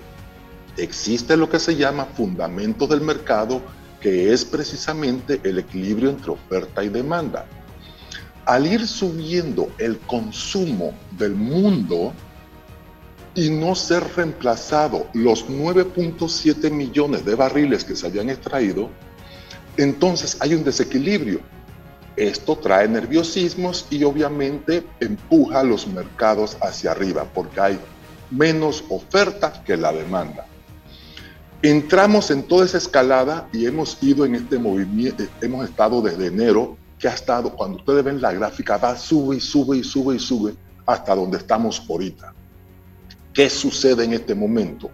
Existe 0.76 1.36
lo 1.36 1.48
que 1.48 1.58
se 1.58 1.76
llama 1.76 2.04
fundamento 2.04 2.86
del 2.86 3.00
mercado, 3.00 3.62
que 4.00 4.32
es 4.32 4.44
precisamente 4.44 5.40
el 5.44 5.58
equilibrio 5.58 6.10
entre 6.10 6.32
oferta 6.32 6.84
y 6.84 6.88
demanda. 6.88 7.46
Al 8.44 8.66
ir 8.66 8.86
subiendo 8.86 9.68
el 9.78 9.98
consumo 10.00 10.92
del 11.18 11.34
mundo, 11.34 12.12
y 13.36 13.50
no 13.50 13.74
ser 13.74 14.02
reemplazado 14.16 15.06
los 15.12 15.46
9.7 15.46 16.70
millones 16.70 17.24
de 17.24 17.34
barriles 17.34 17.84
que 17.84 17.94
se 17.94 18.06
habían 18.06 18.30
extraído, 18.30 18.88
entonces 19.76 20.38
hay 20.40 20.54
un 20.54 20.64
desequilibrio. 20.64 21.40
Esto 22.16 22.56
trae 22.56 22.88
nerviosismos 22.88 23.86
y 23.90 24.02
obviamente 24.04 24.86
empuja 25.00 25.62
los 25.62 25.86
mercados 25.86 26.56
hacia 26.62 26.92
arriba 26.92 27.26
porque 27.34 27.60
hay 27.60 27.78
menos 28.30 28.82
oferta 28.88 29.62
que 29.64 29.76
la 29.76 29.92
demanda. 29.92 30.46
Entramos 31.60 32.30
en 32.30 32.42
toda 32.42 32.64
esa 32.64 32.78
escalada 32.78 33.48
y 33.52 33.66
hemos 33.66 34.02
ido 34.02 34.24
en 34.24 34.34
este 34.34 34.58
movimiento, 34.58 35.24
hemos 35.42 35.68
estado 35.68 36.00
desde 36.00 36.28
enero, 36.28 36.78
que 36.98 37.08
ha 37.08 37.12
estado, 37.12 37.50
cuando 37.50 37.76
ustedes 37.76 38.02
ven 38.02 38.22
la 38.22 38.32
gráfica, 38.32 38.78
va, 38.78 38.96
sube 38.96 39.36
y 39.36 39.40
sube 39.40 39.76
y 39.76 39.84
sube 39.84 40.16
y 40.16 40.18
sube 40.18 40.54
hasta 40.86 41.14
donde 41.14 41.36
estamos 41.36 41.82
ahorita. 41.86 42.32
¿Qué 43.36 43.50
sucede 43.50 44.02
en 44.02 44.14
este 44.14 44.34
momento? 44.34 44.90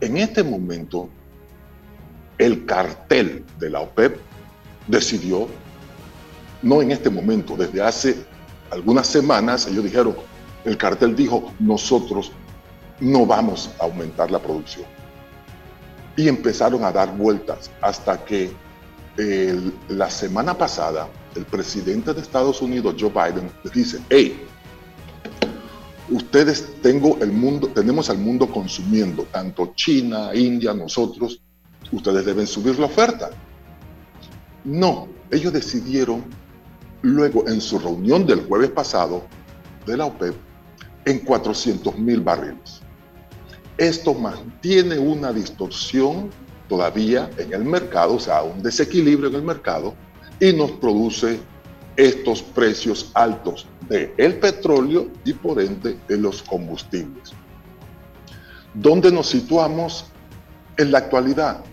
En 0.00 0.18
este 0.18 0.44
momento, 0.44 1.08
el 2.38 2.64
cartel 2.64 3.44
de 3.58 3.70
la 3.70 3.80
OPEP 3.80 4.20
decidió, 4.86 5.48
no 6.62 6.80
en 6.80 6.92
este 6.92 7.10
momento, 7.10 7.56
desde 7.56 7.82
hace 7.82 8.24
algunas 8.70 9.08
semanas, 9.08 9.66
ellos 9.66 9.82
dijeron, 9.82 10.14
el 10.64 10.76
cartel 10.76 11.16
dijo, 11.16 11.52
nosotros 11.58 12.30
no 13.00 13.26
vamos 13.26 13.68
a 13.80 13.84
aumentar 13.86 14.30
la 14.30 14.38
producción. 14.38 14.86
Y 16.16 16.28
empezaron 16.28 16.84
a 16.84 16.92
dar 16.92 17.16
vueltas 17.16 17.72
hasta 17.80 18.24
que 18.24 18.52
la 19.88 20.08
semana 20.08 20.56
pasada 20.56 21.08
el 21.34 21.44
presidente 21.46 22.14
de 22.14 22.20
Estados 22.20 22.62
Unidos, 22.62 22.94
Joe 22.96 23.10
Biden, 23.10 23.50
les 23.64 23.72
dice, 23.72 23.98
hey, 24.08 24.40
ustedes 26.10 26.66
tengo 26.82 27.18
el 27.20 27.32
mundo, 27.32 27.68
tenemos 27.68 28.10
al 28.10 28.18
mundo 28.18 28.50
consumiendo, 28.50 29.24
tanto 29.24 29.72
China, 29.74 30.30
India, 30.34 30.72
nosotros, 30.74 31.40
ustedes 31.92 32.24
deben 32.24 32.46
subir 32.46 32.78
la 32.78 32.86
oferta. 32.86 33.30
No, 34.64 35.08
ellos 35.30 35.52
decidieron 35.52 36.24
luego 37.02 37.46
en 37.48 37.60
su 37.60 37.78
reunión 37.78 38.26
del 38.26 38.46
jueves 38.46 38.70
pasado 38.70 39.24
de 39.86 39.96
la 39.96 40.06
OPEP 40.06 40.34
en 41.04 41.20
400 41.20 41.98
mil 41.98 42.20
barriles. 42.20 42.80
Esto 43.78 44.14
mantiene 44.14 44.98
una 44.98 45.32
distorsión 45.32 46.30
todavía 46.68 47.30
en 47.38 47.52
el 47.52 47.64
mercado, 47.64 48.14
o 48.14 48.20
sea, 48.20 48.42
un 48.42 48.62
desequilibrio 48.62 49.28
en 49.28 49.36
el 49.36 49.42
mercado 49.42 49.94
y 50.40 50.52
nos 50.52 50.72
produce 50.72 51.38
estos 51.96 52.42
precios 52.42 53.10
altos 53.14 53.66
de 53.88 54.14
el 54.16 54.38
petróleo 54.38 55.08
y 55.24 55.32
por 55.32 55.60
ende 55.60 55.98
de 56.08 56.18
los 56.18 56.42
combustibles. 56.42 57.32
¿Dónde 58.74 59.10
nos 59.10 59.28
situamos 59.28 60.06
en 60.76 60.92
la 60.92 60.98
actualidad? 60.98 61.64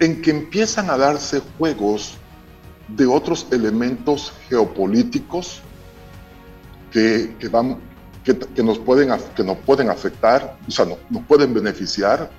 En 0.00 0.20
que 0.20 0.30
empiezan 0.30 0.90
a 0.90 0.96
darse 0.96 1.40
juegos 1.56 2.16
de 2.88 3.06
otros 3.06 3.46
elementos 3.50 4.32
geopolíticos 4.48 5.60
que, 6.90 7.34
que 7.38 7.48
van, 7.48 7.78
que, 8.24 8.62
nos 8.62 8.78
pueden, 8.78 9.10
que 9.36 9.44
nos 9.44 9.58
pueden 9.58 9.90
afectar, 9.90 10.56
o 10.66 10.70
sea, 10.70 10.86
nos 10.86 11.22
pueden 11.24 11.54
beneficiar 11.54 12.30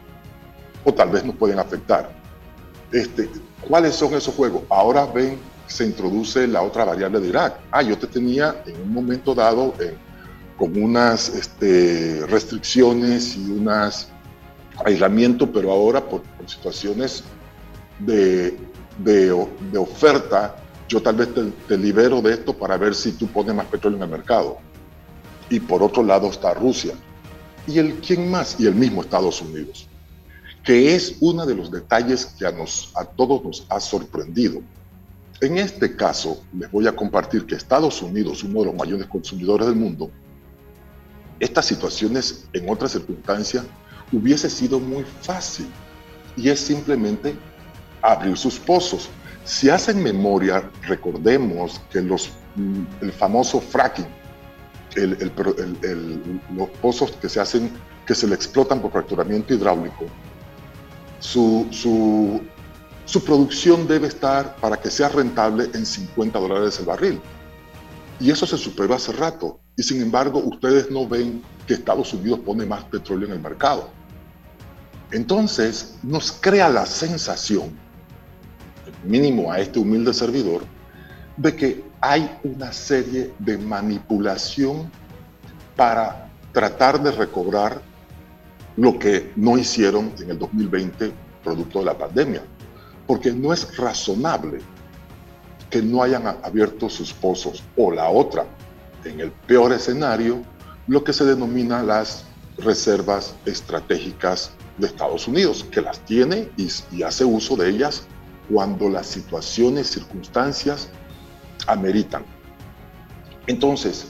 o 0.83 0.93
tal 0.93 1.09
vez 1.09 1.23
nos 1.23 1.35
pueden 1.35 1.59
afectar. 1.59 2.09
Este, 2.91 3.29
¿Cuáles 3.67 3.95
son 3.95 4.13
esos 4.15 4.33
juegos? 4.33 4.63
Ahora 4.69 5.05
ven 5.05 5.37
se 5.69 5.85
introduce 5.85 6.47
la 6.47 6.61
otra 6.61 6.83
variable 6.83 7.19
de 7.19 7.27
Irak. 7.29 7.59
Ah, 7.71 7.81
yo 7.81 7.97
te 7.97 8.07
tenía 8.07 8.63
en 8.65 8.81
un 8.81 8.93
momento 8.93 9.35
dado 9.35 9.75
eh, 9.79 9.95
con 10.57 10.81
unas 10.81 11.29
este, 11.29 12.25
restricciones 12.27 13.35
y 13.35 13.51
unas 13.51 14.09
aislamiento, 14.85 15.51
pero 15.51 15.71
ahora 15.71 16.03
por, 16.05 16.21
situaciones 16.45 17.23
de, 17.99 18.57
de, 18.97 19.31
oferta, 19.77 20.55
yo 20.87 21.01
tal 21.01 21.15
vez 21.15 21.29
te, 21.67 21.77
libero 21.77 22.21
de 22.21 22.33
esto 22.33 22.57
para 22.57 22.77
ver 22.77 22.95
si 22.95 23.11
tú 23.11 23.27
pones 23.27 23.53
más 23.53 23.67
petróleo 23.67 23.97
en 23.97 24.03
el 24.03 24.09
mercado. 24.09 24.57
Y 25.49 25.59
por 25.59 25.83
otro 25.83 26.03
lado 26.03 26.29
está 26.29 26.53
Rusia. 26.53 26.93
¿Y 27.67 27.77
el 27.77 27.95
quién 27.95 28.31
más? 28.31 28.59
Y 28.59 28.65
el 28.65 28.73
mismo 28.73 29.01
Estados 29.01 29.41
Unidos, 29.41 29.87
que 30.63 30.95
es 30.95 31.17
uno 31.19 31.45
de 31.45 31.55
los 31.55 31.71
detalles 31.71 32.25
que 32.25 32.47
a, 32.47 32.51
nos, 32.51 32.91
a 32.95 33.05
todos 33.05 33.43
nos 33.43 33.65
ha 33.69 33.79
sorprendido 33.79 34.61
en 35.41 35.57
este 35.57 35.95
caso, 35.95 36.43
les 36.57 36.69
voy 36.71 36.87
a 36.87 36.95
compartir 36.95 37.45
que 37.45 37.55
Estados 37.55 38.01
Unidos, 38.01 38.43
uno 38.43 38.59
de 38.59 38.65
los 38.67 38.75
mayores 38.75 39.07
consumidores 39.07 39.67
del 39.67 39.75
mundo, 39.75 40.11
estas 41.39 41.65
situaciones 41.65 42.47
en 42.51 42.69
otras 42.69 42.91
circunstancias 42.91 43.63
hubiese 44.11 44.49
sido 44.49 44.79
muy 44.79 45.05
fácil 45.21 45.67
y 46.35 46.49
es 46.49 46.59
simplemente 46.59 47.35
abrir 48.01 48.37
sus 48.37 48.59
pozos. 48.59 49.09
Si 49.45 49.69
hacen 49.69 50.03
memoria, 50.03 50.69
recordemos 50.81 51.79
que 51.91 52.01
los, 52.01 52.31
mm, 52.55 52.83
el 53.01 53.11
famoso 53.13 53.61
fracking, 53.61 54.07
los 56.55 56.69
pozos 56.81 57.11
que 57.13 57.29
se 57.29 57.39
hacen, 57.39 57.71
que 58.05 58.15
se 58.15 58.27
le 58.27 58.35
explotan 58.35 58.81
por 58.81 58.91
fracturamiento 58.91 59.53
hidráulico, 59.53 60.05
su, 61.19 61.67
su 61.71 62.41
su 63.09 63.23
producción 63.23 63.87
debe 63.87 64.05
estar 64.05 64.55
para 64.57 64.77
que 64.77 64.91
sea 64.91 65.09
rentable 65.09 65.67
en 65.73 65.83
50 65.83 66.37
dólares 66.37 66.77
el 66.79 66.85
barril. 66.85 67.19
Y 68.19 68.29
eso 68.29 68.45
se 68.45 68.55
superó 68.55 68.93
hace 68.93 69.11
rato. 69.11 69.59
Y 69.75 69.81
sin 69.81 69.99
embargo, 69.99 70.37
ustedes 70.37 70.91
no 70.91 71.07
ven 71.07 71.41
que 71.65 71.73
Estados 71.73 72.13
Unidos 72.13 72.41
pone 72.45 72.67
más 72.67 72.83
petróleo 72.83 73.27
en 73.27 73.33
el 73.33 73.39
mercado. 73.39 73.89
Entonces, 75.09 75.95
nos 76.03 76.31
crea 76.33 76.69
la 76.69 76.85
sensación, 76.85 77.71
mínimo 79.03 79.51
a 79.51 79.59
este 79.59 79.79
humilde 79.79 80.13
servidor, 80.13 80.61
de 81.35 81.55
que 81.55 81.83
hay 82.01 82.37
una 82.43 82.71
serie 82.71 83.33
de 83.39 83.57
manipulación 83.57 84.91
para 85.75 86.29
tratar 86.51 87.01
de 87.01 87.11
recobrar 87.11 87.81
lo 88.77 88.99
que 88.99 89.33
no 89.35 89.57
hicieron 89.57 90.13
en 90.19 90.29
el 90.29 90.37
2020 90.37 91.11
producto 91.43 91.79
de 91.79 91.85
la 91.85 91.97
pandemia 91.97 92.43
porque 93.09 93.31
no 93.31 93.51
es 93.51 93.75
razonable 93.75 94.59
que 95.71 95.81
no 95.81 96.03
hayan 96.03 96.27
abierto 96.27 96.87
sus 96.89 97.11
pozos. 97.11 97.63
O 97.75 97.91
la 97.91 98.07
otra, 98.07 98.45
en 99.03 99.19
el 99.19 99.31
peor 99.31 99.73
escenario, 99.73 100.43
lo 100.85 101.03
que 101.03 101.11
se 101.11 101.25
denomina 101.25 101.81
las 101.81 102.25
reservas 102.59 103.33
estratégicas 103.47 104.51
de 104.77 104.85
Estados 104.85 105.27
Unidos, 105.27 105.65
que 105.71 105.81
las 105.81 105.99
tiene 106.05 106.51
y, 106.55 107.01
hace 107.01 107.25
uso 107.25 107.55
de 107.55 107.71
ellas 107.71 108.03
cuando 108.47 108.87
las 108.89 109.07
situaciones, 109.07 109.87
circunstancias 109.87 110.89
ameritan. 111.65 112.23
Entonces, 113.47 114.05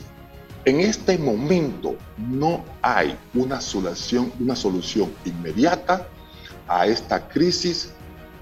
en 0.66 0.82
este 0.82 1.18
momento 1.18 1.96
no 2.18 2.66
hay 2.82 3.18
una 3.34 3.62
solución, 3.62 4.34
una 4.42 4.58
solución 4.58 5.10
inmediata 5.24 6.06
a 6.68 6.86
esta 6.86 7.30
crisis 7.30 7.94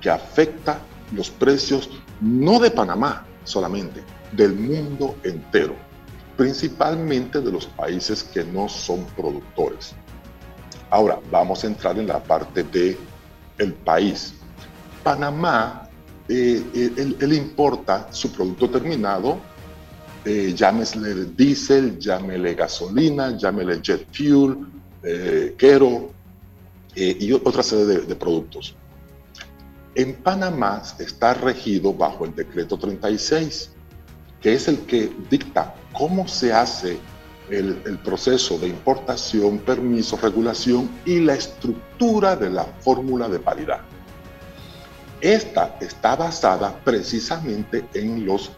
que 0.02 0.10
afecta 0.10 0.80
los 1.12 1.30
precios 1.30 1.90
no 2.22 2.60
de 2.60 2.72
Panamá 2.72 3.26
solamente, 3.44 4.04
del 4.32 4.56
mundo 4.56 5.16
entero, 5.24 5.76
principalmente 6.36 7.40
de 7.42 7.52
los 7.52 7.66
países 7.66 8.24
que 8.24 8.44
no 8.44 8.68
son 8.68 9.06
productores. 9.16 9.96
Ahora, 10.90 11.20
vamos 11.32 11.64
a 11.64 11.68
entrar 11.68 11.98
en 11.98 12.08
la 12.08 12.22
parte 12.22 12.64
de 12.64 12.98
el 13.58 13.74
país. 13.74 14.34
Panamá, 15.04 15.90
eh, 16.28 16.64
eh, 16.74 17.16
él, 17.20 17.34
importa 17.34 18.08
su 18.12 18.32
producto 18.32 18.70
terminado, 18.70 19.40
eh, 20.26 20.54
llámesle 20.54 21.26
diésel, 21.36 21.98
llámele 21.98 22.54
gasolina, 22.54 23.38
llámele 23.38 23.82
jet 23.82 24.06
fuel, 24.12 24.58
eh, 25.04 25.56
quero 25.58 26.12
y 27.00 27.32
otra 27.32 27.62
serie 27.62 28.00
de 28.08 28.16
productos. 28.16 28.76
En 29.98 30.14
Panamá 30.14 30.84
está 31.00 31.34
regido 31.34 31.92
bajo 31.92 32.24
el 32.24 32.36
decreto 32.36 32.78
36, 32.78 33.72
que 34.40 34.54
es 34.54 34.68
el 34.68 34.78
que 34.82 35.12
dicta 35.28 35.74
cómo 35.92 36.28
se 36.28 36.54
hace 36.54 37.00
el, 37.50 37.98
proceso 38.06 38.60
de 38.60 38.68
importación, 38.68 39.58
permiso, 39.58 40.16
regulación 40.22 40.88
y 41.04 41.20
la 41.22 41.34
estructura 41.34 42.36
de 42.36 42.52
la 42.52 42.66
fórmula 42.66 43.28
de 43.28 43.40
paridad. 43.40 43.80
Esta 45.20 45.76
está 45.82 46.16
basada 46.16 46.80
precisamente 46.84 47.84
en 47.96 48.24
los 48.24 48.52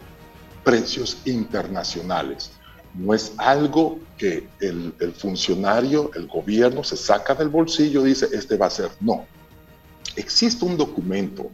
precios 0.62 1.22
internacionales. 1.24 2.50
No 2.92 3.14
es 3.14 3.32
algo 3.38 3.98
que 4.18 4.46
el, 4.60 4.92
el 5.00 5.12
funcionario, 5.14 6.10
el 6.14 6.26
gobierno 6.26 6.84
se 6.84 6.98
saca 6.98 7.34
del 7.34 7.48
bolsillo 7.48 8.04
y 8.04 8.10
dice, 8.10 8.28
este 8.30 8.58
va 8.58 8.66
a 8.66 8.70
ser. 8.70 8.90
No, 9.00 9.24
Existe 10.16 10.64
un 10.64 10.76
documento 10.76 11.50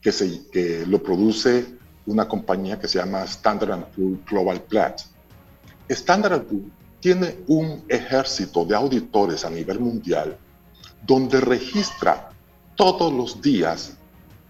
que, 0.00 0.12
se, 0.12 0.48
que 0.50 0.84
lo 0.86 1.02
produce 1.02 1.66
una 2.06 2.28
compañía 2.28 2.78
que 2.78 2.88
se 2.88 2.98
llama 2.98 3.24
Standard 3.24 3.86
Poor's 3.90 4.24
Global 4.26 4.62
Platts. 4.62 5.10
Standard 5.88 6.42
Poor's 6.44 6.64
tiene 7.00 7.36
un 7.46 7.84
ejército 7.88 8.64
de 8.64 8.74
auditores 8.74 9.44
a 9.44 9.50
nivel 9.50 9.80
mundial 9.80 10.36
donde 11.06 11.40
registra 11.40 12.30
todos 12.74 13.12
los 13.12 13.40
días 13.40 13.96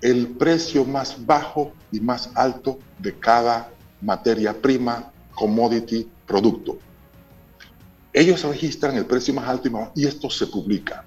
el 0.00 0.28
precio 0.28 0.84
más 0.84 1.24
bajo 1.24 1.72
y 1.90 2.00
más 2.00 2.30
alto 2.34 2.78
de 2.98 3.18
cada 3.18 3.70
materia 4.00 4.54
prima, 4.54 5.10
commodity, 5.34 6.08
producto. 6.26 6.78
Ellos 8.12 8.42
registran 8.44 8.96
el 8.96 9.06
precio 9.06 9.34
más 9.34 9.48
alto 9.48 9.90
y, 9.94 10.06
esto 10.06 10.30
se 10.30 10.46
publica. 10.46 11.04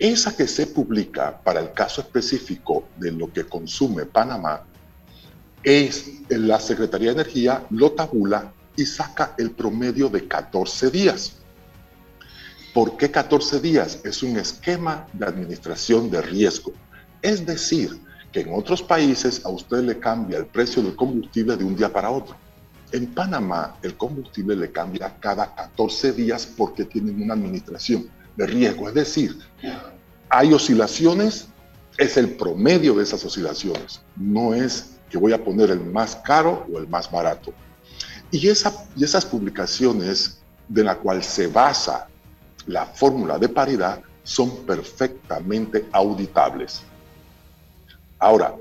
Esa 0.00 0.34
que 0.34 0.48
se 0.48 0.66
publica 0.66 1.42
para 1.42 1.60
el 1.60 1.74
caso 1.74 2.00
específico 2.00 2.88
de 2.96 3.12
lo 3.12 3.30
que 3.30 3.44
consume 3.44 4.06
Panamá 4.06 4.64
es 5.62 6.22
la 6.30 6.58
Secretaría 6.58 7.08
de 7.12 7.20
Energía 7.20 7.66
lo 7.68 7.92
tabula 7.92 8.50
y 8.74 8.86
saca 8.86 9.34
el 9.36 9.50
promedio 9.50 10.08
de 10.08 10.26
14 10.26 10.90
días. 10.90 11.36
¿Por 12.72 12.96
qué 12.96 13.10
14 13.10 13.60
días? 13.60 14.00
Es 14.02 14.22
un 14.22 14.38
esquema 14.38 15.06
de 15.12 15.26
administración 15.26 16.10
de 16.10 16.22
riesgo. 16.22 16.72
Es 17.20 17.44
decir, 17.44 18.00
que 18.32 18.40
en 18.40 18.54
otros 18.54 18.82
países 18.82 19.44
a 19.44 19.50
usted 19.50 19.82
le 19.82 19.98
cambia 19.98 20.38
el 20.38 20.46
precio 20.46 20.82
del 20.82 20.96
combustible 20.96 21.58
de 21.58 21.64
un 21.64 21.76
día 21.76 21.92
para 21.92 22.08
otro. 22.08 22.36
En 22.90 23.06
Panamá 23.12 23.76
el 23.82 23.98
combustible 23.98 24.56
le 24.56 24.72
cambia 24.72 25.14
cada 25.20 25.54
14 25.54 26.12
días 26.12 26.46
porque 26.46 26.86
tienen 26.86 27.20
una 27.20 27.34
administración 27.34 28.08
de 28.40 28.46
riesgo. 28.46 28.88
Es 28.88 28.94
decir, 28.94 29.38
hay 30.30 30.52
oscilaciones, 30.52 31.48
es 31.98 32.16
el 32.16 32.30
promedio 32.36 32.94
de 32.94 33.02
esas 33.02 33.22
oscilaciones, 33.24 34.00
no 34.16 34.54
es 34.54 34.96
que 35.10 35.18
voy 35.18 35.32
a 35.32 35.44
poner 35.44 35.70
el 35.70 35.80
más 35.80 36.16
caro 36.16 36.66
o 36.72 36.78
el 36.78 36.88
más 36.88 37.10
barato. 37.10 37.52
Y, 38.30 38.48
esa, 38.48 38.72
y 38.96 39.04
esas 39.04 39.26
publicaciones 39.26 40.38
de 40.68 40.84
la 40.84 40.96
cual 40.96 41.22
se 41.22 41.48
basa 41.48 42.08
la 42.66 42.86
fórmula 42.86 43.38
de 43.38 43.48
paridad 43.48 44.00
son 44.22 44.64
perfectamente 44.64 45.86
auditables. 45.92 46.82
Ahora, 48.18 48.54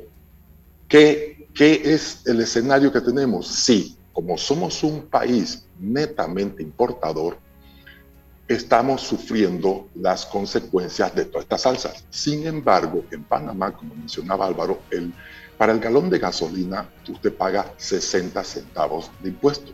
¿qué, 0.88 1.48
¿qué 1.54 1.82
es 1.86 2.26
el 2.26 2.42
escenario 2.42 2.92
que 2.92 3.02
tenemos? 3.02 3.48
Sí, 3.48 3.96
como 4.12 4.38
somos 4.38 4.84
un 4.84 5.04
país 5.04 5.66
netamente 5.80 6.64
importador, 6.64 7.38
estamos 8.50 9.02
sufriendo 9.02 9.90
las 9.94 10.26
consecuencias 10.26 11.14
de 11.14 11.26
todas 11.26 11.44
estas 11.44 11.66
alzas. 11.68 12.04
Sin 12.10 12.48
embargo, 12.48 13.06
en 13.12 13.24
Panamá, 13.24 13.72
como 13.72 13.94
mencionaba 13.94 14.48
Álvaro, 14.48 14.82
el, 14.90 15.14
para 15.56 15.72
el 15.72 15.80
galón 15.80 16.10
de 16.10 16.18
gasolina 16.18 16.90
usted 17.08 17.32
paga 17.32 17.72
60 17.78 18.44
centavos 18.44 19.12
de 19.22 19.30
impuesto 19.30 19.72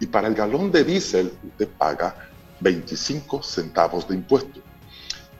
y 0.00 0.06
para 0.06 0.26
el 0.26 0.34
galón 0.34 0.72
de 0.72 0.82
diésel 0.82 1.32
usted 1.44 1.68
paga 1.68 2.28
25 2.58 3.40
centavos 3.40 4.08
de 4.08 4.16
impuesto. 4.16 4.60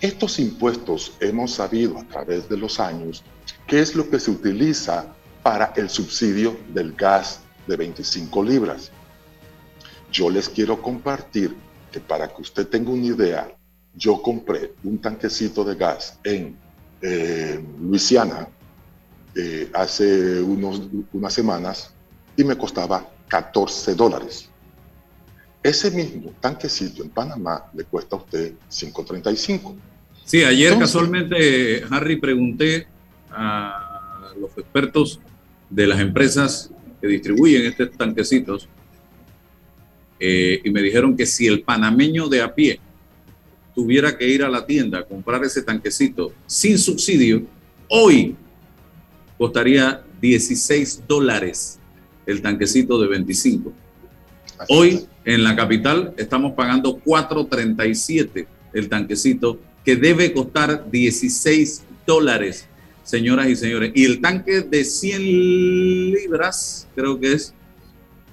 Estos 0.00 0.38
impuestos 0.38 1.14
hemos 1.18 1.54
sabido 1.54 1.98
a 1.98 2.04
través 2.04 2.48
de 2.48 2.56
los 2.56 2.78
años 2.78 3.24
qué 3.66 3.80
es 3.80 3.96
lo 3.96 4.08
que 4.08 4.20
se 4.20 4.30
utiliza 4.30 5.06
para 5.42 5.72
el 5.74 5.90
subsidio 5.90 6.56
del 6.68 6.92
gas 6.92 7.40
de 7.66 7.76
25 7.76 8.44
libras. 8.44 8.92
Yo 10.12 10.30
les 10.30 10.48
quiero 10.48 10.80
compartir 10.80 11.56
que 11.90 12.00
para 12.00 12.28
que 12.28 12.42
usted 12.42 12.66
tenga 12.66 12.90
una 12.90 13.06
idea, 13.06 13.56
yo 13.94 14.20
compré 14.22 14.74
un 14.84 14.98
tanquecito 14.98 15.64
de 15.64 15.74
gas 15.74 16.18
en 16.24 16.56
eh, 17.00 17.62
Luisiana 17.80 18.48
eh, 19.34 19.70
hace 19.72 20.40
unos, 20.40 20.82
unas 21.12 21.32
semanas 21.32 21.94
y 22.36 22.44
me 22.44 22.56
costaba 22.56 23.08
14 23.28 23.94
dólares. 23.94 24.48
Ese 25.62 25.90
mismo 25.90 26.32
tanquecito 26.40 27.02
en 27.02 27.10
Panamá 27.10 27.64
le 27.74 27.84
cuesta 27.84 28.16
a 28.16 28.20
usted 28.20 28.54
5.35. 28.70 29.76
Sí, 30.24 30.44
ayer 30.44 30.78
casualmente, 30.78 31.82
Harry, 31.90 32.16
pregunté 32.16 32.86
a 33.30 34.32
los 34.40 34.56
expertos 34.56 35.20
de 35.68 35.86
las 35.86 36.00
empresas 36.00 36.70
que 37.00 37.06
distribuyen 37.06 37.66
estos 37.66 37.90
tanquecitos 37.96 38.68
eh, 40.20 40.60
y 40.64 40.70
me 40.70 40.82
dijeron 40.82 41.16
que 41.16 41.26
si 41.26 41.46
el 41.46 41.62
panameño 41.62 42.28
de 42.28 42.42
a 42.42 42.54
pie 42.54 42.80
tuviera 43.74 44.16
que 44.16 44.28
ir 44.28 44.42
a 44.42 44.48
la 44.48 44.66
tienda 44.66 44.98
a 44.98 45.04
comprar 45.04 45.44
ese 45.44 45.62
tanquecito 45.62 46.32
sin 46.46 46.78
subsidio, 46.78 47.42
hoy 47.88 48.34
costaría 49.36 50.02
16 50.20 51.04
dólares 51.06 51.78
el 52.26 52.42
tanquecito 52.42 53.00
de 53.00 53.08
25. 53.08 53.72
Hoy 54.68 55.06
en 55.24 55.44
la 55.44 55.54
capital 55.54 56.14
estamos 56.16 56.52
pagando 56.52 57.00
4.37 57.04 58.46
el 58.72 58.88
tanquecito 58.88 59.58
que 59.84 59.96
debe 59.96 60.32
costar 60.32 60.90
16 60.90 61.84
dólares, 62.06 62.66
señoras 63.04 63.48
y 63.48 63.56
señores. 63.56 63.92
Y 63.94 64.04
el 64.04 64.20
tanque 64.20 64.62
de 64.62 64.84
100 64.84 66.12
libras, 66.12 66.88
creo 66.94 67.18
que 67.18 67.32
es, 67.32 67.54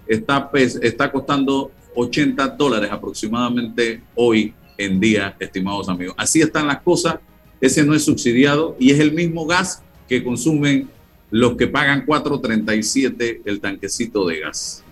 está, 0.07 0.49
está 0.53 1.11
costando 1.11 1.71
80 1.95 2.47
dólares 2.49 2.91
aproximadamente 2.91 4.01
hoy 4.15 4.53
en 4.77 4.99
día, 4.99 5.35
estimados 5.39 5.89
amigos. 5.89 6.15
Así 6.17 6.41
están 6.41 6.67
las 6.67 6.81
cosas. 6.81 7.15
Ese 7.61 7.83
no 7.83 7.95
es 7.95 8.03
subsidiado 8.03 8.75
y 8.79 8.91
es 8.91 8.99
el 8.99 9.13
mismo 9.13 9.45
gas 9.45 9.81
que 10.07 10.23
consumen 10.23 10.89
los 11.31 11.55
que 11.55 11.67
pagan 11.67 12.05
4.37 12.05 13.41
el 13.45 13.59
tanquecito 13.59 14.27
de 14.27 14.41
gas. 14.41 14.83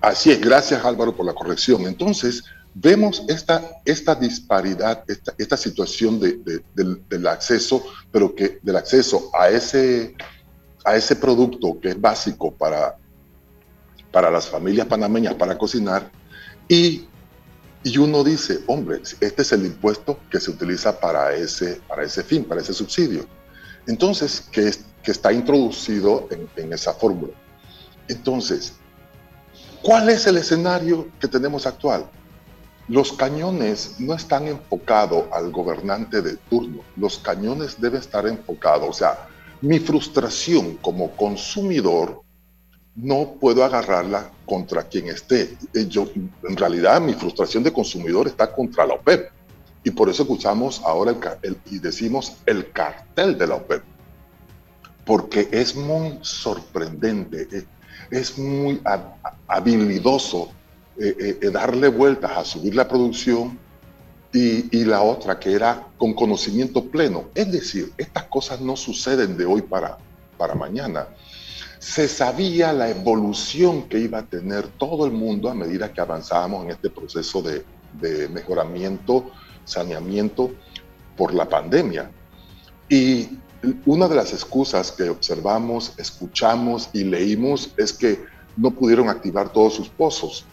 Así 0.00 0.30
es, 0.30 0.40
gracias 0.40 0.84
Álvaro 0.84 1.16
por 1.16 1.24
la 1.24 1.34
corrección. 1.34 1.86
Entonces, 1.86 2.44
vemos 2.74 3.24
esta, 3.28 3.80
esta 3.84 4.14
disparidad, 4.14 5.04
esta, 5.08 5.34
esta 5.38 5.56
situación 5.56 6.20
de, 6.20 6.62
del, 6.74 7.26
acceso, 7.26 7.82
pero 8.12 8.34
que 8.34 8.58
del 8.62 8.76
acceso 8.76 9.30
a 9.32 9.48
ese, 9.48 10.14
a 10.84 10.96
ese 10.96 11.16
producto 11.16 11.78
que 11.80 11.90
es 11.90 12.00
básico 12.00 12.52
para, 12.52 12.96
para 14.14 14.30
las 14.30 14.46
familias 14.48 14.86
panameñas 14.86 15.34
para 15.34 15.58
cocinar 15.58 16.08
y, 16.68 17.08
y, 17.82 17.98
uno 17.98 18.22
dice, 18.22 18.60
hombre, 18.68 19.02
este 19.20 19.42
es 19.42 19.50
el 19.50 19.66
impuesto 19.66 20.20
que 20.30 20.38
se 20.38 20.52
utiliza 20.52 21.00
para 21.00 21.34
ese, 21.34 21.80
para 21.88 22.04
ese 22.04 22.22
fin, 22.22 22.44
para 22.44 22.60
ese 22.60 22.72
subsidio. 22.72 23.26
Entonces, 23.88 24.40
que, 24.52 24.72
que 25.02 25.10
está 25.10 25.32
introducido 25.32 26.28
en, 26.30 26.48
en 26.54 26.72
esa 26.72 26.94
fórmula. 26.94 27.32
Entonces, 28.06 28.74
¿cuál 29.82 30.08
es 30.08 30.28
el 30.28 30.36
escenario 30.36 31.08
que 31.18 31.26
tenemos 31.26 31.66
actual? 31.66 32.06
Los 32.86 33.12
cañones 33.12 33.96
no 33.98 34.14
están 34.14 34.46
enfocados 34.46 35.24
al 35.32 35.50
gobernante 35.50 36.22
de 36.22 36.36
turno, 36.36 36.82
los 36.96 37.18
cañones 37.18 37.80
deben 37.80 38.00
estar 38.00 38.28
enfocados, 38.28 38.88
o 38.88 38.92
sea, 38.92 39.28
mi 39.60 39.80
frustración 39.80 40.76
como 40.76 41.10
consumidor 41.16 42.23
no 42.96 43.34
puedo 43.40 43.64
agarrarla 43.64 44.30
contra 44.46 44.84
quien 44.84 45.08
esté. 45.08 45.56
Eh, 45.74 45.86
yo, 45.88 46.08
en 46.14 46.56
realidad, 46.56 47.00
mi 47.00 47.14
frustración 47.14 47.62
de 47.62 47.72
consumidor 47.72 48.26
está 48.26 48.52
contra 48.52 48.86
la 48.86 48.94
OPEP. 48.94 49.30
Y 49.82 49.90
por 49.90 50.08
eso 50.08 50.22
escuchamos 50.22 50.80
ahora 50.84 51.14
el, 51.42 51.58
y 51.70 51.78
decimos 51.78 52.36
el 52.46 52.70
cartel 52.70 53.36
de 53.36 53.46
la 53.46 53.56
OPEP. 53.56 53.82
Porque 55.04 55.48
es 55.50 55.76
muy 55.76 56.18
sorprendente, 56.22 57.48
eh, 57.52 57.66
es 58.10 58.38
muy 58.38 58.80
habilidoso 59.46 60.50
eh, 60.98 61.50
darle 61.52 61.88
vueltas 61.88 62.30
a 62.32 62.44
subir 62.44 62.74
la 62.74 62.86
producción 62.88 63.58
y, 64.32 64.76
y, 64.76 64.84
la 64.84 65.02
otra 65.02 65.38
que 65.38 65.52
era 65.52 65.88
con 65.98 66.14
conocimiento 66.14 66.84
pleno. 66.84 67.24
Es 67.34 67.50
decir, 67.50 67.92
estas 67.98 68.24
cosas 68.24 68.60
no 68.60 68.76
suceden 68.76 69.36
de 69.36 69.44
hoy 69.44 69.62
para, 69.62 69.98
para 70.38 70.54
mañana 70.54 71.08
se 71.84 72.08
sabía 72.08 72.72
la 72.72 72.88
evolución 72.88 73.82
que 73.90 73.98
iba 73.98 74.20
a 74.20 74.22
tener 74.24 74.68
todo 74.68 75.04
el 75.04 75.12
mundo 75.12 75.50
a 75.50 75.54
medida 75.54 75.92
que 75.92 76.00
avanzábamos 76.00 76.64
en 76.64 76.70
este 76.70 76.88
proceso 76.88 77.42
de, 77.42 77.62
mejoramiento, 78.30 79.30
saneamiento 79.66 80.50
por 81.14 81.34
la 81.34 81.46
pandemia. 81.46 82.10
Y 82.88 83.38
una 83.84 84.08
de 84.08 84.14
las 84.14 84.32
excusas 84.32 84.92
que 84.92 85.10
observamos, 85.10 85.92
escuchamos 85.98 86.88
y 86.94 87.04
leímos 87.04 87.74
es 87.76 87.92
que 87.92 88.18
no 88.56 88.70
pudieron 88.70 89.10
activar 89.10 89.52
todos 89.52 89.74
sus 89.74 89.90
pozos. 89.90 90.46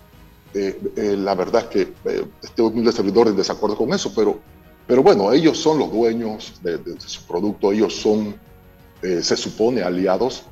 Eh, 0.54 0.78
eh, 0.98 1.16
la 1.18 1.34
verdad 1.34 1.62
es 1.62 1.68
que 1.70 1.94
eh, 2.12 2.26
este 2.44 2.62
humilde 2.62 2.92
servidor 2.92 3.30
en 3.30 3.38
desacuerdo 3.38 3.78
con 3.78 3.94
eso, 3.94 4.12
pero, 4.14 4.38
pero 4.86 5.02
bueno, 5.02 5.32
ellos 5.32 5.58
son 5.58 5.80
los 5.80 5.94
dueños 5.94 6.60
de, 6.62 6.78
de 6.78 7.00
su 7.00 7.26
producto, 7.26 7.72
ellos 7.72 7.96
son, 7.96 8.36
se 9.02 9.36
supone, 9.36 9.82
aliados 9.82 10.44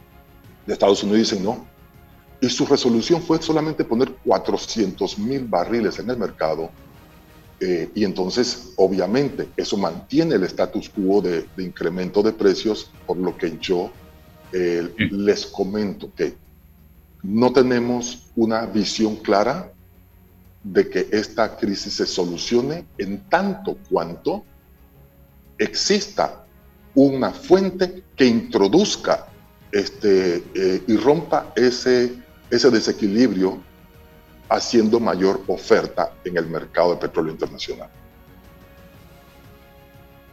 de 0.65 0.73
Estados 0.73 1.03
Unidos 1.03 1.31
dicen 1.31 1.43
no. 1.43 1.67
Y 2.41 2.49
su 2.49 2.65
resolución 2.65 3.21
fue 3.21 3.41
solamente 3.41 3.83
poner 3.83 4.13
400 4.25 5.19
mil 5.19 5.45
barriles 5.45 5.99
en 5.99 6.09
el 6.09 6.17
mercado. 6.17 6.69
Eh, 7.59 7.89
y 7.93 8.05
entonces, 8.05 8.71
obviamente, 8.77 9.49
eso 9.57 9.75
mantiene 9.75 10.35
el 10.35 10.43
status 10.43 10.89
quo 10.89 11.21
de, 11.21 11.45
incremento 11.57 12.23
de 12.23 12.31
precios, 12.31 12.89
por 13.05 13.17
lo 13.17 13.37
que 13.37 13.57
yo 13.59 13.91
eh, 14.53 14.87
les 15.11 15.45
comento 15.45 16.09
que 16.15 16.37
no 17.21 17.51
tenemos 17.51 18.29
una 18.35 18.65
visión 18.65 19.17
clara 19.17 19.73
de 20.63 20.89
que 20.89 21.07
esta 21.11 21.57
crisis 21.57 21.93
se 21.93 22.05
solucione 22.05 22.85
en 22.97 23.21
tanto 23.29 23.77
cuanto 23.89 24.43
exista 25.57 26.45
una 26.95 27.31
fuente 27.31 28.03
que 28.15 28.25
introduzca 28.25 29.28
este, 29.71 30.43
eh, 30.55 30.83
y 30.87 30.97
rompa 30.97 31.51
ese, 31.55 32.13
ese 32.49 32.69
desequilibrio 32.69 33.61
haciendo 34.49 34.99
mayor 34.99 35.43
oferta 35.47 36.11
en 36.23 36.37
el 36.37 36.47
mercado 36.47 36.91
de 36.91 36.97
petróleo 36.97 37.33
internacional. 37.33 37.89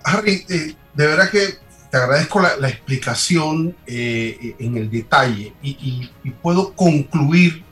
Harry, 0.05 0.45
eh, 0.49 0.75
de 0.95 1.07
verdad 1.07 1.31
que 1.31 1.59
te 1.91 1.97
agradezco 1.97 2.41
la, 2.41 2.69
explicación 2.69 3.77
eh, 3.87 4.55
en 4.59 4.77
el 4.77 4.91
detalle 4.91 5.53
y, 5.63 6.11
puedo 6.43 6.73
concluir 6.75 7.65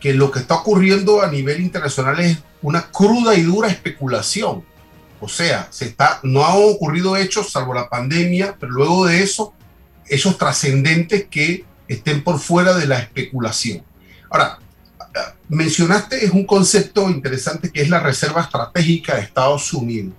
que 0.00 0.14
lo 0.14 0.30
que 0.30 0.40
está 0.40 0.56
ocurriendo 0.56 1.22
a 1.22 1.30
nivel 1.30 1.60
internacional 1.60 2.18
es 2.20 2.38
una 2.60 2.90
cruda 2.90 3.34
y 3.34 3.42
dura 3.42 3.68
especulación. 3.68 4.64
O 5.20 5.28
sea, 5.28 5.68
se 5.70 5.86
está, 5.86 6.20
no 6.22 6.44
han 6.44 6.56
ocurrido 6.56 7.16
hechos 7.16 7.52
salvo 7.52 7.74
la 7.74 7.88
pandemia, 7.88 8.56
pero 8.58 8.72
luego 8.72 9.06
de 9.06 9.22
eso, 9.22 9.54
hechos 10.12 10.36
trascendentes 10.36 11.26
que 11.30 11.64
estén 11.88 12.22
por 12.22 12.38
fuera 12.38 12.74
de 12.74 12.86
la 12.86 12.98
especulación. 12.98 13.82
Ahora, 14.30 14.58
mencionaste 15.48 16.24
es 16.24 16.30
un 16.30 16.44
concepto 16.44 17.08
interesante 17.10 17.70
que 17.70 17.82
es 17.82 17.88
la 17.88 18.00
reserva 18.00 18.42
estratégica 18.42 19.16
de 19.16 19.22
Estados 19.22 19.72
Unidos. 19.72 20.14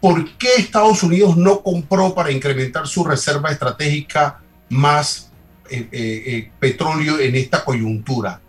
¿Por 0.00 0.30
qué 0.36 0.48
Estados 0.58 1.02
Unidos 1.02 1.36
no 1.36 1.62
compró 1.62 2.14
para 2.14 2.30
incrementar 2.30 2.86
su 2.86 3.04
reserva 3.04 3.50
estratégica 3.50 4.40
más 4.68 5.30
eh, 5.70 5.88
eh, 5.90 6.22
eh, 6.26 6.50
petróleo 6.60 7.18
en 7.18 7.34
esta 7.34 7.64
coyuntura? 7.64 8.40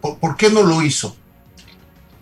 ¿Por, 0.00 0.36
qué 0.36 0.50
no 0.50 0.62
lo 0.62 0.82
hizo? 0.82 1.16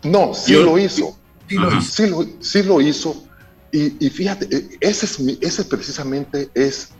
No, 0.02 0.34
sí 0.34 0.52
lo 0.54 0.78
hizo. 0.78 1.16
Sí 1.48 1.56
lo 1.56 1.76
hizo. 1.76 2.26
Sí 2.40 2.62
lo, 2.62 2.80
hizo. 2.80 3.24
Y, 3.70 4.10
fíjate, 4.10 4.48
ese, 4.80 5.06
es 5.06 5.18
ese 5.40 5.64
precisamente 5.64 6.50
es 6.54 6.90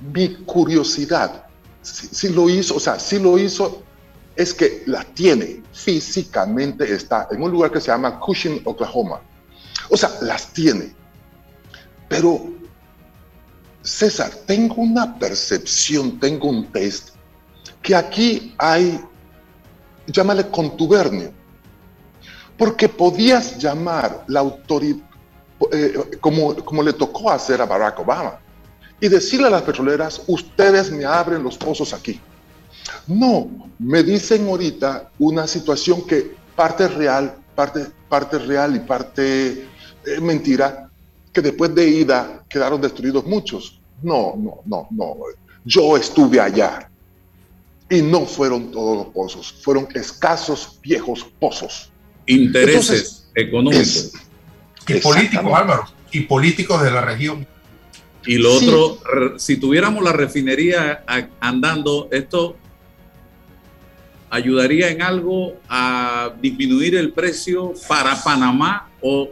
mi 0.00 0.34
curiosidad. 0.44 1.46
Sí, 1.82 2.30
lo 2.30 2.48
hizo, 2.48 2.76
o 2.76 2.80
sea, 2.80 2.98
sí 2.98 3.18
lo 3.18 3.38
hizo, 3.38 3.82
es 4.34 4.52
que 4.52 4.82
la 4.86 5.04
tiene, 5.04 5.62
físicamente 5.72 6.92
está 6.92 7.28
en 7.30 7.42
un 7.42 7.50
lugar 7.50 7.70
que 7.70 7.80
se 7.80 7.88
llama 7.88 8.18
Cushing, 8.18 8.62
Oklahoma. 8.64 9.20
O 9.88 9.96
sea, 9.96 10.10
las 10.22 10.52
tiene. 10.52 10.94
Pero, 12.08 12.52
César, 13.82 14.30
tengo 14.46 14.76
una 14.76 15.16
percepción, 15.18 16.18
tengo 16.18 16.48
un 16.48 16.66
test, 16.72 17.10
que 17.82 17.94
aquí 17.94 18.54
hay 18.58 19.00
llámale 20.06 20.48
contubernio, 20.48 21.32
porque 22.56 22.88
podías 22.88 23.58
llamar 23.58 24.24
la 24.28 24.40
autoridad, 24.40 25.04
eh, 25.72 26.18
como, 26.20 26.54
como 26.64 26.82
le 26.82 26.92
tocó 26.92 27.30
hacer 27.30 27.60
a 27.60 27.66
Barack 27.66 27.98
Obama, 28.00 28.38
y 29.00 29.08
decirle 29.08 29.48
a 29.48 29.50
las 29.50 29.62
petroleras, 29.62 30.22
ustedes 30.26 30.90
me 30.90 31.04
abren 31.04 31.42
los 31.42 31.56
pozos 31.56 31.92
aquí. 31.92 32.20
No, 33.06 33.70
me 33.78 34.02
dicen 34.02 34.48
ahorita 34.48 35.10
una 35.18 35.46
situación 35.46 36.06
que 36.06 36.34
parte 36.54 36.88
real, 36.88 37.36
parte, 37.54 37.86
parte 38.08 38.38
real 38.38 38.76
y 38.76 38.80
parte 38.80 39.66
eh, 40.06 40.20
mentira, 40.20 40.88
que 41.32 41.42
después 41.42 41.74
de 41.74 41.88
ida 41.88 42.44
quedaron 42.48 42.80
destruidos 42.80 43.26
muchos. 43.26 43.78
No, 44.02 44.34
no, 44.36 44.60
no, 44.64 44.88
no. 44.90 45.16
Yo 45.64 45.96
estuve 45.96 46.40
allá. 46.40 46.90
Y 47.88 48.02
no 48.02 48.26
fueron 48.26 48.72
todos 48.72 48.96
los 48.96 49.06
pozos, 49.14 49.54
fueron 49.62 49.86
escasos 49.94 50.80
viejos 50.82 51.24
pozos. 51.38 51.90
Intereses 52.26 53.28
económicos. 53.34 54.12
y 54.88 54.94
políticos, 54.94 55.52
Álvaro, 55.54 55.84
y 56.10 56.20
políticos 56.22 56.82
de 56.82 56.90
la 56.90 57.02
región. 57.02 57.46
Y 58.26 58.38
lo 58.38 58.54
otro, 58.54 59.38
si 59.38 59.56
tuviéramos 59.56 60.02
la 60.02 60.12
refinería 60.12 61.04
andando, 61.40 62.08
esto 62.10 62.56
ayudaría 64.30 64.90
en 64.90 65.02
algo 65.02 65.54
a 65.68 66.30
disminuir 66.40 66.96
el 66.96 67.12
precio 67.12 67.72
para 67.88 68.20
Panamá 68.22 68.90
o 69.00 69.28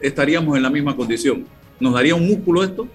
estaríamos 0.00 0.56
en 0.56 0.62
la 0.62 0.70
misma 0.70 0.96
condición. 0.96 1.46
¿Nos 1.78 1.92
daría 1.92 2.14
un 2.14 2.26
músculo 2.26 2.64
esto? 2.64 2.88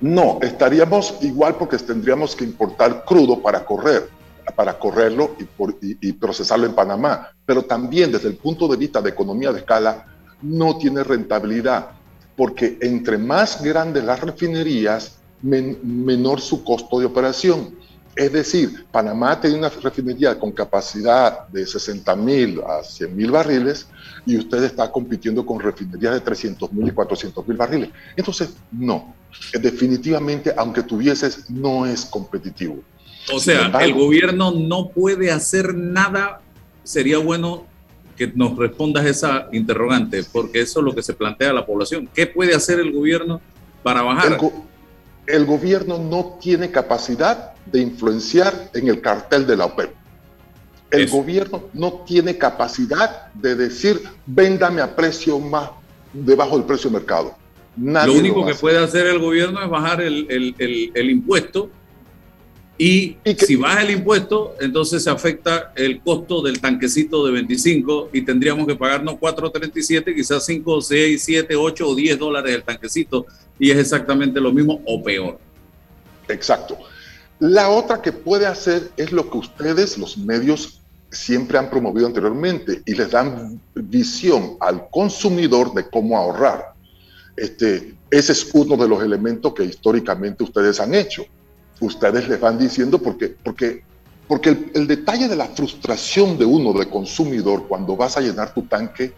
No, 0.00 0.38
estaríamos 0.42 1.14
igual 1.22 1.56
porque 1.56 1.78
tendríamos 1.78 2.34
que 2.34 2.44
importar 2.44 3.04
crudo 3.04 3.40
para 3.40 3.64
correr, 3.64 4.08
para 4.56 4.78
correrlo 4.78 5.36
y, 6.00 6.12
procesarlo 6.14 6.66
en 6.66 6.74
Panamá. 6.74 7.30
Pero 7.46 7.62
también 7.62 8.10
desde 8.10 8.28
el 8.28 8.36
punto 8.36 8.66
de 8.66 8.76
vista 8.76 9.00
de 9.00 9.10
economía 9.10 9.52
de 9.52 9.60
escala, 9.60 10.06
no 10.42 10.76
tiene 10.76 11.04
rentabilidad, 11.04 11.90
porque 12.42 12.76
entre 12.80 13.18
más 13.18 13.62
grandes 13.62 14.02
las 14.02 14.18
refinerías, 14.18 15.20
menor 15.42 16.40
su 16.40 16.64
costo 16.64 16.98
de 16.98 17.06
operación. 17.06 17.76
Es 18.16 18.32
decir, 18.32 18.84
Panamá 18.90 19.40
tiene 19.40 19.58
una 19.58 19.68
refinería 19.68 20.36
con 20.36 20.50
capacidad 20.50 21.46
de 21.46 21.64
60 21.64 22.16
mil 22.16 22.60
a 22.62 22.82
100 22.82 23.16
mil 23.16 23.30
barriles 23.30 23.86
y 24.26 24.36
usted 24.38 24.64
está 24.64 24.90
compitiendo 24.90 25.46
con 25.46 25.60
refinerías 25.60 26.14
de 26.14 26.20
300 26.20 26.72
mil 26.72 26.88
y 26.88 26.90
400 26.90 27.46
mil 27.46 27.56
barriles. 27.56 27.90
Entonces, 28.16 28.54
no, 28.72 29.14
definitivamente, 29.60 30.52
aunque 30.56 30.82
tuvieses, 30.82 31.48
no 31.48 31.86
es 31.86 32.04
competitivo. 32.04 32.82
O 33.32 33.38
sea, 33.38 33.70
el 33.82 33.94
gobierno 33.94 34.50
no 34.50 34.88
puede 34.88 35.30
hacer 35.30 35.76
nada. 35.76 36.40
Sería 36.82 37.18
bueno 37.18 37.68
que 38.16 38.32
nos 38.34 38.56
respondas 38.56 39.06
esa 39.06 39.48
interrogante, 39.52 40.22
porque 40.30 40.60
eso 40.60 40.80
es 40.80 40.84
lo 40.84 40.94
que 40.94 41.02
se 41.02 41.14
plantea 41.14 41.50
a 41.50 41.52
la 41.52 41.66
población. 41.66 42.08
¿Qué 42.14 42.26
puede 42.26 42.54
hacer 42.54 42.78
el 42.80 42.92
gobierno 42.92 43.40
para 43.82 44.02
bajar? 44.02 44.38
El, 45.26 45.46
gobierno 45.46 45.98
no 45.98 46.38
tiene 46.40 46.70
capacidad 46.70 47.52
de 47.66 47.80
influenciar 47.80 48.70
en 48.74 48.88
el 48.88 49.00
cartel 49.00 49.46
de 49.46 49.56
la 49.56 49.66
OPEP. 49.66 49.90
El 50.90 51.08
gobierno 51.08 51.64
no 51.72 52.04
tiene 52.06 52.36
capacidad 52.36 53.32
de 53.32 53.54
decir, 53.54 54.02
véndame 54.26 54.82
a 54.82 54.94
precio 54.94 55.38
más 55.38 55.70
debajo 56.12 56.58
del 56.58 56.66
precio 56.66 56.90
de 56.90 56.98
mercado. 56.98 57.34
lo 57.76 58.12
único 58.12 58.44
que 58.44 58.54
puede 58.54 58.78
hacer 58.78 59.06
el 59.06 59.18
gobierno 59.18 59.62
es 59.62 59.70
bajar 59.70 60.02
el, 60.02 60.54
el, 60.58 61.10
impuesto 61.10 61.70
y, 62.84 63.16
si 63.38 63.54
baja 63.54 63.82
el 63.82 63.92
impuesto, 63.92 64.56
entonces 64.60 65.04
se 65.04 65.10
afecta 65.10 65.72
el 65.76 66.00
costo 66.00 66.42
del 66.42 66.60
tanquecito 66.60 67.24
de 67.24 67.30
25 67.30 68.10
y 68.12 68.22
tendríamos 68.22 68.66
que 68.66 68.74
pagarnos 68.74 69.14
4.37, 69.20 70.12
quizás 70.12 70.44
5, 70.44 70.80
6, 70.80 71.22
7, 71.24 71.54
8 71.54 71.88
o 71.88 71.94
10 71.94 72.18
dólares 72.18 72.56
el 72.56 72.64
tanquecito 72.64 73.26
y 73.56 73.70
es 73.70 73.78
exactamente 73.78 74.40
lo 74.40 74.52
mismo 74.52 74.82
o 74.84 75.00
peor. 75.00 75.38
Exacto. 76.26 76.76
La 77.38 77.68
otra 77.68 78.02
que 78.02 78.10
puede 78.10 78.46
hacer 78.46 78.90
es 78.96 79.12
lo 79.12 79.30
que 79.30 79.38
ustedes, 79.38 79.96
los 79.96 80.18
medios, 80.18 80.80
siempre 81.08 81.58
han 81.58 81.70
promovido 81.70 82.08
anteriormente 82.08 82.82
y 82.84 82.96
les 82.96 83.12
dan 83.12 83.60
visión 83.76 84.56
al 84.58 84.88
consumidor 84.90 85.72
de 85.72 85.88
cómo 85.88 86.18
ahorrar. 86.18 86.72
Este, 87.36 87.94
ese 88.10 88.32
es 88.32 88.50
uno 88.52 88.76
de 88.76 88.88
los 88.88 89.00
elementos 89.04 89.54
que 89.54 89.62
históricamente 89.62 90.42
ustedes 90.42 90.80
han 90.80 90.94
hecho. 90.96 91.24
Ustedes 91.82 92.28
les 92.28 92.40
van 92.40 92.56
diciendo 92.58 92.98
porque, 92.98 93.28
porque, 93.28 93.82
porque 94.28 94.70
el, 94.72 94.86
detalle 94.86 95.26
de 95.26 95.34
la 95.34 95.46
frustración 95.46 96.38
de 96.38 96.44
uno 96.44 96.72
de 96.72 96.88
consumidor 96.88 97.66
cuando 97.66 97.96
vas 97.96 98.16
a 98.16 98.20
llenar 98.20 98.54
tu 98.54 98.62
tanque 98.62 99.12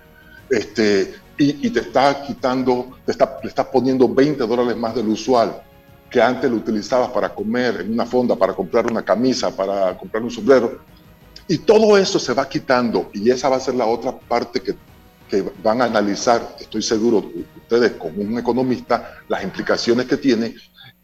este, 0.49 1.15
y, 1.37 1.69
te 1.69 1.81
está 1.81 2.23
quitando, 2.23 2.97
te 3.05 3.13
está, 3.13 3.39
le 3.43 3.51
estás 3.51 3.67
poniendo 3.67 4.09
20 4.09 4.47
dólares 4.47 4.77
más 4.79 4.95
del 4.95 5.09
usual 5.09 5.63
que 6.11 6.23
antes 6.23 6.51
lo 6.51 6.57
utilizabas 6.57 7.11
para 7.11 7.35
comer 7.35 7.83
en 7.83 7.93
una 7.93 8.07
fonda, 8.07 8.35
para 8.35 8.55
comprar 8.55 8.87
una 8.87 9.03
camisa, 9.03 9.55
para 9.55 9.95
comprar 9.99 10.23
un 10.23 10.31
sombrero, 10.31 10.81
y 11.47 11.59
todo 11.59 11.99
eso 11.99 12.19
se 12.19 12.33
va 12.33 12.49
quitando 12.49 13.11
y 13.13 13.31
esa 13.31 13.51
va 13.51 13.57
a 13.57 13.61
ser 13.61 13.75
la 13.75 13.85
otra 13.85 14.17
parte 14.17 14.61
que, 14.61 14.75
que 15.29 15.45
van 15.63 15.83
a 15.83 15.85
analizar, 15.85 16.57
estoy 16.59 16.83
seguro, 16.83 17.31
ustedes 17.57 17.93
como 17.93 18.23
un 18.23 18.39
economista, 18.39 19.19
las 19.29 19.45
implicaciones 19.45 20.07
que 20.07 20.17
tiene. 20.17 20.55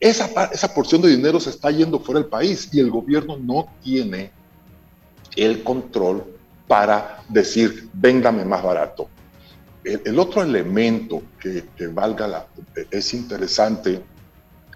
Esa, 0.00 0.44
esa 0.46 0.74
porción 0.74 1.02
de 1.02 1.10
dinero 1.10 1.38
se 1.38 1.50
está 1.50 1.70
yendo 1.70 2.00
fuera 2.00 2.20
del 2.20 2.30
país 2.30 2.68
y 2.72 2.80
el 2.80 2.90
gobierno 2.90 3.36
no 3.36 3.68
tiene 3.82 4.32
el 5.36 5.62
control 5.62 6.24
para 6.66 7.22
decir, 7.28 7.88
véngame 7.92 8.44
más 8.44 8.62
barato. 8.62 9.08
El, 9.84 10.18
otro 10.18 10.42
elemento 10.42 11.22
que, 11.38 11.64
que, 11.76 11.86
valga 11.86 12.26
la, 12.26 12.46
es 12.90 13.14
interesante 13.14 14.02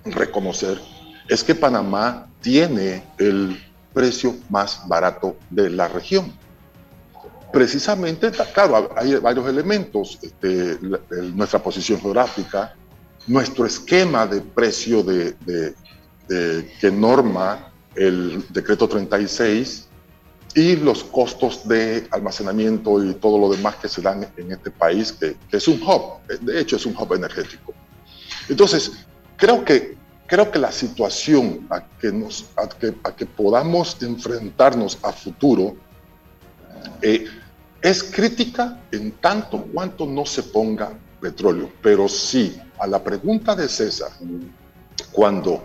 reconocer 0.05 0.81
es 1.29 1.45
que 1.45 1.55
Panamá 1.55 2.29
tiene 2.41 3.05
el 3.19 3.59
precio 3.93 4.35
más 4.51 4.87
barato 4.87 5.37
de 5.51 5.71
la 5.71 5.89
región. 5.89 6.33
Precisamente, 7.53 8.33
claro, 8.53 8.91
hay 8.97 9.15
varios 9.17 9.49
elementos, 9.49 10.19
este, 10.21 10.79
nuestra 11.33 11.63
posición 11.63 12.01
geográfica, 12.01 12.75
nuestro 13.27 13.67
esquema 13.67 14.27
de 14.27 14.41
precio 14.41 15.03
de, 15.03 15.75
que 16.81 16.91
norma 16.91 17.73
el 17.95 18.45
decreto 18.51 18.89
36, 18.89 19.89
y 20.55 20.77
los 20.77 21.03
costos 21.03 21.67
de 21.67 22.07
almacenamiento 22.13 23.03
y 23.03 23.15
todo 23.15 23.39
lo 23.39 23.51
demás 23.51 23.77
que 23.77 23.89
se 23.89 24.01
dan 24.01 24.27
en 24.37 24.53
este 24.53 24.71
país, 24.71 25.13
que, 25.13 25.37
es 25.51 25.69
un 25.69 25.83
hub, 25.83 26.25
de 26.41 26.61
hecho 26.61 26.77
es 26.77 26.87
un 26.87 26.97
hub 26.97 27.13
energético. 27.13 27.75
Entonces, 28.49 28.93
creo 29.37 29.65
que, 29.65 29.97
creo 30.27 30.51
que 30.51 30.59
la 30.61 30.71
situación 30.71 31.67
a 31.71 31.85
que, 31.99 32.13
nos, 32.13 32.47
a 32.57 32.69
que, 32.69 32.95
a 33.03 33.15
que 33.15 33.27
podamos 33.27 34.01
enfrentarnos 34.01 34.99
a 35.03 35.13
futuro 35.13 35.77
eh, 37.03 37.27
es 37.83 38.03
crítica 38.03 38.81
en 38.93 39.11
tanto 39.13 39.63
cuanto 39.63 40.07
no 40.07 40.25
se 40.25 40.43
ponga 40.43 40.93
petróleo, 41.25 41.73
pero 41.81 42.07
sí, 42.07 42.61
a 42.79 42.87
la 42.87 43.03
pregunta 43.03 43.57
de 43.57 43.67
César, 43.67 44.11
cuando 45.11 45.65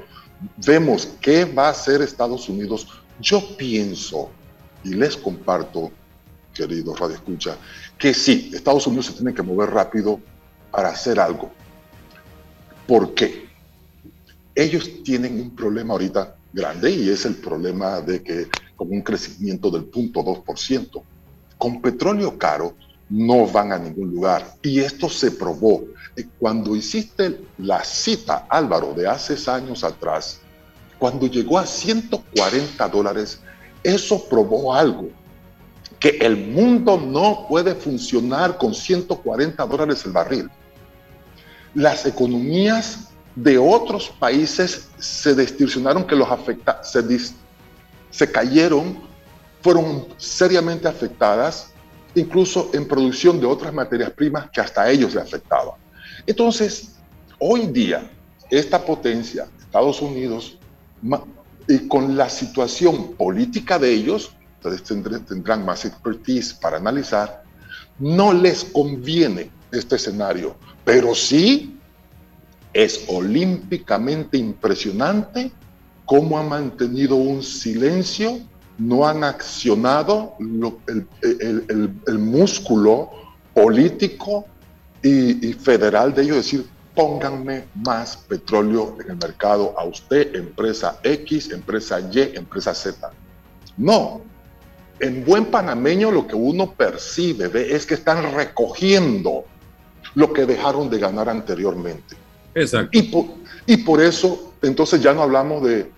vemos 0.65 1.09
qué 1.19 1.43
va 1.43 1.67
a 1.67 1.71
hacer 1.71 2.01
Estados 2.01 2.47
Unidos, 2.47 2.87
yo 3.19 3.57
pienso 3.57 4.29
y 4.85 4.93
les 4.93 5.17
comparto, 5.17 5.91
queridos 6.53 6.97
Radio 6.97 7.15
Escucha, 7.15 7.57
que 7.97 8.13
sí, 8.13 8.51
Estados 8.53 8.87
Unidos 8.87 9.07
se 9.07 9.13
tiene 9.15 9.33
que 9.33 9.41
mover 9.41 9.69
rápido 9.71 10.21
para 10.71 10.91
hacer 10.91 11.19
algo. 11.19 11.51
¿Por 12.87 13.13
qué? 13.13 13.49
Ellos 14.55 14.89
tienen 15.03 15.41
un 15.41 15.53
problema 15.53 15.91
ahorita 15.91 16.37
grande 16.53 16.89
y 16.89 17.09
es 17.09 17.25
el 17.25 17.35
problema 17.35 17.99
de 17.99 18.23
que 18.23 18.47
con 18.77 18.89
un 18.93 19.01
crecimiento 19.01 19.69
del 19.69 19.91
0.2%, 19.91 21.03
con 21.57 21.81
petróleo 21.81 22.37
caro 22.37 22.75
no 23.09 23.47
van 23.47 23.71
a 23.71 23.79
ningún 23.79 24.11
lugar. 24.11 24.55
Y 24.61 24.79
esto 24.79 25.09
se 25.09 25.31
probó. 25.31 25.83
Cuando 26.37 26.75
hiciste 26.75 27.41
la 27.57 27.83
cita, 27.83 28.45
Álvaro, 28.49 28.93
de 28.93 29.07
hace 29.07 29.49
años 29.49 29.83
atrás, 29.83 30.41
cuando 30.97 31.27
llegó 31.27 31.57
a 31.57 31.65
140 31.65 32.87
dólares, 32.89 33.39
eso 33.83 34.27
probó 34.27 34.73
algo, 34.73 35.09
que 35.99 36.09
el 36.21 36.35
mundo 36.35 36.97
no 36.97 37.45
puede 37.47 37.73
funcionar 37.73 38.57
con 38.57 38.73
140 38.75 39.65
dólares 39.65 40.05
el 40.05 40.11
barril. 40.11 40.49
Las 41.73 42.05
economías 42.05 43.09
de 43.35 43.57
otros 43.57 44.09
países 44.19 44.89
se 44.97 45.33
distorsionaron, 45.33 46.05
que 46.05 46.15
los 46.15 46.29
afecta, 46.29 46.83
se, 46.83 47.01
se 48.09 48.31
cayeron, 48.31 48.99
fueron 49.61 50.07
seriamente 50.17 50.87
afectadas, 50.87 51.68
incluso 52.15 52.69
en 52.73 52.87
producción 52.87 53.39
de 53.39 53.45
otras 53.45 53.73
materias 53.73 54.11
primas 54.11 54.49
que 54.51 54.61
hasta 54.61 54.89
ellos 54.89 55.13
le 55.13 55.21
afectaban. 55.21 55.75
Entonces, 56.25 56.95
hoy 57.39 57.67
día, 57.67 58.09
esta 58.49 58.83
potencia, 58.83 59.47
Estados 59.59 60.01
Unidos, 60.01 60.57
y 61.67 61.87
con 61.87 62.17
la 62.17 62.29
situación 62.29 63.13
política 63.13 63.77
de 63.77 63.93
ellos, 63.93 64.31
ustedes 64.57 64.83
tendrán 64.83 65.65
más 65.65 65.85
expertise 65.85 66.53
para 66.53 66.77
analizar, 66.77 67.43
no 67.99 68.33
les 68.33 68.63
conviene 68.63 69.51
este 69.71 69.95
escenario, 69.95 70.55
pero 70.83 71.13
sí 71.13 71.77
es 72.73 73.05
olímpicamente 73.07 74.37
impresionante 74.37 75.51
cómo 76.05 76.39
han 76.39 76.49
mantenido 76.49 77.15
un 77.15 77.43
silencio, 77.43 78.39
no 78.79 79.07
han 79.07 79.23
accionado 79.23 80.35
el, 80.39 82.19
músculo 82.19 83.11
político 83.53 84.45
y, 85.03 85.49
y, 85.49 85.53
federal 85.53 86.13
de 86.13 86.23
ellos, 86.23 86.37
decir, 86.37 86.65
pónganme 86.95 87.65
más 87.75 88.17
petróleo 88.17 88.97
en 89.03 89.11
el 89.11 89.17
mercado 89.17 89.73
a 89.77 89.83
usted, 89.83 90.35
empresa 90.35 90.99
X, 91.03 91.51
empresa 91.51 91.99
Y, 91.99 92.35
empresa 92.35 92.73
Z. 92.73 93.11
No. 93.77 94.21
En 94.99 95.23
buen 95.23 95.45
panameño 95.45 96.11
lo 96.11 96.27
que 96.27 96.35
uno 96.35 96.73
percibe, 96.73 97.47
ve, 97.47 97.73
es 97.73 97.85
que 97.85 97.93
están 97.93 98.33
recogiendo 98.33 99.45
lo 100.15 100.33
que 100.33 100.45
dejaron 100.45 100.89
de 100.89 100.99
ganar 100.99 101.29
anteriormente. 101.29 102.15
Exacto. 102.53 102.89
Y 102.97 103.03
por, 103.03 103.25
y 103.65 103.77
por 103.77 104.01
eso, 104.01 104.53
entonces 104.61 105.01
ya 105.01 105.13
no 105.13 105.21
hablamos 105.21 105.63
de, 105.63 105.89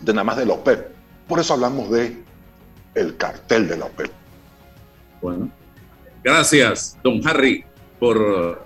de 0.00 0.12
nada 0.12 0.24
más 0.24 0.36
de 0.36 0.46
la 0.46 0.54
OPEP. 0.54 0.93
Por 1.28 1.40
eso 1.40 1.54
hablamos 1.54 1.90
de 1.90 2.16
el 2.94 3.16
cartel 3.16 3.68
de 3.68 3.76
la 3.76 3.86
OPEP. 3.86 4.10
Bueno, 5.20 5.50
gracias, 6.22 6.98
don 7.02 7.26
Harry, 7.26 7.64
por 7.98 8.64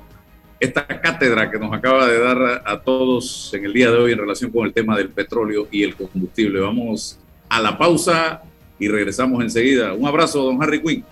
esta 0.61 0.86
cátedra 0.86 1.50
que 1.50 1.59
nos 1.59 1.72
acaba 1.72 2.06
de 2.06 2.18
dar 2.18 2.62
a, 2.64 2.80
todos 2.80 3.52
en 3.54 3.64
el 3.64 3.72
día 3.72 3.90
de 3.90 3.98
hoy 3.98 4.12
en 4.12 4.18
relación 4.18 4.50
con 4.50 4.66
el 4.66 4.72
tema 4.72 4.96
del 4.96 5.11
petróleo 5.11 5.68
y 5.70 5.84
el 5.84 5.94
combustible. 5.94 6.61
Vamos 6.61 7.18
a 7.48 7.61
la 7.61 7.78
pausa 7.78 8.42
y 8.78 8.88
regresamos 8.88 9.42
enseguida. 9.42 9.92
Un 9.94 10.06
abrazo, 10.06 10.42
don 10.42 10.62
Harry 10.62 10.82
Quinn. 10.82 11.04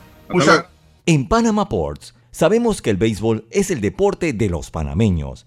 En 1.07 1.29
Panama 1.29 1.69
Ports 1.69 2.15
sabemos 2.33 2.83
que 2.83 2.91
el 2.91 2.97
béisbol 2.97 3.47
es 3.51 3.71
el 3.71 3.81
deporte 3.81 4.33
de 4.33 4.49
los 4.49 4.71
panameños. 4.71 5.47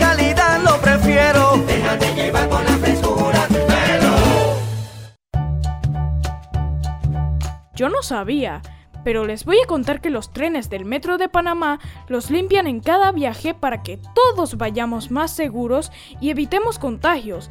Yo 7.81 7.89
no 7.89 8.03
sabía, 8.03 8.61
pero 9.03 9.25
les 9.25 9.43
voy 9.43 9.57
a 9.59 9.65
contar 9.65 10.01
que 10.01 10.11
los 10.11 10.31
trenes 10.31 10.69
del 10.69 10.85
Metro 10.85 11.17
de 11.17 11.29
Panamá 11.29 11.79
los 12.09 12.29
limpian 12.29 12.67
en 12.67 12.79
cada 12.79 13.11
viaje 13.11 13.55
para 13.55 13.81
que 13.81 13.97
todos 14.13 14.55
vayamos 14.55 15.09
más 15.09 15.31
seguros 15.31 15.91
y 16.19 16.29
evitemos 16.29 16.77
contagios. 16.77 17.49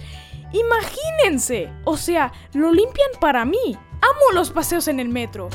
Imagínense, 0.53 1.73
o 1.85 1.97
sea, 1.97 2.33
lo 2.53 2.71
limpian 2.71 3.11
para 3.21 3.45
mí. 3.45 3.59
Amo 3.75 4.33
los 4.33 4.53
paseos 4.53 4.87
en 4.87 5.01
el 5.01 5.09
metro. 5.09 5.49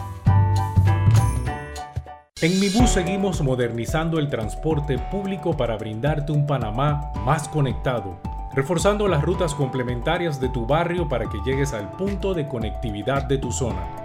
En 2.41 2.59
Mi 2.59 2.67
Bus 2.67 2.89
seguimos 2.89 3.41
modernizando 3.41 4.19
el 4.19 4.30
transporte 4.30 4.99
público 5.09 5.55
para 5.55 5.78
brindarte 5.78 6.34
un 6.34 6.45
Panamá 6.45 7.13
más 7.23 7.47
conectado, 7.47 8.19
reforzando 8.53 9.07
las 9.07 9.23
rutas 9.23 9.55
complementarias 9.55 10.41
de 10.41 10.49
tu 10.49 10.65
barrio 10.65 11.07
para 11.07 11.30
que 11.30 11.39
llegues 11.45 11.71
al 11.71 11.93
punto 11.93 12.34
de 12.34 12.49
conectividad 12.49 13.23
de 13.23 13.38
tu 13.38 13.53
zona. 13.53 14.04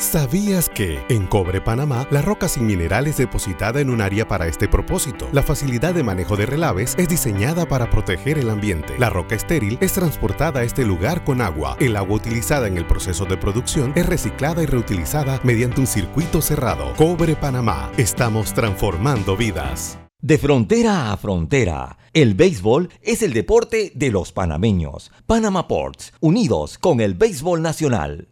¿Sabías 0.00 0.70
que 0.70 0.98
en 1.10 1.26
Cobre 1.26 1.60
Panamá 1.60 2.08
la 2.10 2.22
roca 2.22 2.48
sin 2.48 2.66
mineral 2.66 3.06
es 3.06 3.18
depositada 3.18 3.82
en 3.82 3.90
un 3.90 4.00
área 4.00 4.26
para 4.26 4.46
este 4.46 4.66
propósito? 4.66 5.28
La 5.30 5.42
facilidad 5.42 5.92
de 5.92 6.02
manejo 6.02 6.38
de 6.38 6.46
relaves 6.46 6.94
es 6.96 7.06
diseñada 7.06 7.66
para 7.66 7.90
proteger 7.90 8.38
el 8.38 8.48
ambiente. 8.48 8.94
La 8.98 9.10
roca 9.10 9.34
estéril 9.34 9.76
es 9.82 9.92
transportada 9.92 10.60
a 10.60 10.64
este 10.64 10.86
lugar 10.86 11.22
con 11.22 11.42
agua. 11.42 11.76
El 11.80 11.96
agua 11.96 12.16
utilizada 12.16 12.66
en 12.66 12.78
el 12.78 12.86
proceso 12.86 13.26
de 13.26 13.36
producción 13.36 13.92
es 13.94 14.06
reciclada 14.06 14.62
y 14.62 14.66
reutilizada 14.66 15.38
mediante 15.44 15.82
un 15.82 15.86
circuito 15.86 16.40
cerrado. 16.40 16.94
Cobre 16.96 17.36
Panamá. 17.36 17.92
Estamos 17.98 18.54
transformando 18.54 19.36
vidas. 19.36 19.98
De 20.22 20.38
frontera 20.38 21.12
a 21.12 21.16
frontera, 21.18 21.98
el 22.14 22.34
béisbol 22.34 22.88
es 23.02 23.22
el 23.22 23.34
deporte 23.34 23.92
de 23.94 24.10
los 24.10 24.32
panameños. 24.32 25.12
Panama 25.26 25.68
Ports, 25.68 26.14
unidos 26.20 26.78
con 26.78 27.00
el 27.02 27.12
béisbol 27.14 27.60
nacional. 27.60 28.28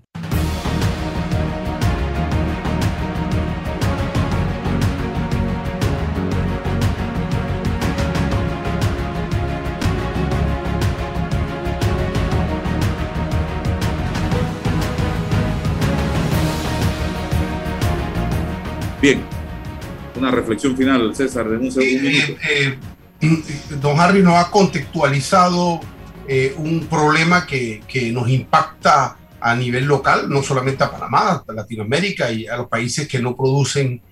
Bien, 19.01 19.22
una 20.16 20.32
reflexión 20.32 20.76
final, 20.76 21.14
César, 21.14 21.49
de 21.49 21.57
un, 21.57 21.68
minuto. 21.68 22.32
Eh, 22.51 22.76
eh, 23.20 23.38
don 23.80 24.01
Harry 24.01 24.22
nos 24.22 24.34
ha 24.34 24.51
contextualizado 24.51 25.80
eh, 26.26 26.53
un 26.57 26.84
problema 26.86 27.46
que, 27.46 27.80
que, 27.86 28.11
nos 28.11 28.28
impacta 28.28 29.16
a 29.40 29.55
nivel 29.55 29.84
local, 29.84 30.28
no 30.28 30.42
solamente 30.42 30.82
a 30.82 30.90
Panamá, 30.90 31.44
a 31.46 31.53
Latinoamérica 31.53 32.32
y 32.32 32.49
a 32.49 32.57
los 32.57 32.66
países 32.66 33.07
que 33.07 33.20
no 33.20 33.36
producen 33.36 34.03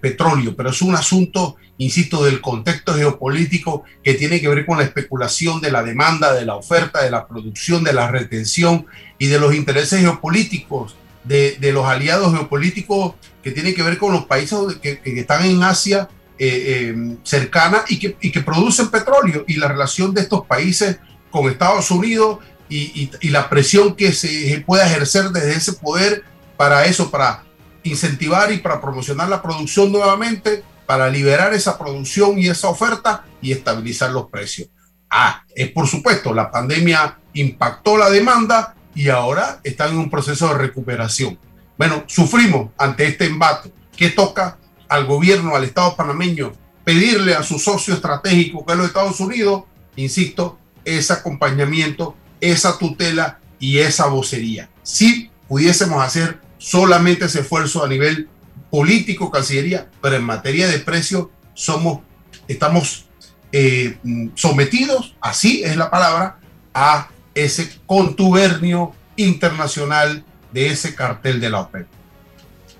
petróleo, 0.00 0.54
pero 0.56 0.70
es 0.70 0.80
un 0.80 0.94
asunto, 0.94 1.56
insisto, 1.78 2.24
del 2.24 2.40
contexto 2.42 2.94
geopolítico 2.94 3.84
que 4.02 4.14
tiene 4.14 4.40
que 4.40 4.48
ver 4.48 4.66
con 4.66 4.78
la 4.78 4.84
especulación 4.84 5.60
de 5.62 5.70
la 5.70 5.82
demanda, 5.82 6.34
de 6.34 6.44
la 6.44 6.56
oferta, 6.56 7.02
de 7.02 7.10
la 7.10 7.26
producción, 7.26 7.84
de 7.84 7.94
la 7.94 8.10
retención 8.10 8.86
y 9.18 9.26
de 9.26 9.38
los 9.38 9.54
intereses 9.54 10.00
geopolíticos 10.00 10.96
de, 11.28 11.72
los 11.72 11.86
aliados 11.86 12.32
geopolíticos 12.32 13.14
que 13.42 13.52
tienen 13.52 13.74
que 13.74 13.82
ver 13.82 13.98
con 13.98 14.12
los 14.12 14.26
países 14.26 14.58
que, 14.82 15.00
están 15.04 15.44
en 15.44 15.62
Asia 15.62 16.08
eh, 16.38 16.94
eh, 16.94 17.16
cercana 17.22 17.84
y 17.88 17.98
que, 17.98 18.16
y 18.20 18.32
que, 18.32 18.40
producen 18.40 18.90
petróleo 18.90 19.44
y 19.46 19.56
la 19.56 19.68
relación 19.68 20.14
de 20.14 20.22
estos 20.22 20.46
países 20.46 20.98
con 21.30 21.48
Estados 21.50 21.90
Unidos 21.90 22.38
y, 22.68 23.10
y, 23.20 23.28
la 23.28 23.48
presión 23.48 23.94
que 23.94 24.12
se 24.12 24.62
pueda 24.66 24.86
ejercer 24.86 25.30
desde 25.30 25.54
ese 25.54 25.72
poder 25.74 26.24
para 26.56 26.84
eso, 26.86 27.10
para 27.10 27.44
incentivar 27.82 28.52
y 28.52 28.58
para 28.58 28.80
promocionar 28.80 29.28
la 29.28 29.40
producción 29.40 29.90
nuevamente, 29.90 30.62
para 30.86 31.08
liberar 31.08 31.54
esa 31.54 31.78
producción 31.78 32.38
y 32.38 32.48
esa 32.48 32.68
oferta 32.68 33.24
y 33.40 33.52
estabilizar 33.52 34.10
los 34.10 34.28
precios. 34.28 34.68
Ah, 35.10 35.42
es 35.54 35.70
por 35.70 35.86
supuesto, 35.86 36.34
la 36.34 36.50
pandemia 36.50 37.18
impactó 37.32 37.96
la 37.96 38.10
demanda 38.10 38.74
y 38.94 39.08
ahora 39.08 39.60
están 39.64 39.90
en 39.90 39.98
un 39.98 40.10
proceso 40.10 40.48
de 40.48 40.54
recuperación. 40.54 41.38
Bueno, 41.76 42.04
sufrimos 42.06 42.70
ante 42.76 43.06
este 43.06 43.26
embate. 43.26 43.72
que 43.96 44.10
toca 44.10 44.58
al 44.88 45.06
gobierno, 45.06 45.56
al 45.56 45.64
Estado 45.64 45.96
panameño, 45.96 46.52
pedirle 46.84 47.34
a 47.34 47.42
su 47.42 47.58
socio 47.58 47.94
estratégico, 47.94 48.64
que 48.64 48.72
es 48.72 48.78
los 48.78 48.86
Estados 48.86 49.18
Unidos, 49.18 49.64
insisto, 49.96 50.56
ese 50.84 51.12
acompañamiento, 51.12 52.14
esa 52.40 52.78
tutela 52.78 53.40
y 53.58 53.78
esa 53.78 54.06
vocería. 54.06 54.70
Si 54.84 55.30
pudiésemos 55.48 56.02
hacer 56.02 56.40
solamente 56.58 57.24
ese 57.24 57.40
esfuerzo 57.40 57.84
a 57.84 57.88
nivel 57.88 58.28
político, 58.70 59.30
Cancillería, 59.30 59.90
pero 60.00 60.16
en 60.16 60.24
materia 60.24 60.68
de 60.68 60.78
precios 60.78 61.28
somos, 61.54 62.00
estamos 62.46 63.06
eh, 63.52 63.98
sometidos, 64.34 65.16
así 65.20 65.62
es 65.64 65.76
la 65.76 65.90
palabra, 65.90 66.38
a 66.72 67.08
ese 67.44 67.70
contubernio 67.86 68.92
internacional 69.16 70.24
de 70.52 70.66
ese 70.68 70.94
cartel 70.94 71.40
de 71.40 71.50
la 71.50 71.60
OPEP. 71.60 71.86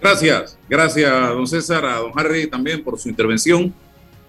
Gracias, 0.00 0.59
gracias 0.68 1.11
don 1.30 1.46
César, 1.46 1.84
a 1.84 1.96
don 1.96 2.12
Harry 2.16 2.46
también 2.46 2.84
por 2.84 2.98
su 2.98 3.09
intervención. 3.09 3.74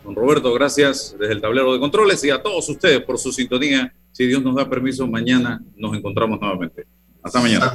Don 0.03 0.15
Roberto, 0.15 0.53
gracias 0.53 1.15
desde 1.19 1.33
el 1.33 1.41
tablero 1.41 1.73
de 1.73 1.79
controles 1.79 2.23
y 2.23 2.31
a 2.31 2.41
todos 2.41 2.67
ustedes 2.69 3.01
por 3.01 3.19
su 3.19 3.31
sintonía. 3.31 3.93
Si 4.11 4.25
Dios 4.25 4.41
nos 4.41 4.55
da 4.55 4.67
permiso, 4.67 5.07
mañana 5.07 5.61
nos 5.75 5.95
encontramos 5.95 6.39
nuevamente. 6.41 6.87
Hasta 7.21 7.39
mañana. 7.41 7.73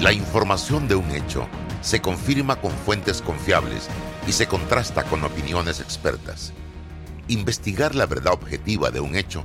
La 0.00 0.12
información 0.12 0.86
de 0.86 0.94
un 0.94 1.10
hecho 1.10 1.48
se 1.80 2.00
confirma 2.00 2.60
con 2.60 2.70
fuentes 2.70 3.20
confiables 3.20 3.88
y 4.28 4.32
se 4.32 4.46
contrasta 4.46 5.04
con 5.04 5.24
opiniones 5.24 5.80
expertas. 5.80 6.52
Investigar 7.26 7.94
la 7.94 8.06
verdad 8.06 8.34
objetiva 8.34 8.90
de 8.90 9.00
un 9.00 9.16
hecho 9.16 9.44